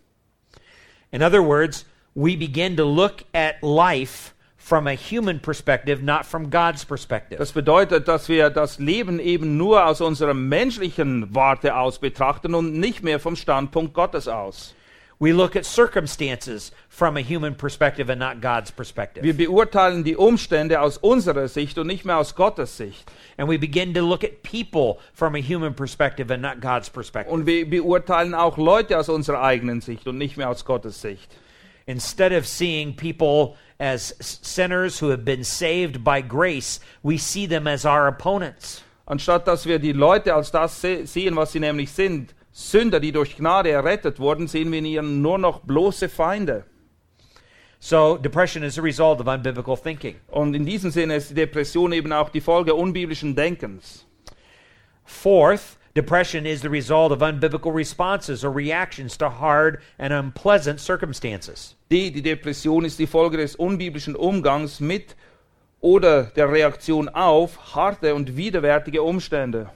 In 1.11 1.21
other 1.21 1.43
words, 1.43 1.85
we 2.15 2.37
begin 2.37 2.77
to 2.77 2.85
look 2.85 3.25
at 3.33 3.55
life 3.61 4.31
from 4.71 4.87
a 4.87 4.93
human 4.93 5.37
perspective, 5.37 6.01
not 6.01 6.25
from 6.25 6.49
God's 6.49 6.85
perspective. 6.85 7.37
Das 7.37 7.51
bedeutet, 7.51 8.07
dass 8.07 8.29
wir 8.29 8.49
das 8.49 8.79
Leben 8.79 9.19
eben 9.19 9.57
nur 9.57 9.85
aus 9.85 9.99
unserer 9.99 10.33
menschlichen 10.33 11.35
Warte 11.35 11.75
aus 11.75 11.99
betrachten 11.99 12.55
und 12.55 12.79
nicht 12.79 13.03
mehr 13.03 13.19
vom 13.19 13.35
Standpunkt 13.35 13.93
Gottes 13.93 14.29
aus. 14.29 14.73
We 15.19 15.33
look 15.33 15.57
at 15.57 15.65
circumstances 15.65 16.71
from 16.87 17.17
a 17.17 17.19
human 17.21 17.53
perspective 17.53 18.09
and 18.09 18.21
not 18.21 18.41
God's 18.41 18.71
perspective. 18.71 19.25
Wir 19.25 19.35
beurteilen 19.35 20.05
die 20.05 20.15
Umstände 20.15 20.79
aus 20.79 20.97
unserer 20.97 21.49
Sicht 21.49 21.77
und 21.77 21.87
nicht 21.87 22.05
mehr 22.05 22.17
aus 22.17 22.33
Gottes 22.35 22.77
Sicht. 22.77 23.11
And 23.35 23.49
we 23.49 23.59
begin 23.59 23.93
to 23.93 23.99
look 23.99 24.23
at 24.23 24.41
people 24.41 24.99
from 25.13 25.35
a 25.35 25.41
human 25.41 25.73
perspective 25.73 26.33
and 26.33 26.41
not 26.41 26.61
God's 26.61 26.89
perspective. 26.89 27.33
Und 27.33 27.45
wir 27.45 27.69
beurteilen 27.69 28.33
auch 28.33 28.57
Leute 28.57 28.97
aus 28.97 29.09
unserer 29.09 29.43
eigenen 29.43 29.81
Sicht 29.81 30.07
und 30.07 30.17
nicht 30.17 30.37
mehr 30.37 30.49
aus 30.49 30.63
Gottes 30.63 31.01
Sicht. 31.01 31.29
Instead 31.87 32.31
of 32.31 32.47
seeing 32.47 32.95
people 32.95 33.55
as 33.81 34.13
sinners 34.19 34.99
who 34.99 35.09
have 35.09 35.25
been 35.25 35.43
saved 35.43 36.03
by 36.03 36.21
grace, 36.21 36.79
we 37.01 37.17
see 37.17 37.47
them 37.47 37.65
as 37.65 37.83
our 37.83 38.07
opponents. 38.07 38.83
Anstatt 39.07 39.47
dass 39.47 39.65
wir 39.65 39.79
die 39.79 39.91
Leute 39.91 40.35
als 40.35 40.51
das 40.51 40.79
se 40.79 41.07
sehen, 41.07 41.35
was 41.35 41.51
sie 41.51 41.59
nämlich 41.59 41.91
sind, 41.91 42.35
Sünder, 42.51 42.99
die 42.99 43.11
durch 43.11 43.35
Gnade 43.35 43.71
errettet 43.71 44.19
wurden, 44.19 44.47
sehen 44.47 44.71
wir 44.71 44.79
in 44.79 44.85
ihnen 44.85 45.21
nur 45.21 45.37
noch 45.37 45.61
bloße 45.61 46.09
Feinde. 46.09 46.65
So, 47.79 48.17
depression 48.17 48.63
is 48.63 48.77
a 48.77 48.81
result 48.81 49.19
of 49.19 49.27
unbiblical 49.27 49.75
thinking. 49.75 50.15
Und 50.27 50.53
in 50.53 50.65
diesem 50.65 50.91
Sinne 50.91 51.15
ist 51.15 51.31
die 51.31 51.33
Depression 51.33 51.91
eben 51.93 52.13
auch 52.13 52.29
die 52.29 52.41
Folge 52.41 52.75
unbiblischen 52.75 53.35
Denkens. 53.35 54.05
Fourth, 55.03 55.77
depression 55.93 56.45
is 56.45 56.61
the 56.61 56.69
result 56.69 57.11
of 57.11 57.19
unbiblical 57.19 57.73
responses 57.73 58.43
or 58.43 58.51
reactions 58.51 59.17
to 59.17 59.29
hard 59.29 59.81
and 59.97 60.13
unpleasant 60.13 60.79
circumstances. 60.79 61.75
D, 61.89 62.09
die 62.09 62.21
Depression 62.21 62.85
ist 62.85 62.97
die 62.97 63.07
Folge 63.07 63.37
des 63.37 63.55
unbiblischen 63.55 64.15
Umgangs 64.15 64.79
mit 64.79 65.15
oder 65.81 66.23
der 66.35 66.51
Reaktion 66.51 67.09
auf 67.09 67.75
harte 67.75 68.15
und 68.15 68.37
widerwärtige 68.37 69.01
Umstände. 69.01 69.69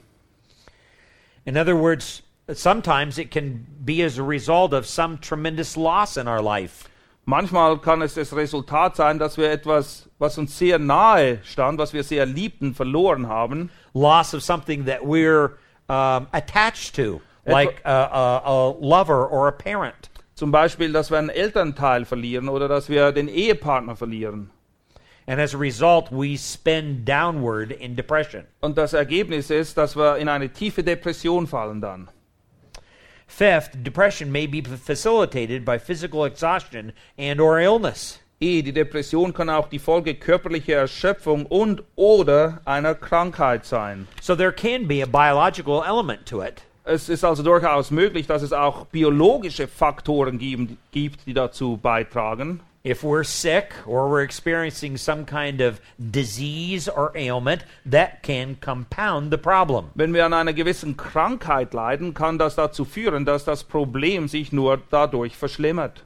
In 1.44 1.56
other 1.56 1.76
words, 1.76 2.22
sometimes 2.52 3.18
it 3.18 3.30
can 3.30 3.66
be 3.84 4.02
as 4.02 4.18
a 4.18 4.22
result 4.22 4.72
of 4.72 4.86
some 4.86 5.18
tremendous 5.18 5.76
loss 5.76 6.16
in 6.16 6.26
our 6.26 6.42
life. 6.42 6.88
Manchmal 7.24 7.78
kann 7.78 8.02
es 8.02 8.14
das 8.14 8.32
Resultat 8.32 8.94
sein, 8.94 9.18
dass 9.18 9.36
wir 9.36 9.50
etwas, 9.50 10.08
was 10.20 10.38
uns 10.38 10.56
sehr 10.56 10.78
nahe 10.78 11.40
stand, 11.42 11.76
was 11.78 11.92
wir 11.92 12.04
sehr 12.04 12.24
liebten, 12.24 12.72
verloren 12.72 13.26
haben. 13.26 13.70
Loss 13.94 14.32
of 14.34 14.44
something 14.44 14.86
that 14.86 15.00
we're 15.02 15.56
um, 15.88 16.26
attached 16.32 16.94
to, 16.96 17.20
like 17.46 17.80
a, 17.84 17.90
a, 17.90 18.42
a 18.44 18.70
lover 18.70 19.26
or 19.26 19.48
a 19.48 19.52
parent. 19.52 20.08
Zum 20.34 20.50
Beispiel, 20.50 20.92
dass 20.92 21.10
wir 21.10 21.18
einen 21.18 21.30
Elternteil 21.30 22.04
verlieren 22.04 22.48
oder 22.48 22.68
dass 22.68 22.88
wir 22.88 23.12
den 23.12 23.28
Ehepartner 23.28 23.96
verlieren. 23.96 24.50
And 25.26 25.40
as 25.40 25.54
a 25.54 25.58
result, 25.58 26.12
we 26.12 26.36
spin 26.36 27.04
downward 27.04 27.72
in 27.72 27.96
depression. 27.96 28.44
Und 28.60 28.76
das 28.76 28.92
Ergebnis 28.92 29.50
ist, 29.50 29.76
dass 29.76 29.96
wir 29.96 30.18
in 30.18 30.28
eine 30.28 30.50
tiefe 30.50 30.84
Depression 30.84 31.46
fallen 31.46 31.80
dann. 31.80 32.08
Fifth, 33.26 33.82
depression 33.82 34.30
may 34.30 34.46
be 34.46 34.62
facilitated 34.62 35.64
by 35.64 35.78
physical 35.78 36.24
exhaustion 36.24 36.92
and 37.18 37.40
or 37.40 37.58
illness. 37.58 38.20
E, 38.38 38.60
die 38.60 38.72
Depression 38.72 39.32
kann 39.32 39.48
auch 39.48 39.66
die 39.66 39.78
Folge 39.78 40.14
körperlicher 40.14 40.74
Erschöpfung 40.74 41.46
und 41.46 41.82
oder 41.94 42.60
einer 42.66 42.94
Krankheit 42.94 43.64
sein. 43.64 44.06
So 44.20 44.36
there 44.36 44.52
can 44.52 44.86
be 44.86 45.02
a 45.02 45.06
biological 45.06 45.82
element 45.82 46.26
to 46.26 46.42
it. 46.42 46.62
Es 46.84 47.08
ist 47.08 47.24
also 47.24 47.42
durchaus 47.42 47.90
möglich, 47.90 48.26
dass 48.26 48.42
es 48.42 48.52
auch 48.52 48.84
biologische 48.86 49.66
Faktoren 49.66 50.38
geben, 50.38 50.76
gibt, 50.92 51.26
die 51.26 51.32
dazu 51.32 51.78
beitragen. 51.78 52.60
If 52.84 53.02
we're 53.02 53.24
sick 53.24 53.74
or 53.86 54.08
we're 54.08 54.22
experiencing 54.22 54.98
some 54.98 55.24
kind 55.24 55.60
of 55.62 55.80
disease 55.98 56.88
or 56.88 57.10
ailment, 57.16 57.64
that 57.90 58.22
can 58.22 58.60
compound 58.60 59.32
the 59.32 59.38
problem. 59.38 59.86
Wenn 59.94 60.12
wir 60.12 60.26
an 60.26 60.34
einer 60.34 60.52
gewissen 60.52 60.96
Krankheit 60.96 61.72
leiden, 61.72 62.12
kann 62.12 62.38
das 62.38 62.54
dazu 62.54 62.84
führen, 62.84 63.24
dass 63.24 63.44
das 63.44 63.64
Problem 63.64 64.28
sich 64.28 64.52
nur 64.52 64.78
dadurch 64.90 65.36
verschlimmert. 65.36 66.04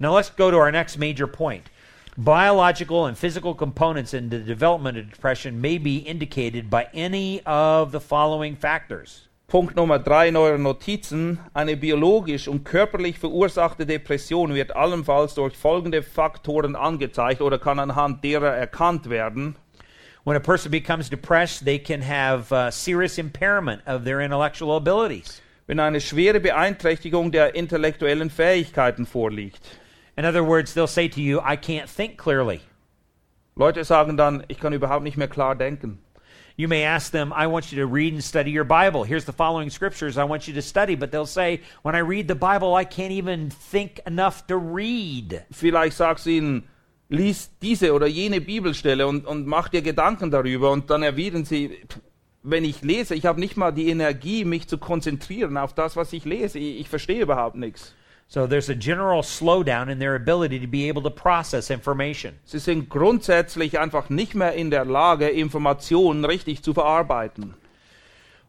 Now 0.00 0.14
let's 0.14 0.30
go 0.30 0.48
to 0.52 0.56
our 0.58 0.70
next 0.70 0.96
major 0.96 1.26
point. 1.26 1.70
Biological 2.16 3.06
and 3.06 3.18
physical 3.18 3.52
components 3.52 4.14
in 4.14 4.28
the 4.28 4.38
development 4.38 4.96
of 4.96 5.10
depression 5.10 5.60
may 5.60 5.76
be 5.76 5.96
indicated 5.96 6.70
by 6.70 6.86
any 6.94 7.42
of 7.44 7.90
the 7.90 7.98
following 7.98 8.54
factors. 8.54 9.26
Punkt 9.48 9.74
Nummer 9.74 9.98
drei 9.98 10.28
in 10.28 10.36
euren 10.36 10.62
Notizen. 10.62 11.40
Eine 11.52 11.76
biologisch 11.76 12.46
und 12.46 12.64
körperlich 12.64 13.18
verursachte 13.18 13.86
Depression 13.86 14.54
wird 14.54 14.76
allenfalls 14.76 15.34
durch 15.34 15.56
folgende 15.56 16.04
Faktoren 16.04 16.76
angezeigt 16.76 17.40
oder 17.40 17.58
kann 17.58 17.80
anhand 17.80 18.22
derer 18.22 18.54
erkannt 18.54 19.10
werden. 19.10 19.56
When 20.22 20.36
a 20.36 20.40
person 20.40 20.70
becomes 20.70 21.10
depressed, 21.10 21.64
they 21.64 21.80
can 21.80 22.02
have 22.02 22.52
uh, 22.52 22.70
serious 22.70 23.18
impairment 23.18 23.82
of 23.84 24.04
their 24.04 24.20
intellectual 24.20 24.76
abilities. 24.76 25.42
Wenn 25.66 25.80
eine 25.80 26.00
schwere 26.00 26.38
Beeinträchtigung 26.38 27.32
der 27.32 27.56
intellektuellen 27.56 28.30
Fähigkeiten 28.30 29.04
vorliegt. 29.04 29.66
In 30.18 30.24
other 30.24 30.42
words, 30.42 30.74
they'll 30.74 30.88
say 30.88 31.06
to 31.06 31.22
you, 31.22 31.40
I 31.40 31.54
can't 31.54 31.88
think 31.88 32.16
clearly. 32.16 32.60
Leute 33.54 33.84
sagen 33.84 34.16
dann, 34.16 34.42
ich 34.48 34.58
kann 34.58 34.72
überhaupt 34.72 35.04
nicht 35.04 35.16
mehr 35.16 35.28
klar 35.28 35.54
denken. 35.54 36.00
You 36.56 36.66
may 36.66 36.84
ask 36.84 37.12
them, 37.12 37.32
I 37.32 37.46
want 37.46 37.70
you 37.70 37.78
to 37.78 37.86
read 37.86 38.14
and 38.14 38.24
study 38.24 38.50
your 38.50 38.64
Bible. 38.64 39.04
Here's 39.04 39.24
the 39.24 39.32
following 39.32 39.70
scriptures 39.70 40.18
I 40.18 40.24
want 40.24 40.48
you 40.48 40.54
to 40.54 40.60
study. 40.60 40.96
But 40.96 41.12
they'll 41.12 41.24
say, 41.24 41.60
when 41.84 41.94
I 41.94 42.00
read 42.00 42.26
the 42.26 42.34
Bible, 42.34 42.74
I 42.74 42.84
can't 42.84 43.12
even 43.12 43.50
think 43.50 44.00
enough 44.06 44.44
to 44.48 44.56
read. 44.56 45.44
Vielleicht 45.52 45.96
sagst 45.96 46.26
du 46.26 46.30
ihnen, 46.30 46.64
lies 47.08 47.50
diese 47.62 47.94
oder 47.94 48.08
jene 48.08 48.40
Bibelstelle 48.40 49.06
und, 49.06 49.24
und 49.24 49.46
mach 49.46 49.68
dir 49.68 49.82
Gedanken 49.82 50.32
darüber 50.32 50.72
und 50.72 50.90
dann 50.90 51.04
erwidern 51.04 51.44
sie, 51.44 51.78
wenn 52.42 52.64
ich 52.64 52.82
lese, 52.82 53.14
ich 53.14 53.24
habe 53.24 53.38
nicht 53.38 53.56
mal 53.56 53.70
die 53.70 53.88
Energie, 53.88 54.44
mich 54.44 54.66
zu 54.66 54.78
konzentrieren 54.78 55.56
auf 55.56 55.74
das, 55.74 55.94
was 55.94 56.12
ich 56.12 56.24
lese. 56.24 56.58
Ich, 56.58 56.80
ich 56.80 56.88
verstehe 56.88 57.22
überhaupt 57.22 57.54
nichts. 57.54 57.94
So 58.30 58.46
there's 58.46 58.68
a 58.68 58.74
general 58.74 59.22
slowdown 59.22 59.88
in 59.88 60.00
their 60.00 60.14
ability 60.14 60.60
to 60.60 60.66
be 60.66 60.86
able 60.88 61.00
to 61.00 61.10
process 61.10 61.70
information. 61.70 62.38
Sie 62.44 62.58
sind 62.58 62.90
grundsätzlich 62.90 63.78
einfach 63.78 64.10
nicht 64.10 64.34
mehr 64.34 64.52
in 64.52 64.70
der 64.70 64.84
Lage, 64.84 65.28
Informationen 65.30 66.26
richtig 66.26 66.62
zu 66.62 66.74
verarbeiten. 66.74 67.54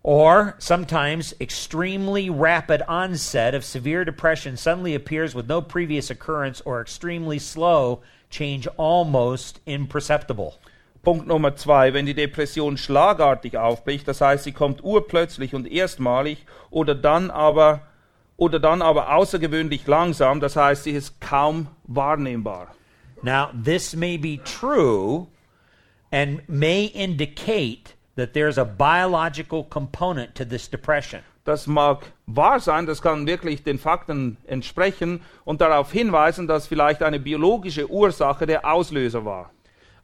Or 0.04 0.56
sometimes 0.60 1.34
extremely 1.40 2.30
rapid 2.30 2.82
onset 2.90 3.56
of 3.56 3.64
severe 3.64 4.04
depression 4.04 4.58
suddenly 4.58 4.96
appears 4.96 5.34
with 5.34 5.48
no 5.48 5.62
previous 5.62 6.10
occurrence 6.10 6.62
or 6.66 6.82
extremely 6.82 7.40
slow 7.40 8.02
change 8.30 8.68
almost 8.78 9.62
imperceptible. 9.66 10.56
Punkt 11.04 11.26
Nummer 11.26 11.56
zwei, 11.56 11.94
wenn 11.94 12.06
die 12.06 12.14
Depression 12.14 12.76
schlagartig 12.76 13.58
aufbricht, 13.58 14.10
das 14.10 14.20
heißt, 14.20 14.44
sie 14.44 14.52
kommt 14.52 14.84
urplötzlich 14.84 15.56
und 15.56 15.72
erstmalig 15.72 16.46
oder 16.70 16.96
dann 16.96 17.32
aber 17.32 17.82
oder 18.40 18.60
dann 18.60 18.82
aber 18.82 19.14
außergewöhnlich 19.14 19.86
langsam, 19.86 20.40
das 20.40 20.56
heißt, 20.56 20.86
sie 20.86 20.92
ist 20.92 21.20
kaum 21.20 21.68
wahrnehmbar. 21.84 22.70
Now, 23.22 23.50
this 23.66 23.96
may 23.96 24.18
be 24.18 24.40
true 24.44 25.28
and 26.10 26.48
may 26.48 26.86
indicate 26.86 27.96
that 28.16 28.34
there's 28.34 28.58
a 28.58 28.64
biological 28.64 29.66
component 29.66 30.36
to 30.36 30.46
this 30.46 30.70
depression. 30.70 31.22
Das 31.44 31.68
mag 31.68 32.06
wahr 32.28 32.62
sein, 32.62 32.86
das 32.86 33.02
kann 33.02 33.28
wirklich 33.28 33.64
den 33.64 33.78
Fakten 33.78 34.38
entsprechen 34.48 35.22
und 35.44 35.60
darauf 35.60 35.92
hinweisen, 35.92 36.48
dass 36.48 36.68
vielleicht 36.68 37.04
eine 37.04 37.20
biologische 37.20 37.90
Ursache 37.90 38.46
der 38.46 38.66
Auslöser 38.66 39.26
war. 39.26 39.52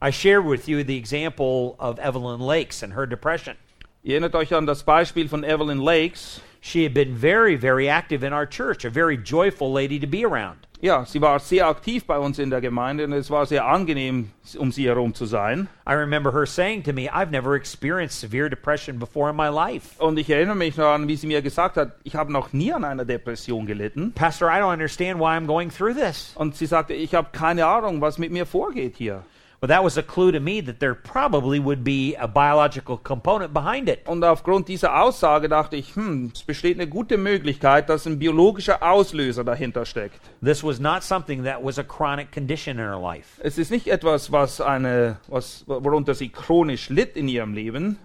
I 0.04 0.12
shared 0.12 0.44
with 0.44 0.66
you 0.66 0.84
the 0.84 0.98
example 0.98 1.74
of 1.78 1.98
Evelyn 1.98 2.40
Lakes 2.40 2.82
and 2.82 2.94
her 2.94 3.06
depression. 3.06 3.56
Ihr 4.02 4.12
erinnert 4.12 4.34
euch 4.34 4.54
an 4.54 4.66
das 4.66 4.82
Beispiel 4.82 5.26
von 5.26 5.42
Evelyn 5.42 5.80
Lakes. 5.80 6.42
She 6.66 6.82
had 6.82 6.94
been 6.94 7.14
very, 7.14 7.54
very 7.54 7.88
active 7.88 8.24
in 8.24 8.32
our 8.32 8.44
church, 8.44 8.84
a 8.84 8.90
very 8.90 9.16
joyful 9.16 9.70
lady 9.70 10.00
to 10.00 10.06
be 10.08 10.24
around. 10.24 10.66
Ja, 10.80 11.04
sie 11.04 11.20
war 11.20 11.38
sehr 11.38 11.64
aktiv 11.68 12.06
bei 12.06 12.18
uns 12.18 12.40
in 12.40 12.50
der 12.50 12.60
Gemeinde 12.60 13.04
und 13.04 13.12
es 13.12 13.30
war 13.30 13.46
sehr 13.46 13.64
angenehm, 13.66 14.32
um 14.58 14.72
sie 14.72 14.88
herum 14.88 15.14
zu 15.14 15.26
sein. 15.26 15.68
I 15.86 15.92
remember 15.92 16.32
her 16.32 16.44
saying 16.44 16.82
to 16.82 16.92
me, 16.92 17.08
I've 17.08 17.30
never 17.30 17.54
experienced 17.54 18.18
severe 18.18 18.50
depression 18.50 18.98
before 18.98 19.30
in 19.30 19.36
my 19.36 19.48
life. 19.48 19.94
Und 19.98 20.18
ich 20.18 20.28
erinnere 20.28 20.56
mich 20.56 20.74
daran, 20.74 21.06
wie 21.06 21.14
sie 21.14 21.28
mir 21.28 21.40
gesagt 21.40 21.76
hat, 21.76 21.92
ich 22.02 22.16
habe 22.16 22.32
noch 22.32 22.52
nie 22.52 22.72
an 22.72 22.84
einer 22.84 23.04
Depression 23.04 23.64
gelitten. 23.64 24.12
Pastor, 24.16 24.48
I 24.50 24.58
don't 24.58 24.72
understand 24.72 25.20
why 25.20 25.36
I'm 25.36 25.46
going 25.46 25.70
through 25.70 25.94
this. 25.94 26.32
Und 26.34 26.56
sie 26.56 26.66
sagte, 26.66 26.94
ich 26.94 27.14
habe 27.14 27.28
keine 27.30 27.64
Ahnung, 27.64 28.00
was 28.00 28.18
mit 28.18 28.32
mir 28.32 28.44
vorgeht 28.44 28.96
hier. 28.96 29.22
Well, 29.60 29.68
that 29.68 29.82
was 29.82 29.96
a 29.96 30.02
clue 30.02 30.32
to 30.32 30.40
me 30.40 30.60
that 30.60 30.80
there 30.80 30.94
probably 30.94 31.58
would 31.58 31.82
be 31.82 32.14
a 32.16 32.28
biological 32.28 32.98
component 32.98 33.54
behind 33.54 33.88
it. 33.88 34.06
Und 34.06 34.22
aufgrund 34.22 34.68
dieser 34.68 34.94
Aussage 34.94 35.48
dachte 35.48 35.76
ich, 35.76 35.94
hm, 35.94 36.32
es 36.34 36.42
besteht 36.42 36.76
eine 36.76 36.86
gute 36.86 37.16
Möglichkeit, 37.16 37.88
dass 37.88 38.06
ein 38.06 38.18
biologischer 38.18 38.82
Auslöser 38.82 39.44
dahinter 39.44 39.86
steckt. 39.86 40.20
This 40.42 40.62
was 40.62 40.78
not 40.78 41.02
something 41.02 41.44
that 41.44 41.64
was 41.64 41.78
a 41.78 41.84
chronic 41.84 42.32
condition 42.32 42.78
in 42.78 42.84
her 42.84 42.98
life. 42.98 43.40
Es 43.42 43.56
ist 43.56 43.70
nicht 43.70 43.86
etwas, 43.88 44.30
was 44.30 44.60
eine, 44.60 45.16
was, 45.28 45.64
worunter 45.66 46.14
sie 46.14 46.28
chronisch 46.28 46.90
litt 46.90 47.16
in 47.16 47.26
ihrem 47.26 47.54
Leben. 47.54 47.98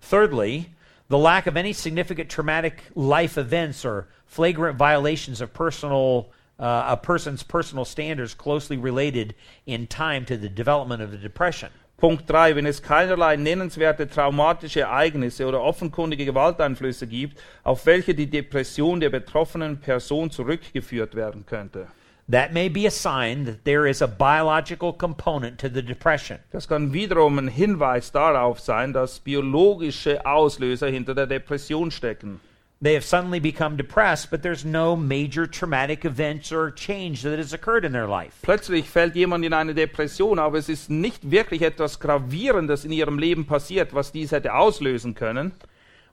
Thirdly, 0.00 0.66
the 1.08 1.18
lack 1.18 1.48
of 1.48 1.56
any 1.56 1.72
significant 1.72 2.30
traumatic 2.30 2.84
life 2.94 3.36
events 3.36 3.84
or 3.84 4.06
flagrant 4.24 4.78
violations 4.78 5.40
of 5.40 5.52
personal 5.52 6.30
uh, 6.60 6.84
a 6.88 6.96
person's 6.96 7.42
personal 7.42 7.84
standards 7.84 8.34
closely 8.34 8.76
related 8.76 9.34
in 9.66 9.86
time 9.86 10.24
to 10.26 10.36
the 10.36 10.48
development 10.48 11.02
of 11.02 11.10
the 11.10 11.18
depression. 11.18 11.70
Punkt 11.96 12.26
3. 12.26 12.54
Wenn 12.54 12.66
es 12.66 12.82
keinerlei 12.82 13.36
nennenswerte 13.36 14.08
traumatische 14.08 14.80
Ereignisse 14.80 15.46
oder 15.46 15.60
offenkundige 15.60 16.24
Gewalteinflüsse 16.24 17.06
gibt, 17.06 17.38
auf 17.62 17.84
welche 17.84 18.14
die 18.14 18.28
Depression 18.28 19.00
der 19.00 19.10
betroffenen 19.10 19.80
Person 19.80 20.30
zurückgeführt 20.30 21.14
werden 21.14 21.44
könnte. 21.44 21.88
That 22.30 22.52
may 22.52 22.68
be 22.68 22.86
a 22.86 22.90
sign 22.90 23.44
that 23.46 23.64
there 23.64 23.88
is 23.88 24.00
a 24.00 24.06
biological 24.06 24.92
component 24.92 25.58
to 25.58 25.68
the 25.68 25.82
depression. 25.82 26.38
Das 26.52 26.68
kann 26.68 26.92
wiederum 26.92 27.38
ein 27.38 27.48
Hinweis 27.48 28.12
darauf 28.12 28.60
sein, 28.60 28.92
dass 28.92 29.18
biologische 29.18 30.24
Auslöser 30.24 30.88
hinter 30.88 31.14
der 31.14 31.26
Depression 31.26 31.90
stecken. 31.90 32.40
They 32.82 32.94
have 32.94 33.04
suddenly 33.04 33.40
become 33.40 33.76
depressed, 33.76 34.30
but 34.30 34.42
there's 34.42 34.64
no 34.64 34.96
major 34.96 35.46
traumatic 35.46 36.06
events 36.06 36.50
or 36.50 36.70
change 36.70 37.20
that 37.24 37.38
has 37.38 37.52
occurred 37.52 37.84
in 37.84 37.92
their 37.92 38.06
life. 38.08 38.40
Plötzlich 38.40 38.88
fällt 38.88 39.14
jemand 39.14 39.44
in 39.44 39.52
eine 39.52 39.74
Depression, 39.74 40.38
aber 40.38 40.56
es 40.56 40.70
ist 40.70 40.88
nicht 40.88 41.30
wirklich 41.30 41.60
etwas 41.60 42.00
Gravierendes 42.00 42.86
in 42.86 42.92
ihrem 42.92 43.18
Leben 43.18 43.44
passiert, 43.44 43.92
was 43.92 44.12
dies 44.12 44.32
hätte 44.32 44.54
auslösen 44.54 45.14
können. 45.14 45.52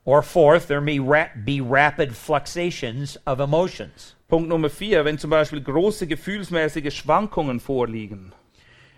Or 0.04 0.22
fourth, 0.22 0.68
there 0.68 0.82
may 0.82 1.00
ra- 1.00 1.30
be 1.46 1.62
rapid 1.62 2.14
fluctuations 2.14 3.18
of 3.26 3.40
emotions. 3.40 4.16
Punkt 4.28 4.50
Nummer 4.50 4.70
vier, 4.70 5.06
wenn 5.06 5.18
zum 5.18 5.30
Beispiel 5.30 5.62
große 5.62 6.06
gefühlsmäßige 6.06 6.94
Schwankungen 6.94 7.62
vorliegen. 7.62 8.34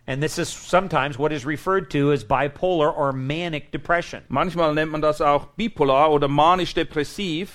And 0.09 0.23
this 0.23 0.39
is 0.39 0.49
sometimes 0.49 1.19
what 1.19 1.31
is 1.31 1.45
referred 1.45 1.91
to 1.91 2.11
as 2.11 2.23
bipolar 2.23 2.91
or 2.91 3.13
manic 3.13 3.69
depression. 3.71 4.23
Manchmal 4.27 4.73
nennt 4.73 4.89
man 4.89 5.01
das 5.01 5.21
auch 5.21 5.49
bipolar 5.55 6.09
oder 6.09 6.27
manisch-depressiv. 6.27 7.49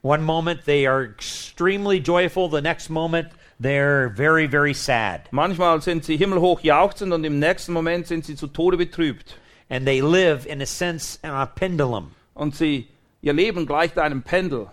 One 0.00 0.24
moment 0.24 0.64
they 0.64 0.84
are 0.84 1.04
extremely 1.04 2.00
joyful, 2.00 2.48
the 2.48 2.60
next 2.60 2.90
moment 2.90 3.28
they're 3.60 4.08
very, 4.08 4.48
very 4.48 4.74
sad. 4.74 5.28
Manchmal 5.30 5.80
sind 5.80 6.04
sie 6.04 6.16
himmelhoch 6.16 6.62
jauchzend 6.64 7.12
und 7.12 7.22
im 7.22 7.38
nächsten 7.38 7.72
Moment 7.72 8.08
sind 8.08 8.24
sie 8.24 8.34
zu 8.34 8.48
Tode 8.48 8.76
betrübt. 8.76 9.36
And 9.70 9.86
they 9.86 10.00
live, 10.00 10.44
in 10.44 10.60
a 10.60 10.66
sense, 10.66 11.20
on 11.22 11.30
a 11.30 11.46
pendulum. 11.46 12.16
Und 12.34 12.56
sie, 12.56 12.88
ihr 13.20 13.32
Leben 13.32 13.64
gleicht 13.64 13.96
einem 13.96 14.22
Pendel. 14.22 14.72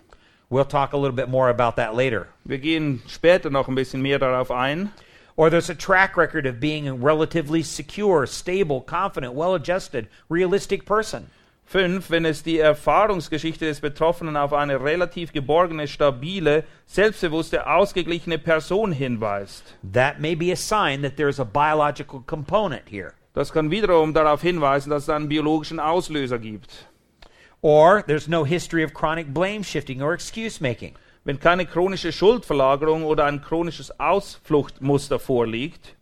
We'll 0.49 0.67
talk 0.67 0.93
a 0.93 0.97
little 0.97 1.15
bit 1.15 1.29
more 1.29 1.49
about 1.49 1.75
that 1.75 1.95
later. 1.95 2.25
Wir 2.43 2.57
gehen 2.57 3.03
später 3.07 3.51
noch 3.51 3.67
ein 3.67 3.75
bisschen 3.75 4.01
mehr 4.01 4.17
darauf 4.17 4.49
ein. 4.49 4.89
Or 5.39 5.49
there's 5.49 5.69
a 5.69 5.73
track 5.73 6.17
record 6.17 6.45
of 6.45 6.59
being 6.59 6.89
a 6.89 6.93
relatively 6.93 7.63
secure, 7.63 8.25
stable, 8.25 8.81
confident, 8.81 9.33
well 9.35 9.55
adjusted, 9.55 10.09
realistic 10.27 10.85
person. 10.85 11.27
Fünf, 11.63 12.09
wenn 12.09 12.25
es 12.25 12.41
die 12.41 12.59
Erfahrungsgeschichte 12.59 13.65
des 13.65 13.79
Betroffenen 13.79 14.35
auf 14.35 14.51
eine 14.51 14.83
relativ 14.83 15.31
geborgene, 15.31 15.87
stabile, 15.87 16.65
selbstbewusste, 16.87 17.65
ausgeglichene 17.65 18.37
Person 18.37 18.91
hinweist. 18.91 19.63
That 19.81 20.19
may 20.19 20.35
be 20.35 20.51
a 20.51 20.57
sign 20.57 21.03
that 21.03 21.15
there's 21.15 21.39
a 21.39 21.45
biological 21.45 22.19
component 22.19 22.89
here. 22.89 23.13
Das 23.33 23.53
kann 23.53 23.71
wiederum 23.71 24.13
darauf 24.13 24.41
hinweisen, 24.41 24.89
dass 24.89 25.03
es 25.03 25.09
einen 25.09 25.29
biologischen 25.29 25.79
Auslöser 25.79 26.37
gibt. 26.37 26.85
Or 27.61 28.03
there's 28.05 28.27
no 28.27 28.43
history 28.43 28.83
of 28.83 28.93
chronic 28.93 29.33
blame 29.33 29.63
shifting 29.63 30.01
or 30.01 30.13
excuse 30.13 30.59
making. 30.59 30.95
Wenn 31.23 31.39
keine 31.39 31.65
chronische 31.65 32.11
Schuldverlagerung 32.11 33.03
oder 33.03 33.25
ein 33.25 33.41
chronisches 33.41 33.99
Ausfluchtmuster 33.99 35.19
vorliegt. 35.19 35.95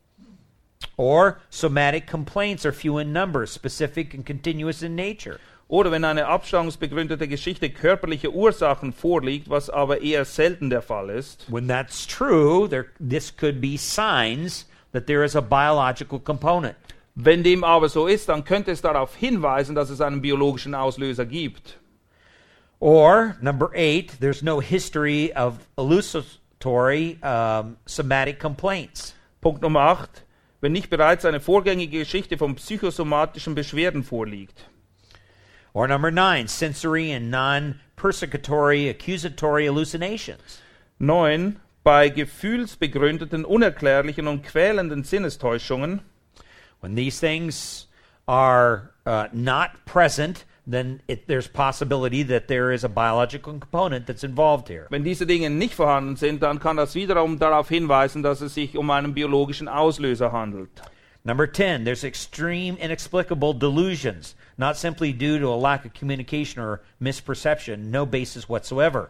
Or 0.95 1.37
somatic 1.49 2.07
complaints 2.07 2.65
are 2.65 2.73
few 2.73 2.99
in 2.99 3.11
number, 3.11 3.45
specific 3.47 4.13
and 4.13 4.25
continuous 4.25 4.81
in 4.81 4.95
nature. 4.95 5.39
Oder 5.67 5.91
wenn 5.91 6.05
eine 6.05 6.27
abstammungsbegründete 6.27 7.27
Geschichte 7.27 7.69
körperlicher 7.69 8.29
Ursachen 8.29 8.93
vorliegt, 8.93 9.49
was 9.49 9.69
aber 9.69 10.01
eher 10.01 10.23
selten 10.23 10.69
der 10.69 10.81
Fall 10.81 11.09
ist. 11.09 11.45
When 11.51 11.67
that's 11.67 12.07
true, 12.07 12.69
there, 12.69 12.85
this 12.99 13.35
could 13.35 13.59
be 13.59 13.77
signs 13.77 14.65
that 14.93 15.07
there 15.07 15.25
is 15.25 15.35
a 15.35 15.41
biological 15.41 16.19
component. 16.19 16.75
Wenn 17.15 17.43
dem 17.43 17.63
aber 17.63 17.89
so 17.89 18.07
ist, 18.07 18.29
dann 18.29 18.45
könnte 18.45 18.71
es 18.71 18.81
darauf 18.81 19.15
hinweisen, 19.15 19.75
dass 19.75 19.89
es 19.89 19.99
einen 20.01 20.21
biologischen 20.21 20.75
Auslöser 20.75 21.25
gibt. 21.25 21.79
Or, 22.79 23.37
number 23.41 23.71
eight, 23.73 24.17
there's 24.19 24.43
no 24.43 24.59
history 24.59 25.33
of 25.33 25.67
elucidatory 25.77 27.23
um, 27.23 27.77
somatic 27.85 28.39
complaints. 28.39 29.13
Punkt 29.41 29.61
Nummer 29.61 29.79
8. 29.79 30.23
Wenn 30.61 30.73
nicht 30.73 30.89
bereits 30.89 31.25
eine 31.25 31.39
vorgängige 31.39 31.99
Geschichte 31.99 32.37
von 32.37 32.55
psychosomatischen 32.55 33.55
Beschwerden 33.55 34.03
vorliegt. 34.03 34.69
Or 35.73 35.87
number 35.87 36.09
nine, 36.09 36.47
sensory 36.47 37.11
and 37.11 37.29
non 37.29 37.79
persecutory 37.95 38.89
accusatory 38.89 39.67
hallucinations. 39.67 40.61
9. 40.99 41.59
Bei 41.83 42.09
gefühlsbegründeten, 42.09 43.45
unerklärlichen 43.45 44.27
und 44.27 44.43
quälenden 44.43 45.03
Sinnestäuschungen. 45.03 46.01
When 46.81 46.95
these 46.95 47.19
things 47.19 47.87
are 48.27 48.91
uh, 49.05 49.27
not 49.31 49.85
present, 49.85 50.45
then 50.67 51.01
it, 51.07 51.27
there's 51.27 51.47
possibility 51.47 52.23
that 52.23 52.47
there 52.49 52.71
is 52.71 52.83
a 52.83 52.89
biological 52.89 53.53
component 53.53 54.05
that's 54.05 54.23
involved 54.23 54.67
here. 54.67 54.87
Wenn 54.89 55.03
diese 55.03 55.25
Dinge 55.25 55.49
nicht 55.49 55.73
vorhanden 55.73 56.17
sind, 56.17 56.43
dann 56.43 56.59
kann 56.59 56.75
das 56.75 56.93
wiederum 56.93 57.39
darauf 57.39 57.69
hinweisen, 57.69 58.21
dass 58.21 58.41
es 58.41 58.53
sich 58.53 58.77
um 58.77 58.91
einen 58.91 59.13
biologischen 59.13 59.69
Auslöser 59.69 60.33
handelt. 60.33 60.69
Number 61.23 61.51
10, 61.51 61.85
there's 61.85 62.03
extreme 62.03 62.77
inexplicable 62.77 63.53
delusions, 63.53 64.35
not 64.57 64.75
simply 64.77 65.13
due 65.13 65.39
to 65.39 65.51
a 65.51 65.55
lack 65.55 65.85
of 65.85 65.93
communication 65.93 66.61
or 66.61 66.81
misperception, 66.99 67.89
no 67.89 68.05
basis 68.05 68.47
whatsoever. 68.47 69.09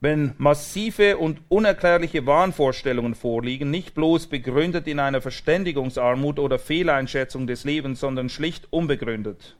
Wenn 0.00 0.34
massive 0.36 1.16
und 1.16 1.40
unerklärliche 1.48 2.26
Wahnvorstellungen 2.26 3.14
vorliegen, 3.14 3.70
nicht 3.70 3.94
bloß 3.94 4.26
begründet 4.26 4.86
in 4.86 4.98
einer 4.98 5.22
Verständigungsarmut 5.22 6.38
oder 6.38 6.58
Fehleinschätzung 6.58 7.46
des 7.46 7.64
Lebens, 7.64 8.00
sondern 8.00 8.28
schlicht 8.28 8.66
unbegründet. 8.70 9.56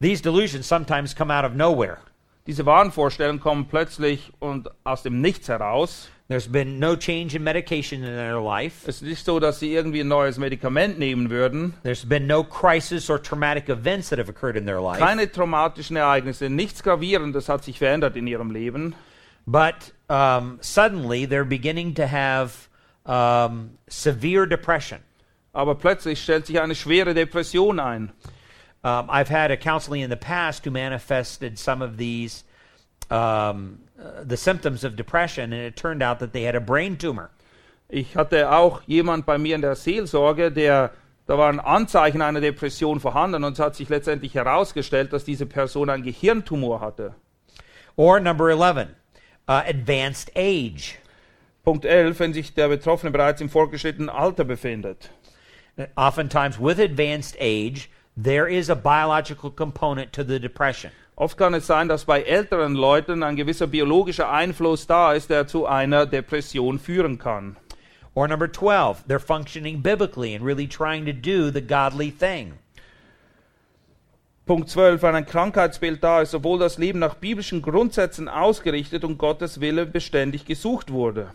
These 0.00 0.22
delusions 0.22 0.66
sometimes 0.66 1.14
come 1.14 1.30
out 1.30 1.44
of 1.44 1.54
nowhere. 1.54 1.98
Diese 2.46 2.64
Wahnvorstellungen 2.64 3.40
kommen 3.40 3.66
plötzlich 3.66 4.32
und 4.38 4.68
aus 4.84 5.02
dem 5.02 5.20
Nichts 5.20 5.48
heraus. 5.48 6.08
There's 6.28 6.48
been 6.48 6.80
no 6.80 6.96
change 6.96 7.36
in 7.36 7.44
medication 7.44 8.02
in 8.02 8.14
their 8.14 8.40
life. 8.40 8.88
Es 8.88 8.96
ist 8.96 9.02
nicht 9.02 9.24
so, 9.24 9.38
dass 9.38 9.60
sie 9.60 9.72
irgendwie 9.72 10.00
ein 10.00 10.08
neues 10.08 10.38
Medikament 10.38 10.98
nehmen 10.98 11.30
würden. 11.30 11.74
There's 11.84 12.04
been 12.04 12.26
no 12.26 12.42
crisis 12.42 13.08
or 13.08 13.22
traumatic 13.22 13.68
events 13.68 14.08
that 14.10 14.18
have 14.18 14.28
occurred 14.28 14.56
in 14.56 14.66
their 14.66 14.80
life. 14.80 14.98
Keine 14.98 15.30
traumatischen 15.30 15.96
Ereignisse, 15.96 16.50
nichts 16.50 16.82
Gravierendes 16.82 17.48
hat 17.48 17.64
sich 17.64 17.78
verändert 17.78 18.16
in 18.16 18.26
ihrem 18.26 18.50
Leben. 18.50 18.94
But 19.46 19.92
um, 20.08 20.58
suddenly 20.60 21.26
they're 21.26 21.44
beginning 21.44 21.94
to 21.94 22.06
have 22.08 22.68
um, 23.04 23.78
severe 23.88 24.46
depression. 24.46 25.00
Aber 25.52 25.76
plötzlich 25.76 26.22
stellt 26.22 26.46
sich 26.46 26.60
eine 26.60 26.74
schwere 26.74 27.14
Depression 27.14 27.78
ein. 27.78 28.12
Um, 28.86 29.10
I've 29.10 29.28
had 29.28 29.50
a 29.50 29.56
counseling 29.56 30.02
in 30.02 30.10
the 30.10 30.16
past 30.16 30.64
who 30.64 30.70
manifested 30.70 31.58
some 31.58 31.82
of 31.82 31.96
these, 31.96 32.44
um, 33.10 33.80
uh, 34.00 34.22
the 34.22 34.36
symptoms 34.36 34.84
of 34.84 34.94
depression, 34.94 35.52
and 35.52 35.62
it 35.62 35.74
turned 35.74 36.04
out 36.04 36.20
that 36.20 36.32
they 36.32 36.42
had 36.42 36.54
a 36.54 36.60
brain 36.60 36.96
tumor. 36.96 37.32
Ich 37.90 38.14
hatte 38.14 38.48
auch 38.48 38.82
jemand 38.86 39.26
bei 39.26 39.38
mir 39.38 39.56
in 39.56 39.62
der 39.62 39.74
Seelsorge, 39.74 40.52
der 40.52 40.92
da 41.26 41.36
waren 41.36 41.58
Anzeichen 41.58 42.22
einer 42.22 42.40
Depression 42.40 43.00
vorhanden 43.00 43.42
und 43.42 43.54
es 43.54 43.58
hat 43.58 43.74
sich 43.74 43.88
letztendlich 43.88 44.36
herausgestellt, 44.36 45.12
dass 45.12 45.24
diese 45.24 45.46
Person 45.46 45.90
einen 45.90 46.04
Gehirntumor 46.04 46.80
hatte. 46.80 47.16
Or 47.96 48.20
number 48.20 48.50
11, 48.50 48.90
uh, 49.48 49.62
advanced 49.66 50.30
age. 50.36 50.94
Punkt 51.64 51.84
11, 51.84 52.20
wenn 52.20 52.32
sich 52.32 52.54
der 52.54 52.68
Betroffene 52.68 53.10
bereits 53.10 53.40
im 53.40 53.50
fortgeschrittenen 53.50 54.10
Alter 54.10 54.44
befindet. 54.44 55.10
Oftentimes, 55.96 56.60
with 56.60 56.78
advanced 56.78 57.36
age, 57.40 57.88
there 58.16 58.48
is 58.48 58.70
a 58.70 58.74
biological 58.74 59.50
component 59.50 60.12
to 60.12 60.24
the 60.24 60.38
depression. 60.38 60.90
Oft 61.16 61.38
kann 61.38 61.54
es 61.54 61.66
sein, 61.66 61.88
dass 61.88 62.04
bei 62.04 62.22
älteren 62.22 62.74
Leuten 62.74 63.22
ein 63.22 63.36
gewisser 63.36 63.66
biologischer 63.66 64.30
Einfluss 64.30 64.86
da 64.86 65.12
ist, 65.14 65.30
der 65.30 65.46
zu 65.46 65.66
einer 65.66 66.06
Depression 66.06 66.78
führen 66.78 67.18
kann. 67.18 67.56
Or 68.14 68.28
number 68.28 68.50
12, 68.50 69.04
they're 69.08 69.18
functioning 69.18 69.82
biblically 69.82 70.34
and 70.34 70.44
really 70.44 70.66
trying 70.66 71.04
to 71.06 71.12
do 71.12 71.50
the 71.50 71.60
godly 71.60 72.10
thing. 72.10 72.54
Punkt 74.46 74.70
12, 74.70 75.02
wenn 75.02 75.14
ein 75.14 75.26
Krankheitsbild 75.26 76.04
da 76.04 76.22
ist, 76.22 76.34
obwohl 76.34 76.58
das 76.58 76.78
Leben 76.78 77.00
nach 77.00 77.14
biblischen 77.16 77.62
Grundsätzen 77.62 78.28
ausgerichtet 78.28 79.02
und 79.02 79.18
Gottes 79.18 79.60
Wille 79.60 79.86
beständig 79.86 80.44
gesucht 80.44 80.92
wurde. 80.92 81.32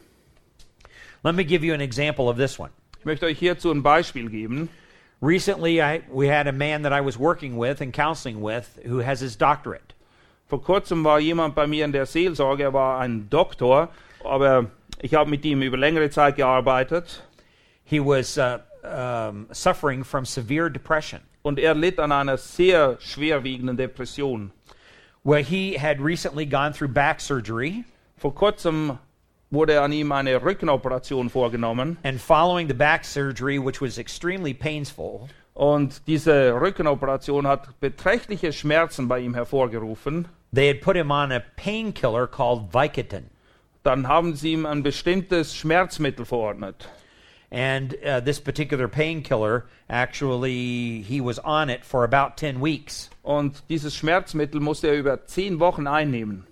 Let 1.23 1.35
me 1.35 1.43
give 1.43 1.65
you 1.65 1.73
an 1.73 1.81
example 1.81 2.25
of 2.25 2.37
this 2.37 2.59
one. 2.59 2.69
Ich 2.99 3.05
möchte 3.05 3.25
euch 3.25 3.37
hierzu 3.37 3.69
ein 3.71 3.83
Beispiel 3.83 4.29
geben. 4.29 4.69
Recently, 5.21 5.81
I, 5.83 6.01
we 6.09 6.27
had 6.27 6.47
a 6.47 6.51
man 6.51 6.81
that 6.81 6.91
I 6.91 7.01
was 7.01 7.15
working 7.17 7.55
with 7.55 7.79
and 7.79 7.93
counseling 7.93 8.41
with 8.41 8.79
who 8.85 8.97
has 8.99 9.19
his 9.19 9.35
doctorate. 9.35 9.93
Vor 10.47 10.59
kurzem 10.59 11.03
war 11.03 11.19
jemand 11.19 11.53
bei 11.53 11.67
mir 11.67 11.85
in 11.85 11.91
der 11.91 12.05
Seelsorge, 12.05 12.63
er 12.63 12.73
war 12.73 12.99
ein 12.99 13.29
Doktor, 13.29 13.89
aber 14.25 14.71
ich 14.99 15.13
habe 15.13 15.29
mit 15.29 15.45
ihm 15.45 15.61
über 15.61 15.77
längere 15.77 16.09
Zeit 16.09 16.35
gearbeitet 16.35 17.21
He 17.83 17.99
was 17.99 18.37
uh, 18.37 18.59
um, 18.83 19.47
suffering 19.51 20.03
from 20.03 20.25
severe 20.25 20.69
depression. 20.69 21.21
und 21.43 21.59
er 21.59 21.75
litt 21.75 21.99
an 21.99 22.11
einer 22.11 22.37
sehr 22.37 22.97
schwerwiegenden 22.99 23.77
Depression. 23.77 24.51
Well, 25.23 25.43
he 25.43 25.77
had 25.77 26.01
recently 26.01 26.45
gone 26.45 26.73
through 26.73 26.93
back 26.93 27.19
surgery, 27.21 27.83
Vor 28.17 28.33
kurzem 28.33 28.97
wurde 29.51 29.81
an 29.81 29.91
ihm 29.91 30.11
eine 30.11 30.41
Rückenoperation 30.41 31.29
vorgenommen 31.29 31.97
and 32.03 32.19
following 32.19 32.67
the 32.67 32.73
back 32.73 33.05
surgery, 33.05 33.59
which 33.59 33.81
was 33.81 33.97
extremely 33.97 34.53
painful, 34.53 35.27
Und 35.53 36.07
diese 36.07 36.53
Rückenoperation 36.59 37.45
hat 37.45 37.79
beträchtliche 37.79 38.53
Schmerzen 38.53 39.07
bei 39.07 39.19
ihm 39.19 39.33
hervorgerufen. 39.33 40.27
They 40.53 40.67
had 40.67 40.81
put 40.81 40.95
him 40.95 41.11
on 41.11 41.31
a 41.31 41.41
painkiller 41.55 42.27
called 42.27 42.73
Vicodin. 42.73 43.29
Dann 43.83 44.07
haben 44.07 44.35
sie 44.35 44.53
ihm 44.53 44.65
ein 44.65 44.83
bestimmtes 44.83 45.55
Schmerzmittel 45.55 46.25
verordnet. 46.25 46.87
And 47.51 47.95
uh, 48.05 48.21
this 48.21 48.39
particular 48.39 48.87
painkiller, 48.87 49.65
actually, 49.89 51.01
he 51.01 51.19
was 51.19 51.37
on 51.43 51.69
it 51.69 51.83
for 51.83 52.05
about 52.05 52.37
10 52.37 52.61
weeks. 52.61 53.09
Und 53.23 53.63
dieses 53.67 53.93
Schmerzmittel 53.93 54.61
musste 54.61 54.87
er 54.87 54.97
über 54.97 55.25
zehn 55.25 55.59
Wochen 55.59 55.85
einnehmen. 55.85 56.47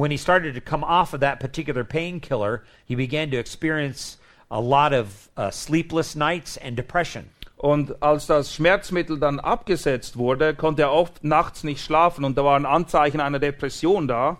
When 0.00 0.10
he 0.10 0.16
started 0.16 0.54
to 0.54 0.62
come 0.62 0.82
off 0.82 1.12
of 1.12 1.20
that 1.20 1.40
particular 1.40 1.84
painkiller, 1.84 2.62
he 2.86 2.94
began 2.94 3.30
to 3.32 3.36
experience 3.36 4.16
a 4.50 4.58
lot 4.58 4.94
of 4.94 5.28
uh, 5.36 5.50
sleepless 5.50 6.16
nights 6.16 6.56
and 6.56 6.74
depression. 6.74 7.28
Und 7.58 7.94
als 8.02 8.26
das 8.26 8.54
Schmerzmittel 8.54 9.18
dann 9.18 9.40
abgesetzt 9.40 10.16
wurde, 10.16 10.54
konnte 10.54 10.80
er 10.84 10.92
oft 10.92 11.22
nachts 11.22 11.64
nicht 11.64 11.84
schlafen 11.84 12.24
und 12.24 12.38
da 12.38 12.44
waren 12.46 12.64
Anzeichen 12.64 13.20
einer 13.20 13.38
Depression 13.38 14.08
da. 14.08 14.38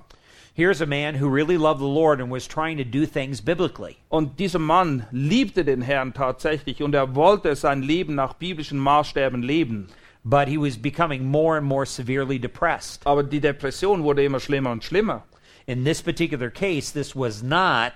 Here's 0.54 0.80
a 0.80 0.86
man 0.86 1.20
who 1.20 1.28
really 1.28 1.58
loved 1.58 1.80
the 1.80 1.84
Lord 1.84 2.22
and 2.22 2.32
was 2.32 2.48
trying 2.48 2.78
to 2.78 2.84
do 2.84 3.04
things 3.04 3.42
biblically. 3.42 3.96
Und 4.08 4.38
dieser 4.38 4.58
Mann 4.58 5.06
liebte 5.10 5.62
den 5.62 5.82
Herrn 5.82 6.14
tatsächlich 6.14 6.82
und 6.82 6.94
er 6.94 7.14
wollte 7.14 7.54
sein 7.54 7.82
Leben 7.82 8.14
nach 8.14 8.32
biblischen 8.32 8.78
Maßstäben 8.78 9.42
leben. 9.42 9.88
But 10.24 10.48
he 10.48 10.56
was 10.56 10.78
becoming 10.78 11.26
more 11.26 11.58
and 11.58 11.66
more 11.66 11.84
severely 11.84 12.38
depressed. 12.38 13.06
Aber 13.06 13.22
die 13.22 13.40
Depression 13.40 14.02
wurde 14.02 14.24
immer 14.24 14.40
schlimmer 14.40 14.70
und 14.70 14.82
schlimmer. 14.82 15.24
In 15.70 15.84
this 15.84 16.02
particular 16.02 16.50
case, 16.50 16.90
this 16.90 17.14
was 17.14 17.44
not 17.44 17.92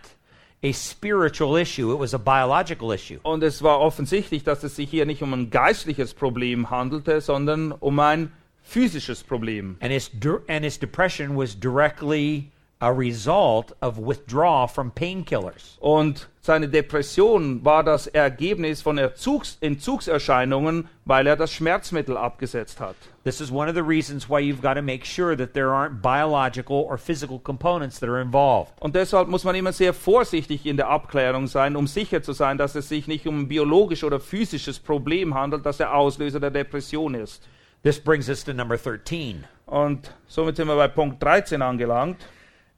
a 0.63 0.71
spiritual 0.71 1.57
issue, 1.57 1.91
it 1.91 1.97
was 1.97 2.15
a 2.15 2.21
biological 2.21 2.93
issue. 2.93 3.19
Und 3.25 3.43
es 3.43 3.63
war 3.63 3.81
offensichtlich, 3.81 4.45
dass 4.45 4.63
es 4.63 4.77
sich 4.77 4.89
hier 4.91 5.07
nicht 5.07 5.23
um 5.23 5.35
ein 5.35 5.51
geistliches 5.51 6.15
Problem 6.15 6.71
handelte, 6.71 7.21
sondern 7.21 7.73
um 7.73 7.99
ein 7.99 8.31
physisches 8.63 9.25
Problem. 9.25 9.77
And 9.81 9.93
his, 9.93 10.09
and 10.49 10.63
his 10.63 10.79
depression 10.79 11.35
was 11.35 11.57
directly 11.57 12.53
a 12.85 12.93
result 12.93 13.73
of 13.81 13.99
withdrawal 13.99 14.69
from 14.69 14.91
painkillers. 14.91 15.79
Und 15.81 16.29
seine 16.43 16.69
Depression 16.69 17.65
war 17.65 17.83
das 17.83 18.07
Ergebnis 18.07 18.83
von 18.83 18.99
Erzugs 18.99 19.57
Entzugserscheinungen, 19.63 20.91
weil 21.07 21.27
er 21.27 21.37
das 21.37 21.51
Schmerzmittel 21.51 22.19
abgesetzt 22.19 22.81
hat. 22.81 22.97
This 23.25 23.41
is 23.41 23.51
one 23.51 23.71
of 23.71 23.75
the 23.75 23.83
reasons 23.83 24.29
why 24.29 24.39
you've 24.39 24.61
got 24.61 24.75
to 24.75 24.83
make 24.83 25.07
sure 25.07 25.35
that 25.35 25.55
there 25.55 25.71
aren't 25.71 26.03
biological 26.03 26.77
or 26.77 26.99
physical 26.99 27.39
components 27.39 27.99
that 28.01 28.11
are 28.11 28.21
involved. 28.21 28.73
Und 28.81 28.95
deshalb 28.95 29.29
muss 29.29 29.45
man 29.45 29.55
immer 29.55 29.73
sehr 29.73 29.95
vorsichtig 29.95 30.67
in 30.67 30.77
der 30.77 30.91
Abklärung 30.91 31.47
sein, 31.47 31.77
um 31.77 31.87
sicher 31.87 32.23
zu 32.23 32.35
sein, 32.35 32.59
dass 32.59 32.75
es 32.75 32.91
sich 32.91 33.09
nicht 33.09 33.27
um 33.27 33.41
ein 33.41 33.49
biologisches 33.49 34.05
oder 34.05 34.21
physisches 34.21 34.79
Problem 34.79 35.35
handelt, 35.35 35.65
das 35.65 35.79
der 35.79 35.95
Auslöser 35.95 36.39
der 36.39 36.51
Depression 36.51 37.15
ist. 37.15 37.49
This 37.83 37.99
brings 37.99 38.29
us 38.29 38.45
to 38.45 38.53
number 38.53 38.77
13. 38.77 39.45
Und 39.65 40.13
somit 40.27 40.57
sind 40.57 40.69
wir 40.69 40.77
bei 40.77 40.89
Punkt 40.89 41.23
13 41.23 41.63
angelangt. 41.63 42.19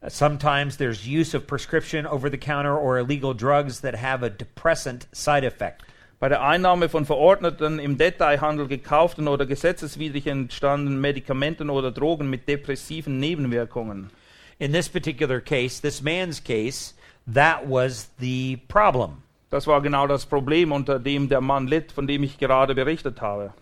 Uh, 0.02 0.08
Sometimes 0.08 0.76
there's 0.76 1.06
use 1.06 1.34
of 1.34 1.46
prescription 1.46 2.06
over 2.06 2.28
the 2.30 2.38
counter 2.38 2.76
or 2.76 2.98
illegal 2.98 3.34
drugs 3.34 3.80
that 3.80 3.94
have 3.94 4.22
a 4.22 4.30
depressant 4.30 5.06
side 5.12 5.44
effect. 5.44 5.82
Bei 6.18 6.30
der 6.30 6.40
Einnahme 6.40 6.88
von 6.88 7.04
verordneten, 7.04 7.78
im 7.78 7.98
Detailhandel 7.98 8.68
gekauften 8.68 9.28
oder 9.28 9.44
gesetzeswidrig 9.44 10.26
entstandenen 10.26 10.98
Medikamenten 10.98 11.68
oder 11.68 11.90
Drogen 11.90 12.30
mit 12.30 12.48
depressiven 12.48 13.20
Nebenwirkungen. 13.20 14.10
In 14.58 14.72
this 14.72 14.88
particular 14.88 15.40
case, 15.40 15.80
this 15.80 16.00
man's 16.00 16.42
case, 16.42 16.94
that 17.26 17.68
was 17.68 18.08
the 18.18 18.58
problem. 18.68 19.22
Das 19.50 19.66
war 19.66 19.82
genau 19.82 20.06
das 20.06 20.24
Problem, 20.24 20.72
unter 20.72 20.98
dem 20.98 21.28
der 21.28 21.42
Mann 21.42 21.66
litt, 21.66 21.92
von 21.92 22.06
dem 22.06 22.22
ich 22.22 22.38
gerade 22.38 22.74
berichtet 22.74 23.20
habe. 23.20 23.52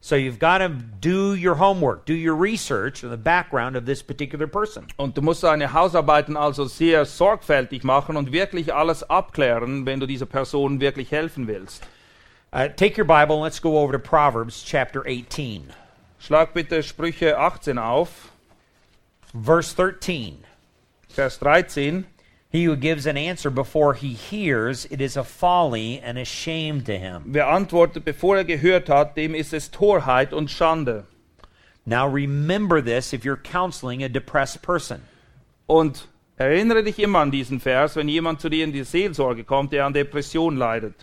So 0.00 0.14
you've 0.14 0.38
got 0.38 0.58
to 0.58 0.68
do 0.68 1.34
your 1.34 1.56
homework, 1.56 2.04
do 2.04 2.14
your 2.14 2.36
research 2.36 3.02
on 3.02 3.10
the 3.10 3.16
background 3.16 3.76
of 3.76 3.86
this 3.86 4.02
particular 4.02 4.46
person. 4.46 4.86
Und 4.98 5.16
du 5.16 5.22
musst 5.22 5.42
deine 5.42 5.72
Hausarbeiten 5.72 6.36
also 6.36 6.66
sehr 6.66 7.04
sorgfältig 7.04 7.82
machen 7.82 8.16
und 8.16 8.30
wirklich 8.30 8.72
alles 8.72 9.02
abklären, 9.02 9.86
wenn 9.86 9.98
du 9.98 10.06
dieser 10.06 10.26
Person 10.26 10.80
wirklich 10.80 11.10
helfen 11.10 11.48
willst. 11.48 11.82
Uh, 12.52 12.68
take 12.68 12.96
your 12.96 13.04
Bible 13.04 13.34
and 13.34 13.42
let's 13.42 13.60
go 13.60 13.76
over 13.78 13.92
to 13.92 13.98
Proverbs 13.98 14.62
chapter 14.64 15.02
18, 15.06 15.64
Schlag 16.18 16.54
bitte 16.54 16.82
Sprüche 16.82 17.38
18 17.38 17.78
auf, 17.78 18.30
verse 19.34 19.74
13. 19.74 20.38
Vers 21.08 21.38
13. 21.38 22.04
He 22.50 22.64
who 22.64 22.76
gives 22.76 23.06
an 23.06 23.16
answer 23.16 23.50
before 23.50 23.94
he 23.94 24.14
hears, 24.14 24.86
it 24.86 25.00
is 25.00 25.16
a 25.16 25.24
folly 25.24 26.00
and 26.00 26.16
a 26.16 26.24
shame 26.24 26.82
to 26.84 26.96
him. 26.96 27.24
Wer 27.26 27.46
antwortet, 27.46 28.04
bevor 28.04 28.36
er 28.36 28.44
gehört 28.44 28.88
hat, 28.88 29.16
dem 29.16 29.34
ist 29.34 29.52
es 29.52 29.68
Torheit 29.68 30.32
und 30.32 30.48
Schande. 30.48 31.04
Now 31.84 32.06
remember 32.06 32.80
this 32.80 33.12
if 33.12 33.24
you're 33.24 33.36
counseling 33.36 34.02
a 34.02 34.08
depressed 34.08 34.62
person. 34.62 35.02
Und 35.66 36.08
erinnere 36.36 36.82
dich 36.82 36.98
immer 36.98 37.20
an 37.20 37.30
diesen 37.30 37.60
Vers, 37.60 37.96
wenn 37.96 38.08
jemand 38.08 38.40
zu 38.40 38.48
dir 38.48 38.64
in 38.64 38.72
die 38.72 38.84
Seelsorge 38.84 39.44
kommt, 39.44 39.72
der 39.72 39.84
an 39.84 39.92
Depression 39.92 40.56
leidet. 40.56 40.94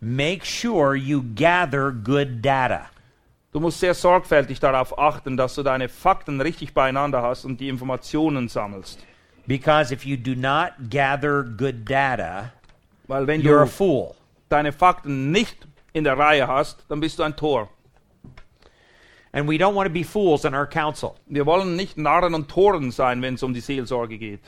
Make 0.00 0.44
sure 0.44 0.94
you 0.94 1.22
gather 1.34 1.90
good 1.90 2.42
data. 2.42 2.86
Du 3.52 3.60
musst 3.60 3.80
sehr 3.80 3.94
sorgfältig 3.94 4.60
darauf 4.60 4.98
achten, 4.98 5.36
dass 5.36 5.56
du 5.56 5.62
deine 5.62 5.88
Fakten 5.88 6.40
richtig 6.40 6.72
beieinander 6.72 7.20
hast 7.22 7.44
und 7.44 7.60
die 7.60 7.68
Informationen 7.68 8.48
sammelst. 8.48 9.04
Because 9.50 9.90
if 9.90 10.06
you 10.06 10.16
do 10.16 10.36
not 10.36 10.90
gather 10.90 11.42
good 11.42 11.84
data, 11.84 12.52
Weil 13.08 13.26
wenn 13.26 13.42
you're 13.42 13.62
a 13.62 13.64
du 13.64 13.70
fool. 13.72 14.14
deine 14.48 14.70
Fakten 14.70 15.32
nicht 15.32 15.56
in 15.92 16.04
der 16.04 16.16
Reihe 16.16 16.46
hast, 16.46 16.84
dann 16.88 17.00
bist 17.00 17.18
du 17.18 17.24
ein 17.24 17.34
Tor. 17.34 17.68
And 19.32 19.48
we 19.48 19.58
don't 19.58 19.74
want 19.74 19.88
to 19.88 19.92
be 19.92 20.04
fools 20.04 20.44
in 20.44 20.54
our 20.54 20.66
counsel. 20.66 21.16
Wir 21.26 21.46
wollen 21.46 21.74
nicht 21.74 21.98
Narren 21.98 22.32
und 22.34 22.48
Toren 22.48 22.92
sein, 22.92 23.22
wenn 23.22 23.34
es 23.34 23.42
um 23.42 23.52
die 23.52 23.60
Seelsorge 23.60 24.18
geht. 24.18 24.38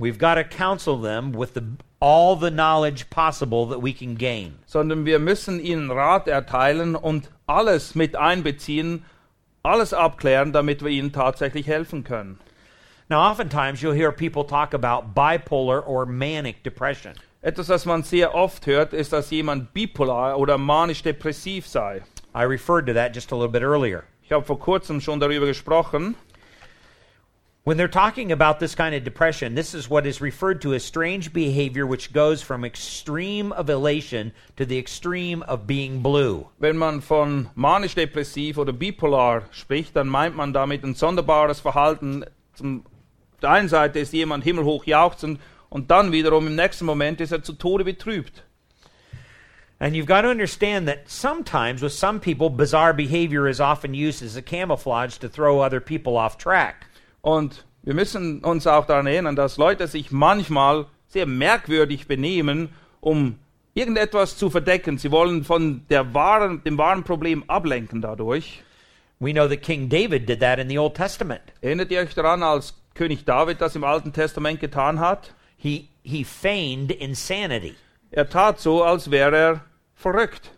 We've 0.00 0.18
got 0.18 0.34
to 0.34 0.42
counsel 0.42 1.00
them 1.00 1.32
with 1.32 1.54
the, 1.54 1.62
all 2.00 2.34
the 2.34 2.50
knowledge 2.50 3.10
possible 3.10 3.68
that 3.68 3.80
we 3.80 3.92
can 3.92 4.16
gain. 4.16 4.56
sondern 4.66 5.06
wir 5.06 5.20
müssen 5.20 5.60
ihnen 5.60 5.92
Rat 5.92 6.26
erteilen 6.26 6.96
und 6.96 7.30
alles 7.46 7.94
mit 7.94 8.16
einbeziehen, 8.16 9.04
alles 9.62 9.94
abklären, 9.94 10.52
damit 10.52 10.82
wir 10.82 10.90
ihnen 10.90 11.12
tatsächlich 11.12 11.68
helfen 11.68 12.02
können. 12.02 12.40
Now, 13.10 13.20
oftentimes 13.20 13.82
you'll 13.82 13.92
hear 13.92 14.12
people 14.12 14.44
talk 14.44 14.72
about 14.72 15.14
bipolar 15.14 15.86
or 15.86 16.06
manic 16.06 16.62
depression. 16.62 17.14
Etwas, 17.42 17.68
was 17.68 17.84
man 17.84 18.02
sehr 18.02 18.34
oft 18.34 18.64
hört, 18.64 18.94
ist, 18.94 19.12
dass 19.12 19.30
jemand 19.30 19.74
bipolar 19.74 20.38
oder 20.38 20.56
manisch-depressiv 20.56 21.66
sei. 21.66 22.00
I 22.34 22.44
referred 22.44 22.86
to 22.86 22.94
that 22.94 23.12
just 23.12 23.30
a 23.30 23.36
little 23.36 23.52
bit 23.52 23.62
earlier. 23.62 24.04
Ich 24.22 24.32
habe 24.32 24.42
vor 24.42 24.58
kurzem 24.58 25.02
schon 25.02 25.20
darüber 25.20 25.44
gesprochen. 25.44 26.14
When 27.64 27.76
they're 27.76 27.88
talking 27.88 28.32
about 28.32 28.58
this 28.58 28.74
kind 28.74 28.94
of 28.94 29.04
depression, 29.04 29.54
this 29.54 29.74
is 29.74 29.90
what 29.90 30.06
is 30.06 30.22
referred 30.22 30.62
to 30.62 30.72
as 30.72 30.82
strange 30.82 31.34
behavior 31.34 31.86
which 31.86 32.12
goes 32.12 32.40
from 32.40 32.64
extreme 32.64 33.52
of 33.52 33.68
elation 33.68 34.32
to 34.56 34.64
the 34.64 34.78
extreme 34.78 35.42
of 35.42 35.66
being 35.66 36.00
blue. 36.00 36.48
Wenn 36.58 36.78
man 36.78 37.02
von 37.02 37.50
manisch-depressiv 37.54 38.56
oder 38.56 38.72
bipolar 38.72 39.42
spricht, 39.50 39.94
dann 39.94 40.08
meint 40.08 40.34
man 40.34 40.54
damit 40.54 40.82
ein 40.82 40.94
sonderbares 40.94 41.60
Verhalten. 41.60 42.24
Zum 42.54 42.84
der 43.44 43.52
einen 43.52 43.68
Seite 43.68 43.98
ist 43.98 44.12
jemand 44.12 44.42
himmelhoch 44.42 44.84
jauchzend 44.84 45.38
und 45.68 45.90
dann 45.90 46.12
wiederum 46.12 46.46
im 46.46 46.56
nächsten 46.56 46.84
Moment 46.84 47.20
ist 47.20 47.32
er 47.32 47.42
zu 47.42 47.52
Tode 47.52 47.84
betrübt. 47.84 48.42
And 49.78 49.94
you've 49.94 50.06
got 50.06 50.22
to 50.22 50.30
understand 50.30 50.88
that 50.88 51.08
sometimes 51.10 51.82
with 51.82 51.92
some 51.92 52.20
people, 52.20 52.48
bizarre 52.48 52.94
behavior 52.94 53.46
is 53.46 53.60
often 53.60 53.92
used 53.92 54.22
as 54.22 54.36
a 54.36 54.40
camouflage 54.40 55.18
to 55.18 55.28
throw 55.28 55.60
other 55.60 55.80
people 55.80 56.16
off 56.16 56.38
track. 56.38 56.86
Und 57.20 57.64
wir 57.82 57.92
müssen 57.92 58.42
uns 58.42 58.66
auch 58.66 58.86
daran 58.86 59.06
erinnern, 59.06 59.36
dass 59.36 59.58
Leute 59.58 59.86
sich 59.88 60.10
manchmal 60.10 60.86
sehr 61.08 61.26
merkwürdig 61.26 62.06
benehmen, 62.06 62.70
um 63.00 63.38
irgendetwas 63.74 64.38
zu 64.38 64.48
verdecken. 64.48 64.96
Sie 64.96 65.10
wollen 65.10 65.44
von 65.44 65.82
der 65.90 66.14
wahren, 66.14 66.62
dem 66.64 66.78
wahren 66.78 67.04
Problem 67.04 67.44
ablenken 67.48 68.00
dadurch. 68.00 68.62
We 69.18 69.32
know 69.32 69.48
that 69.48 69.62
King 69.62 69.88
David 69.88 70.28
did 70.28 70.40
that 70.40 70.58
in 70.58 70.68
the 70.68 70.78
Old 70.78 70.94
Testament. 70.94 71.42
Erinnert 71.60 71.90
ihr 71.90 72.00
euch 72.00 72.14
daran, 72.14 72.42
als 72.42 72.74
König 72.94 73.24
David 73.24 73.60
das 73.60 73.76
im 73.76 73.84
Alten 73.84 74.12
Testament 74.12 74.60
getan 74.60 75.00
hat? 75.00 75.34
He, 75.56 75.88
he 76.02 76.24
feigned 76.24 76.92
insanity. 76.92 77.74
Er 78.10 78.28
tat 78.28 78.60
so, 78.60 78.82
als 78.84 79.10
wäre 79.10 79.36
er 79.36 79.60
verrückt. 79.94 80.50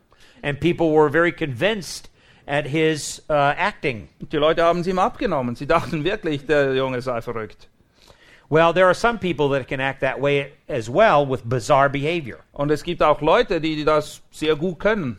And 0.43 0.61
people 0.61 0.93
were 0.93 1.11
very 1.11 1.32
convinced 1.32 2.11
at 2.47 2.66
his 2.66 3.22
uh, 3.30 3.55
acting. 3.57 4.09
Die 4.20 4.37
Leute 4.37 4.62
haben 4.62 4.80
es 4.80 4.87
ihm 4.87 4.99
abgenommen. 4.99 5.57
Sie 5.57 5.66
dachten 5.66 6.05
wirklich, 6.05 6.47
der 6.47 6.74
Junge 6.74 7.01
sei 7.01 7.20
verrückt. 7.20 7.68
Well, 8.49 8.72
there 8.72 8.87
are 8.87 8.95
some 8.95 9.18
people 9.18 9.49
that 9.51 9.66
can 9.66 9.80
act 9.80 10.01
that 10.01 10.20
way 10.20 10.53
as 10.68 10.89
well 10.89 11.26
with 11.26 11.49
bizarre 11.49 11.89
behavior. 11.89 12.45
Und 12.53 12.70
es 12.70 12.84
gibt 12.84 13.03
auch 13.03 13.20
Leute, 13.20 13.61
die 13.61 13.84
das 13.84 14.22
sehr 14.30 14.55
gut 14.55 14.78
können. 14.78 15.18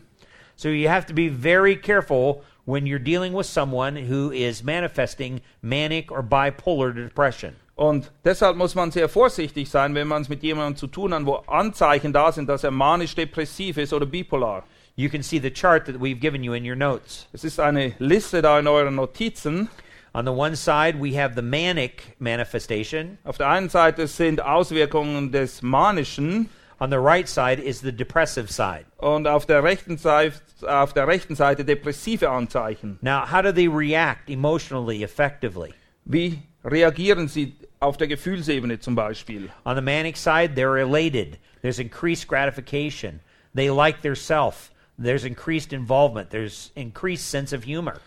So 0.56 0.68
you 0.68 0.88
have 0.88 1.06
to 1.06 1.14
be 1.14 1.28
very 1.28 1.76
careful 1.76 2.42
when 2.68 2.84
you're 2.84 2.98
dealing 2.98 3.32
with 3.32 3.46
someone 3.46 3.96
who 3.96 4.30
is 4.30 4.62
manifesting 4.62 5.40
manic 5.62 6.12
or 6.12 6.22
bipolar 6.22 6.94
depression. 6.94 7.56
Und 7.76 8.10
deshalb 8.24 8.56
muss 8.56 8.74
man 8.74 8.90
sehr 8.90 9.08
vorsichtig 9.08 9.70
sein, 9.70 9.94
wenn 9.94 10.06
man 10.06 10.20
es 10.20 10.28
mit 10.28 10.42
jemandem 10.42 10.76
zu 10.76 10.86
tun 10.86 11.14
hat, 11.14 11.24
wo 11.24 11.36
Anzeichen 11.46 12.12
da 12.12 12.30
sind, 12.30 12.46
dass 12.46 12.64
er 12.64 12.70
manisch-depressiv 12.70 13.78
ist 13.78 13.94
oder 13.94 14.04
bipolar. 14.04 14.64
You 14.96 15.08
can 15.08 15.22
see 15.22 15.38
the 15.38 15.50
chart 15.50 15.86
that 15.86 15.94
we've 15.94 16.20
given 16.20 16.44
you 16.44 16.52
in 16.52 16.68
your 16.68 16.76
notes. 16.76 17.26
Es 17.32 17.42
ist 17.42 17.58
eine 17.58 17.94
Liste 17.98 18.42
da 18.42 18.58
in 18.58 18.66
euren 18.66 18.96
Notizen. 18.96 19.70
On 20.12 20.26
the 20.26 20.32
one 20.32 20.54
side, 20.54 21.00
we 21.00 21.18
have 21.18 21.34
the 21.34 21.42
manic 21.42 22.16
manifestation. 22.18 23.16
Auf 23.24 23.38
der 23.38 23.48
einen 23.48 23.70
Seite 23.70 24.06
sind 24.06 24.42
Auswirkungen 24.42 25.32
des 25.32 25.62
Manischen 25.62 26.50
On 26.80 26.90
the 26.90 27.00
right 27.00 27.28
side 27.28 27.58
is 27.58 27.80
the 27.80 27.90
depressive 27.90 28.50
side. 28.50 28.86
und 28.98 29.26
auf 29.26 29.46
der 29.46 29.64
rechten 29.64 29.98
Seite, 29.98 30.40
auf 30.62 30.92
der 30.92 31.08
rechten 31.08 31.34
Seite 31.34 31.64
depressive 31.64 32.28
Anzeichen. 32.30 32.98
Now, 33.02 33.26
how 33.26 33.42
do 33.42 33.52
they 33.52 33.66
react 33.68 34.30
emotionally, 34.30 35.02
effectively? 35.02 35.74
Wie 36.04 36.38
reagieren 36.64 37.28
sie 37.28 37.56
auf 37.80 37.96
der 37.96 38.06
Gefühlsebene 38.06 38.78
zum 38.78 38.94
Beispiel? 38.94 39.50
On 39.64 39.74
the 39.74 39.82
manic 39.82 40.16
side, 40.16 40.54
they're 40.54 40.78
elated. 40.78 41.38
There's 41.62 41.80
increased 41.80 42.28
gratification. 42.28 43.20
They 43.54 43.70
like 43.70 44.02
their 44.02 44.14
self. 44.14 44.70
There's 44.98 45.24
increased 45.24 45.72
involvement. 45.72 46.30
There's 46.30 46.70
increased 46.76 47.28
sense 47.28 47.52
of 47.52 47.64
humor. 47.64 48.00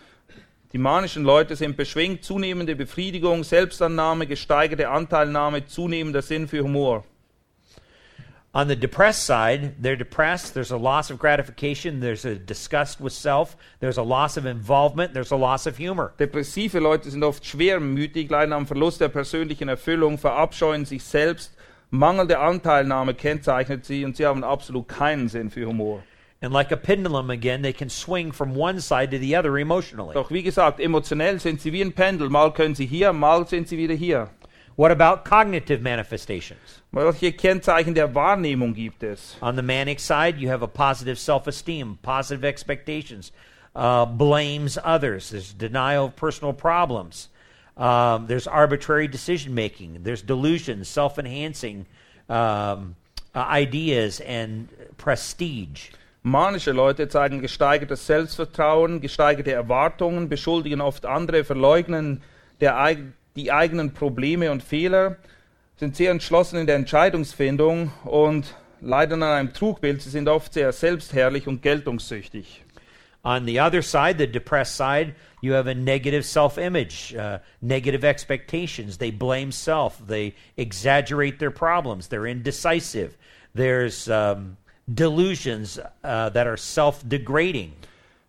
Die 0.71 0.77
manischen 0.77 1.25
Leute 1.25 1.57
sind 1.57 1.75
beschwingt, 1.75 2.23
zunehmende 2.23 2.77
Befriedigung, 2.77 3.43
Selbstannahme, 3.43 4.25
gesteigerte 4.25 4.87
Anteilnahme, 4.87 5.65
zunehmender 5.65 6.21
Sinn 6.21 6.47
für 6.47 6.63
Humor. 6.63 7.03
On 8.53 8.67
the 8.67 8.75
depressed 8.75 9.23
side, 9.23 9.81
they're 9.81 9.95
depressed. 9.95 10.53
There's 10.53 10.71
a 10.71 10.77
loss 10.77 11.09
of 11.09 11.17
gratification. 11.17 12.01
There's 12.01 12.25
a 12.25 12.35
disgust 12.35 12.99
with 12.99 13.13
self. 13.13 13.55
There's 13.79 13.97
a 13.97 14.03
loss 14.03 14.35
of 14.35 14.45
involvement. 14.45 15.13
There's 15.13 15.31
a 15.31 15.37
loss 15.37 15.65
of 15.67 15.77
humor. 15.77 16.13
Depressive 16.17 16.73
Leute 16.81 17.09
sind 17.09 17.23
oft 17.23 17.45
schwermütig, 17.45 18.29
leiden 18.29 18.51
am 18.51 18.67
Verlust 18.67 18.99
der 18.99 19.07
persönlichen 19.07 19.69
Erfüllung, 19.69 20.17
verabscheuen 20.17 20.83
sich 20.83 21.01
selbst. 21.01 21.53
Mangelnde 21.91 22.39
Anteilnahme 22.39 23.13
kennzeichnet 23.13 23.85
sie 23.85 24.03
und 24.03 24.17
sie 24.17 24.25
haben 24.25 24.43
absolut 24.43 24.89
keinen 24.89 25.29
Sinn 25.29 25.49
für 25.49 25.65
Humor. 25.65 26.03
And 26.41 26.51
like 26.51 26.71
a 26.71 26.75
pendulum 26.75 27.29
again, 27.29 27.61
they 27.61 27.71
can 27.71 27.89
swing 27.89 28.33
from 28.33 28.57
one 28.57 28.81
side 28.81 29.11
to 29.11 29.19
the 29.19 29.37
other 29.37 29.57
emotionally. 29.57 30.13
Doch 30.13 30.31
wie 30.31 30.43
gesagt, 30.43 30.79
emotionell 30.79 31.39
sind 31.39 31.61
sie 31.61 31.71
wie 31.71 31.81
ein 31.81 31.93
Pendel. 31.93 32.29
Mal 32.29 32.51
können 32.51 32.75
sie 32.75 32.85
hier, 32.85 33.13
mal 33.13 33.47
sind 33.47 33.67
sie 33.67 33.77
wieder 33.77 33.93
hier. 33.93 34.29
What 34.75 34.91
about 34.91 35.25
cognitive 35.25 35.81
manifestations? 35.81 36.81
Welche 36.93 37.31
Kennzeichen 37.33 37.93
der 37.93 38.13
Wahrnehmung 38.15 38.73
gibt 38.73 39.03
es? 39.03 39.35
On 39.41 39.55
the 39.55 39.61
manic 39.61 39.99
side, 39.99 40.37
you 40.39 40.49
have 40.49 40.61
a 40.63 40.67
positive 40.67 41.19
self 41.19 41.47
esteem, 41.47 41.97
positive 42.01 42.45
expectations, 42.45 43.31
uh, 43.75 44.05
blames 44.05 44.77
others, 44.83 45.29
there's 45.29 45.53
denial 45.53 46.05
of 46.05 46.15
personal 46.15 46.53
problems, 46.53 47.29
um, 47.77 48.27
there's 48.27 48.47
arbitrary 48.47 49.07
decision 49.07 49.53
making, 49.53 50.03
there's 50.03 50.21
delusions, 50.21 50.87
self 50.87 51.17
enhancing 51.19 51.85
um, 52.29 52.95
uh, 53.35 53.39
ideas, 53.39 54.19
and 54.21 54.69
prestige. 54.97 55.91
Manische 56.23 56.71
Leute 56.73 57.07
zeigen 57.09 57.41
gesteigertes 57.41 58.05
Selbstvertrauen, 58.05 59.01
gesteigerte 59.01 59.51
Erwartungen, 59.51 60.29
beschuldigen 60.29 60.79
oft 60.79 61.05
andere, 61.05 61.43
verleugnen 61.43 62.21
der, 62.59 62.75
eig- 62.77 63.11
die 63.35 63.51
eigenen 63.51 63.93
Probleme 63.93 64.51
und 64.51 64.63
Fehler, 64.63 65.17
sind 65.77 65.95
sehr 65.95 66.11
entschlossen 66.11 66.59
in 66.59 66.67
der 66.67 66.75
Entscheidungsfindung 66.75 67.91
und 68.03 68.55
leiden 68.81 69.23
an 69.23 69.29
einem 69.29 69.53
Trugbild. 69.53 70.01
Sie 70.01 70.09
sind 70.09 70.27
oft 70.27 70.53
sehr 70.53 70.71
selbstherrlich 70.71 71.47
und 71.47 71.61
geltungssüchtig. 71.61 72.63
On 73.23 73.45
the 73.45 73.59
other 73.59 73.81
side, 73.81 74.17
the 74.17 74.27
depressed 74.27 74.75
side, 74.75 75.15
you 75.41 75.53
have 75.53 75.67
a 75.67 75.75
negative 75.75 76.25
self 76.25 76.57
image, 76.57 77.15
uh, 77.15 77.39
negative 77.61 78.03
expectations. 78.03 78.97
They 78.97 79.11
blame 79.11 79.51
self. 79.51 80.01
They 80.07 80.33
exaggerate 80.57 81.37
their 81.37 81.51
problems. 81.51 82.07
They're 82.07 82.25
indecisive. 82.25 83.15
There's 83.53 84.07
um, 84.09 84.57
delusions 84.91 85.79
uh, 86.03 86.29
that 86.29 86.47
are 86.47 86.57
self 86.57 87.07
degrading. 87.07 87.73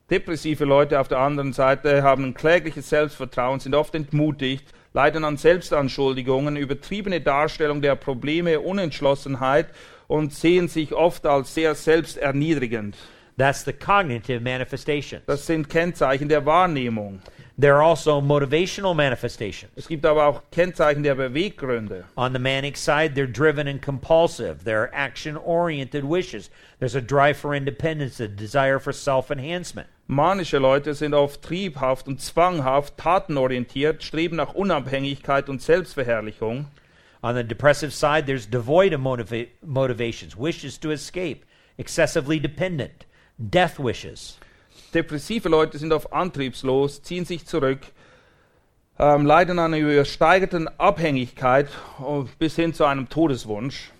Depressive 0.08 0.62
Leute 0.64 1.00
auf 1.00 1.08
der 1.08 1.18
anderen 1.18 1.54
Seite 1.54 2.02
haben 2.02 2.24
ein 2.24 2.34
klägliches 2.34 2.90
Selbstvertrauen, 2.90 3.60
sind 3.60 3.74
oft 3.74 3.94
entmutigt, 3.94 4.72
leiden 4.94 5.24
an 5.24 5.36
Selbstanschuldigungen, 5.36 6.56
übertriebene 6.56 7.20
Darstellung 7.20 7.82
der 7.82 7.96
Probleme, 7.96 8.60
Unentschlossenheit 8.60 9.68
und 10.06 10.32
sehen 10.32 10.68
sich 10.68 10.92
oft 10.92 11.26
als 11.26 11.54
sehr 11.54 11.74
selbsterniedrigend. 11.74 12.96
That's 13.38 13.64
the 13.64 13.72
cognitive 13.72 14.40
manifestations. 14.40 15.24
Das 15.26 15.46
sind 15.46 15.68
Kennzeichen 15.68 16.28
der 16.28 16.44
Wahrnehmung. 16.44 17.22
There 17.58 17.74
are 17.74 17.82
also 17.82 18.20
motivational 18.20 18.94
manifestations. 18.94 19.72
Es 19.76 19.86
gibt 19.86 20.04
aber 20.04 20.26
auch 20.26 20.42
Kennzeichen 20.50 21.02
der 21.02 21.14
Beweggründe. 21.14 22.04
On 22.16 22.32
the 22.32 22.38
manic 22.38 22.76
side, 22.76 23.14
they're 23.14 23.30
driven 23.30 23.68
and 23.68 23.80
compulsive. 23.80 24.64
They're 24.64 24.90
action 24.92 25.36
oriented 25.36 26.04
wishes. 26.04 26.50
There's 26.78 26.94
a 26.94 27.00
drive 27.00 27.36
for 27.36 27.54
independence, 27.54 28.20
a 28.20 28.28
desire 28.28 28.78
for 28.78 28.92
self 28.92 29.30
enhancement. 29.30 29.88
Manische 30.06 30.58
Leute 30.58 30.94
sind 30.94 31.14
oft 31.14 31.42
triebhaft 31.42 32.08
und 32.08 32.20
zwanghaft, 32.20 32.96
tatenorientiert, 32.96 34.02
streben 34.02 34.36
nach 34.36 34.54
Unabhängigkeit 34.54 35.48
und 35.48 35.62
Selbstverherrlichung. 35.62 36.66
On 37.22 37.36
the 37.36 37.44
depressive 37.44 37.92
side, 37.92 38.26
there's 38.26 38.50
devoid 38.50 38.92
of 38.92 39.00
motiva- 39.00 39.46
motivations, 39.64 40.36
wishes 40.36 40.78
to 40.80 40.90
escape, 40.90 41.46
excessively 41.78 42.40
dependent, 42.40 43.06
death 43.38 43.78
wishes. 43.78 44.38
Depressive 44.92 45.48
Leute 45.48 45.78
sind 45.78 45.92
oft 45.92 46.12
antriebslos, 46.12 47.00
ziehen 47.02 47.24
sich 47.24 47.46
zurück, 47.46 47.78
ähm, 48.98 49.24
leiden 49.24 49.58
an 49.60 49.72
einer 49.72 49.78
übersteigerten 49.78 50.68
Abhängigkeit 50.78 51.68
äh, 52.00 52.24
bis 52.40 52.56
hin 52.56 52.74
zu 52.74 52.84
einem 52.84 53.08
Todeswunsch. 53.08 53.91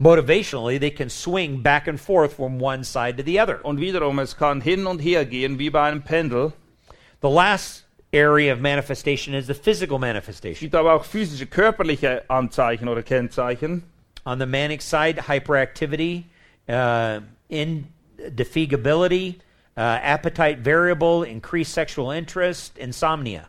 Motivationally, 0.00 0.78
they 0.78 0.90
can 0.90 1.10
swing 1.10 1.60
back 1.60 1.88
and 1.88 1.98
forth 2.00 2.34
from 2.34 2.60
one 2.60 2.84
side 2.84 3.16
to 3.16 3.22
the 3.22 3.40
other. 3.40 3.60
Und 3.64 3.80
wiederum, 3.80 4.20
es 4.20 4.36
kann 4.36 4.60
hin 4.60 4.86
und 4.86 5.00
her 5.00 5.24
gehen 5.24 5.58
wie 5.58 5.70
bei 5.70 5.88
einem 5.88 6.02
Pendel. 6.02 6.52
The 7.20 7.28
last 7.28 7.84
area 8.12 8.52
of 8.52 8.60
manifestation 8.60 9.34
is 9.34 9.48
the 9.48 9.54
physical 9.54 9.96
Es 9.96 10.00
manifestation. 10.00 10.60
gibt 10.60 10.76
aber 10.76 10.94
auch 10.94 11.04
physische, 11.04 11.46
körperliche 11.46 12.22
Anzeichen 12.30 12.88
oder 12.88 13.02
Kennzeichen. 13.02 13.82
On 14.24 14.38
the 14.38 14.46
manic 14.46 14.82
side, 14.82 15.18
hyperactivity, 15.26 16.26
uh, 16.68 17.20
indefatigability, 17.50 19.40
uh, 19.76 19.80
appetite 20.02 20.58
variable, 20.58 21.24
increased 21.24 21.72
sexual 21.72 22.12
interest, 22.12 22.78
insomnia. 22.78 23.48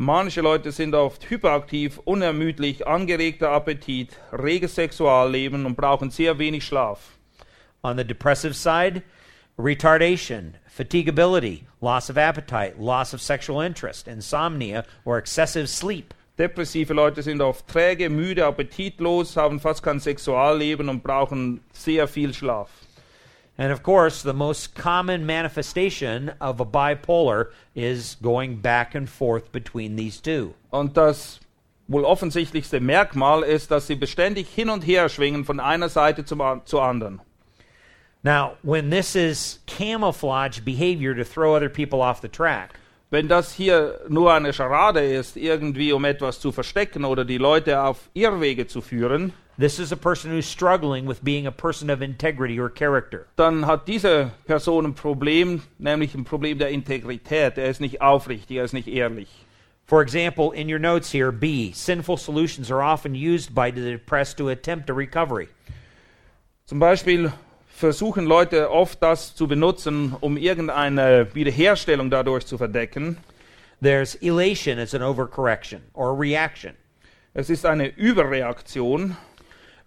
Manische 0.00 0.42
Leute 0.42 0.70
sind 0.70 0.94
oft 0.94 1.28
hyperaktiv, 1.28 1.98
unermüdlich, 2.04 2.86
angeregter 2.86 3.50
Appetit, 3.50 4.16
reges 4.32 4.76
Sexualleben 4.76 5.66
und 5.66 5.74
brauchen 5.74 6.10
sehr 6.10 6.38
wenig 6.38 6.64
Schlaf. 6.64 7.18
On 7.82 7.96
the 7.96 8.04
depressive 8.04 8.54
side, 8.54 9.02
retardation, 9.58 10.54
fatigability, 10.68 11.64
loss 11.80 12.08
of 12.10 12.16
appetite, 12.16 12.74
loss 12.78 13.12
of 13.12 13.20
sexual 13.20 13.60
interest, 13.60 14.06
insomnia, 14.06 14.84
or 15.04 15.18
excessive 15.18 15.66
sleep. 15.66 16.14
Depressive 16.38 16.94
Leute 16.94 17.20
sind 17.20 17.42
oft 17.42 17.66
träge, 17.66 18.08
müde, 18.08 18.46
appetitlos, 18.46 19.36
haben 19.36 19.58
fast 19.58 19.82
kein 19.82 19.98
Sexualleben 19.98 20.88
und 20.88 21.02
brauchen 21.02 21.60
sehr 21.72 22.06
viel 22.06 22.32
Schlaf. 22.32 22.70
And 23.58 23.72
of 23.72 23.82
course, 23.82 24.22
the 24.22 24.32
most 24.32 24.74
common 24.74 25.26
manifestation 25.26 26.32
of 26.40 26.60
a 26.60 26.64
bipolar 26.64 27.50
is 27.74 28.16
going 28.22 28.60
back 28.60 28.94
and 28.94 29.08
forth 29.08 29.50
between 29.50 29.96
these 29.96 30.20
two. 30.20 30.54
Und 30.70 30.96
das 30.96 31.40
wohl 31.88 32.04
offensichtlichste 32.04 32.80
Merkmal 32.80 33.42
ist, 33.42 33.70
dass 33.70 33.88
sie 33.88 33.96
beständig 33.96 34.48
hin 34.48 34.70
und 34.70 34.82
her 34.82 35.08
schwingen 35.08 35.44
von 35.44 35.58
einer 35.58 35.88
Seite 35.88 36.24
zum, 36.24 36.62
zur 36.64 36.82
anderen. 36.82 37.20
Now, 38.22 38.58
when 38.62 38.90
this 38.90 39.16
is 39.16 39.60
camouflage 39.66 40.64
behavior 40.64 41.14
to 41.14 41.24
throw 41.24 41.54
other 41.54 41.68
people 41.68 42.00
off 42.00 42.20
the 42.20 42.28
track, 42.28 42.78
Wenn 43.10 43.26
das 43.26 43.54
hier 43.54 44.00
nur 44.08 44.34
eine 44.34 44.52
Scharade 44.52 45.00
ist, 45.00 45.38
irgendwie 45.38 45.94
um 45.94 46.04
etwas 46.04 46.40
zu 46.40 46.52
verstecken 46.52 47.06
oder 47.06 47.24
die 47.24 47.38
Leute 47.38 47.80
auf 47.80 48.10
Irrwege 48.12 48.66
zu 48.66 48.82
führen, 48.82 49.32
this 49.58 49.80
is 49.80 49.92
a 49.92 49.96
person 49.96 50.30
who's 50.30 50.46
struggling 50.46 51.04
with 51.04 51.22
being 51.24 51.46
a 51.46 51.52
person 51.52 51.90
of 51.90 52.00
integrity 52.00 52.58
or 52.58 52.70
character. 52.70 53.26
dann 53.36 53.66
hat 53.66 53.86
diese 53.86 54.30
Person 54.46 54.86
ein 54.86 54.94
Problem, 54.94 55.62
nämlich 55.78 56.14
ein 56.14 56.24
Problem 56.24 56.58
der 56.58 56.70
Integrität. 56.70 57.58
Er 57.58 57.68
ist 57.68 57.80
nicht 57.80 58.00
aufrichtig, 58.00 58.56
er 58.56 58.64
ist 58.64 58.72
nicht 58.72 58.88
ehrlich. 58.88 59.28
For 59.84 60.02
example, 60.02 60.52
in 60.52 60.68
your 60.68 60.78
notes 60.78 61.12
here, 61.12 61.32
B, 61.32 61.72
sinful 61.72 62.18
solutions 62.18 62.70
are 62.70 62.82
often 62.82 63.14
used 63.14 63.54
by 63.54 63.70
the 63.70 63.80
depressed 63.80 64.36
to 64.36 64.48
attempt 64.48 64.90
a 64.90 64.94
recovery. 64.94 65.48
Zum 66.66 66.78
Beispiel 66.78 67.32
versuchen 67.66 68.26
Leute 68.26 68.70
oft 68.70 69.02
das 69.02 69.34
zu 69.34 69.48
benutzen, 69.48 70.14
um 70.20 70.36
irgendeine 70.36 71.34
Wiederherstellung 71.34 72.10
dadurch 72.10 72.44
zu 72.44 72.58
verdecken. 72.58 73.16
There's 73.80 74.16
elation 74.16 74.78
as 74.78 74.94
an 74.94 75.02
overcorrection 75.02 75.80
or 75.94 76.14
reaction. 76.14 76.74
Es 77.32 77.48
ist 77.48 77.64
eine 77.64 77.86
Überreaktion, 77.86 79.16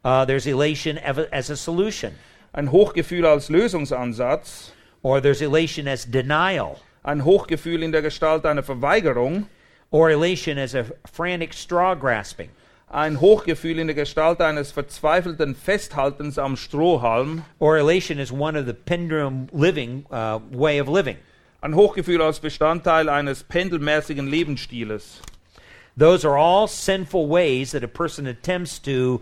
Uh, 0.04 0.26
there's 0.26 0.48
elation 0.48 0.98
as 0.98 1.50
a 1.50 1.56
solution, 1.56 2.16
ein 2.54 2.72
Hochgefühl 2.72 3.26
als 3.26 3.50
Lösungsansatz, 3.50 4.72
or 5.04 5.22
there's 5.22 5.42
elation 5.42 5.88
as 5.88 6.06
denial, 6.06 6.80
ein 7.04 7.24
Hochgefühl 7.24 7.84
in 7.84 7.92
der 7.92 8.02
Gestalt 8.02 8.46
einer 8.46 8.64
Verweigerung, 8.64 9.48
or 9.92 10.10
elation 10.10 10.58
as 10.58 10.74
a 10.74 10.86
frantic 11.06 11.54
straw 11.54 11.94
grasping. 11.96 12.50
ein 12.90 13.22
Hochgefühl 13.22 13.80
in 13.80 13.88
der 13.88 13.96
Gestalt 13.96 14.42
eines 14.42 14.72
verzweifelten 14.72 15.56
Festhaltens 15.56 16.38
am 16.38 16.56
Strohhalm. 16.58 17.44
or 17.60 17.78
elation 17.78 18.20
is 18.20 18.32
one 18.32 18.56
of 18.58 18.66
the 18.66 18.74
pendulum 18.74 19.48
living 19.54 20.06
uh, 20.12 20.40
way 20.52 20.80
of 20.80 20.88
living. 20.90 21.18
Ein 21.62 21.76
Hochgefühl 21.76 22.22
als 22.22 22.40
Bestandteil 22.40 23.08
eines 23.08 23.44
pendelmäßigen 23.44 24.28
Lebensstiles. 24.28 25.22
Those 25.96 26.26
are 26.28 26.38
all 26.38 26.68
sinful 26.68 27.28
ways 27.30 27.72
that 27.72 27.84
a 27.84 27.88
person 27.88 28.26
attempts 28.26 28.80
to 28.80 29.22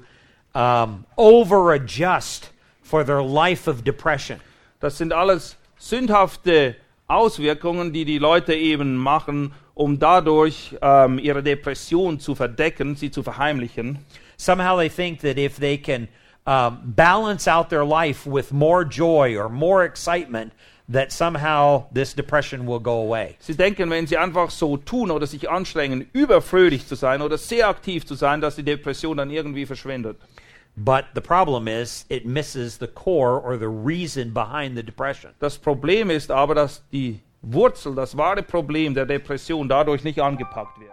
um, 0.54 1.06
over 1.18 1.74
adjust 1.74 2.52
for 2.82 3.04
their 3.04 3.22
life 3.22 3.68
of 3.68 3.84
depression. 3.84 4.40
Das 4.80 4.98
sind 4.98 5.14
alles 5.14 5.58
sündhafte 5.78 6.76
Auswirkungen, 7.08 7.92
die 7.92 8.06
die 8.06 8.20
Leute 8.20 8.54
eben 8.54 8.96
machen, 8.96 9.54
um 9.74 9.98
dadurch 9.98 10.76
ähm, 10.82 11.20
ihre 11.20 11.42
Depression 11.42 12.20
zu 12.20 12.36
verdecken, 12.36 12.96
sie 12.96 13.12
zu 13.12 13.24
verheimlichen. 13.24 14.00
Somehow 14.38 14.78
they 14.78 14.90
think 14.90 15.22
that 15.22 15.38
if 15.38 15.58
they 15.58 15.78
can 15.78 16.08
um, 16.46 16.80
balance 16.96 17.48
out 17.48 17.70
their 17.70 17.86
life 17.86 18.26
with 18.26 18.52
more 18.52 18.84
joy 18.84 19.38
or 19.38 19.50
more 19.50 19.84
excitement, 19.84 20.54
that 20.92 21.12
somehow 21.12 21.86
this 21.94 22.14
depression 22.14 22.66
will 22.66 22.80
go 22.80 23.02
away. 23.02 23.36
Sie 23.40 23.56
denken, 23.56 23.90
wenn 23.90 24.08
sie 24.08 24.18
einfach 24.18 24.50
so 24.50 24.78
tun 24.78 25.12
oder 25.12 25.28
sich 25.28 25.50
anstrengen, 25.50 26.10
überfröhlich 26.14 26.88
zu 26.88 26.96
sein 26.96 27.22
oder 27.22 27.38
sehr 27.38 27.68
aktiv 27.68 28.06
zu 28.06 28.16
sein, 28.16 28.42
dass 28.42 28.56
die 28.56 28.64
Depression 28.64 29.18
dann 29.18 29.30
irgendwie 29.30 29.66
verschwindet. 29.66 30.18
But 30.76 31.06
the 31.14 31.22
problem 31.22 31.68
is, 31.68 32.06
it 32.10 32.26
misses 32.26 32.78
the 32.80 32.88
core 32.88 33.42
or 33.42 33.58
the 33.58 33.68
reason 33.68 34.34
behind 34.34 34.76
the 34.78 34.84
depression. 34.84 35.34
Das 35.40 35.58
Problem 35.58 36.10
ist 36.10 36.32
aber, 36.32 36.56
dass 36.56 36.84
die 36.92 37.20
Wurzel, 37.42 37.96
das 37.96 38.18
wahre 38.18 38.44
Problem 38.44 38.94
der 38.94 39.06
Depression 39.06 39.68
dadurch 39.68 40.04
nicht 40.04 40.20
angepackt 40.20 40.80
wird. 40.80 40.92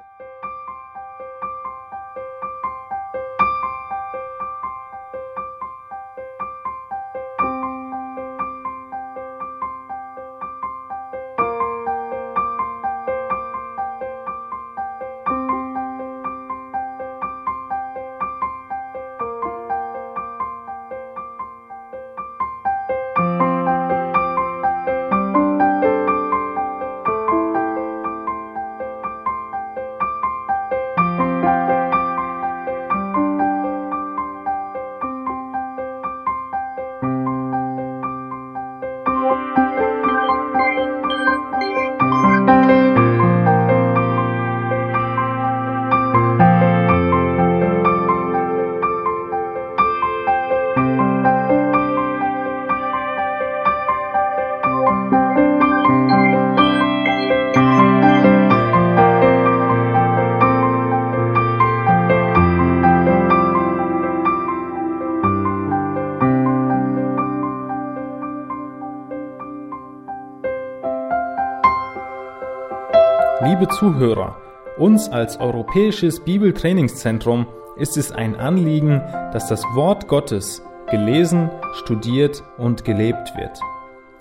Liebe 73.66 73.78
Zuhörer, 73.78 74.36
uns 74.78 75.08
als 75.08 75.40
Europäisches 75.40 76.20
Bibeltrainingszentrum 76.20 77.48
ist 77.76 77.96
es 77.96 78.12
ein 78.12 78.36
Anliegen, 78.36 79.02
dass 79.32 79.48
das 79.48 79.64
Wort 79.74 80.06
Gottes 80.06 80.62
gelesen, 80.88 81.50
studiert 81.72 82.44
und 82.58 82.84
gelebt 82.84 83.36
wird. 83.36 83.58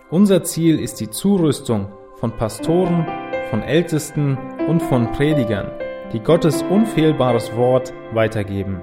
Unser 0.09 0.43
Ziel 0.43 0.79
ist 0.79 0.99
die 0.99 1.11
Zurüstung 1.11 1.89
von 2.15 2.31
Pastoren, 2.31 3.05
von 3.51 3.61
Ältesten 3.61 4.35
und 4.67 4.81
von 4.81 5.11
Predigern, 5.11 5.69
die 6.11 6.21
Gottes 6.21 6.63
unfehlbares 6.63 7.55
Wort 7.55 7.93
weitergeben 8.13 8.81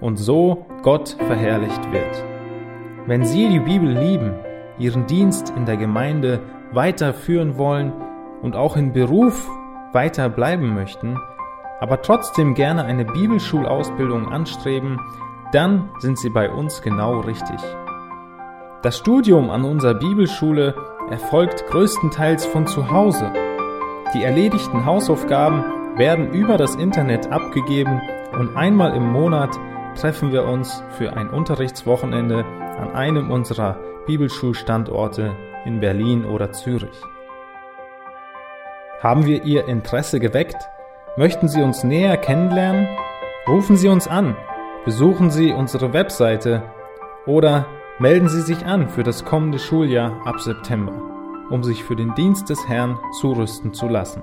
und 0.00 0.16
so 0.16 0.64
Gott 0.82 1.14
verherrlicht 1.18 1.92
wird. 1.92 2.24
Wenn 3.06 3.26
Sie 3.26 3.50
die 3.50 3.60
Bibel 3.60 3.90
lieben, 3.90 4.32
Ihren 4.78 5.06
Dienst 5.06 5.52
in 5.54 5.66
der 5.66 5.76
Gemeinde 5.76 6.40
weiterführen 6.72 7.58
wollen 7.58 7.92
und 8.40 8.56
auch 8.56 8.78
im 8.78 8.94
Beruf 8.94 9.46
weiter 9.92 10.28
bleiben 10.28 10.74
möchten, 10.74 11.18
aber 11.80 12.02
trotzdem 12.02 12.54
gerne 12.54 12.84
eine 12.84 13.04
Bibelschulausbildung 13.04 14.28
anstreben, 14.28 15.00
dann 15.52 15.90
sind 15.98 16.18
Sie 16.18 16.30
bei 16.30 16.50
uns 16.50 16.82
genau 16.82 17.20
richtig. 17.20 17.60
Das 18.82 18.96
Studium 18.96 19.50
an 19.50 19.64
unserer 19.64 19.94
Bibelschule 19.94 20.74
erfolgt 21.10 21.66
größtenteils 21.66 22.46
von 22.46 22.66
zu 22.66 22.90
Hause. 22.90 23.32
Die 24.14 24.22
erledigten 24.22 24.84
Hausaufgaben 24.84 25.64
werden 25.96 26.32
über 26.32 26.56
das 26.56 26.76
Internet 26.76 27.30
abgegeben 27.30 28.00
und 28.38 28.56
einmal 28.56 28.94
im 28.94 29.10
Monat 29.10 29.58
treffen 29.96 30.32
wir 30.32 30.44
uns 30.44 30.82
für 30.96 31.16
ein 31.16 31.28
Unterrichtswochenende 31.28 32.44
an 32.78 32.92
einem 32.94 33.30
unserer 33.30 33.78
Bibelschulstandorte 34.06 35.36
in 35.64 35.80
Berlin 35.80 36.24
oder 36.24 36.52
Zürich. 36.52 37.02
Haben 39.00 39.24
wir 39.24 39.44
Ihr 39.44 39.66
Interesse 39.66 40.20
geweckt? 40.20 40.68
Möchten 41.16 41.48
Sie 41.48 41.62
uns 41.62 41.84
näher 41.84 42.18
kennenlernen? 42.18 42.86
Rufen 43.48 43.78
Sie 43.78 43.88
uns 43.88 44.06
an, 44.06 44.36
besuchen 44.84 45.30
Sie 45.30 45.54
unsere 45.54 45.94
Webseite 45.94 46.62
oder 47.24 47.66
melden 47.98 48.28
Sie 48.28 48.42
sich 48.42 48.66
an 48.66 48.90
für 48.90 49.02
das 49.02 49.24
kommende 49.24 49.58
Schuljahr 49.58 50.20
ab 50.26 50.40
September, 50.40 50.92
um 51.48 51.64
sich 51.64 51.82
für 51.82 51.96
den 51.96 52.14
Dienst 52.14 52.50
des 52.50 52.68
Herrn 52.68 52.98
zurüsten 53.18 53.72
zu 53.72 53.88
lassen. 53.88 54.22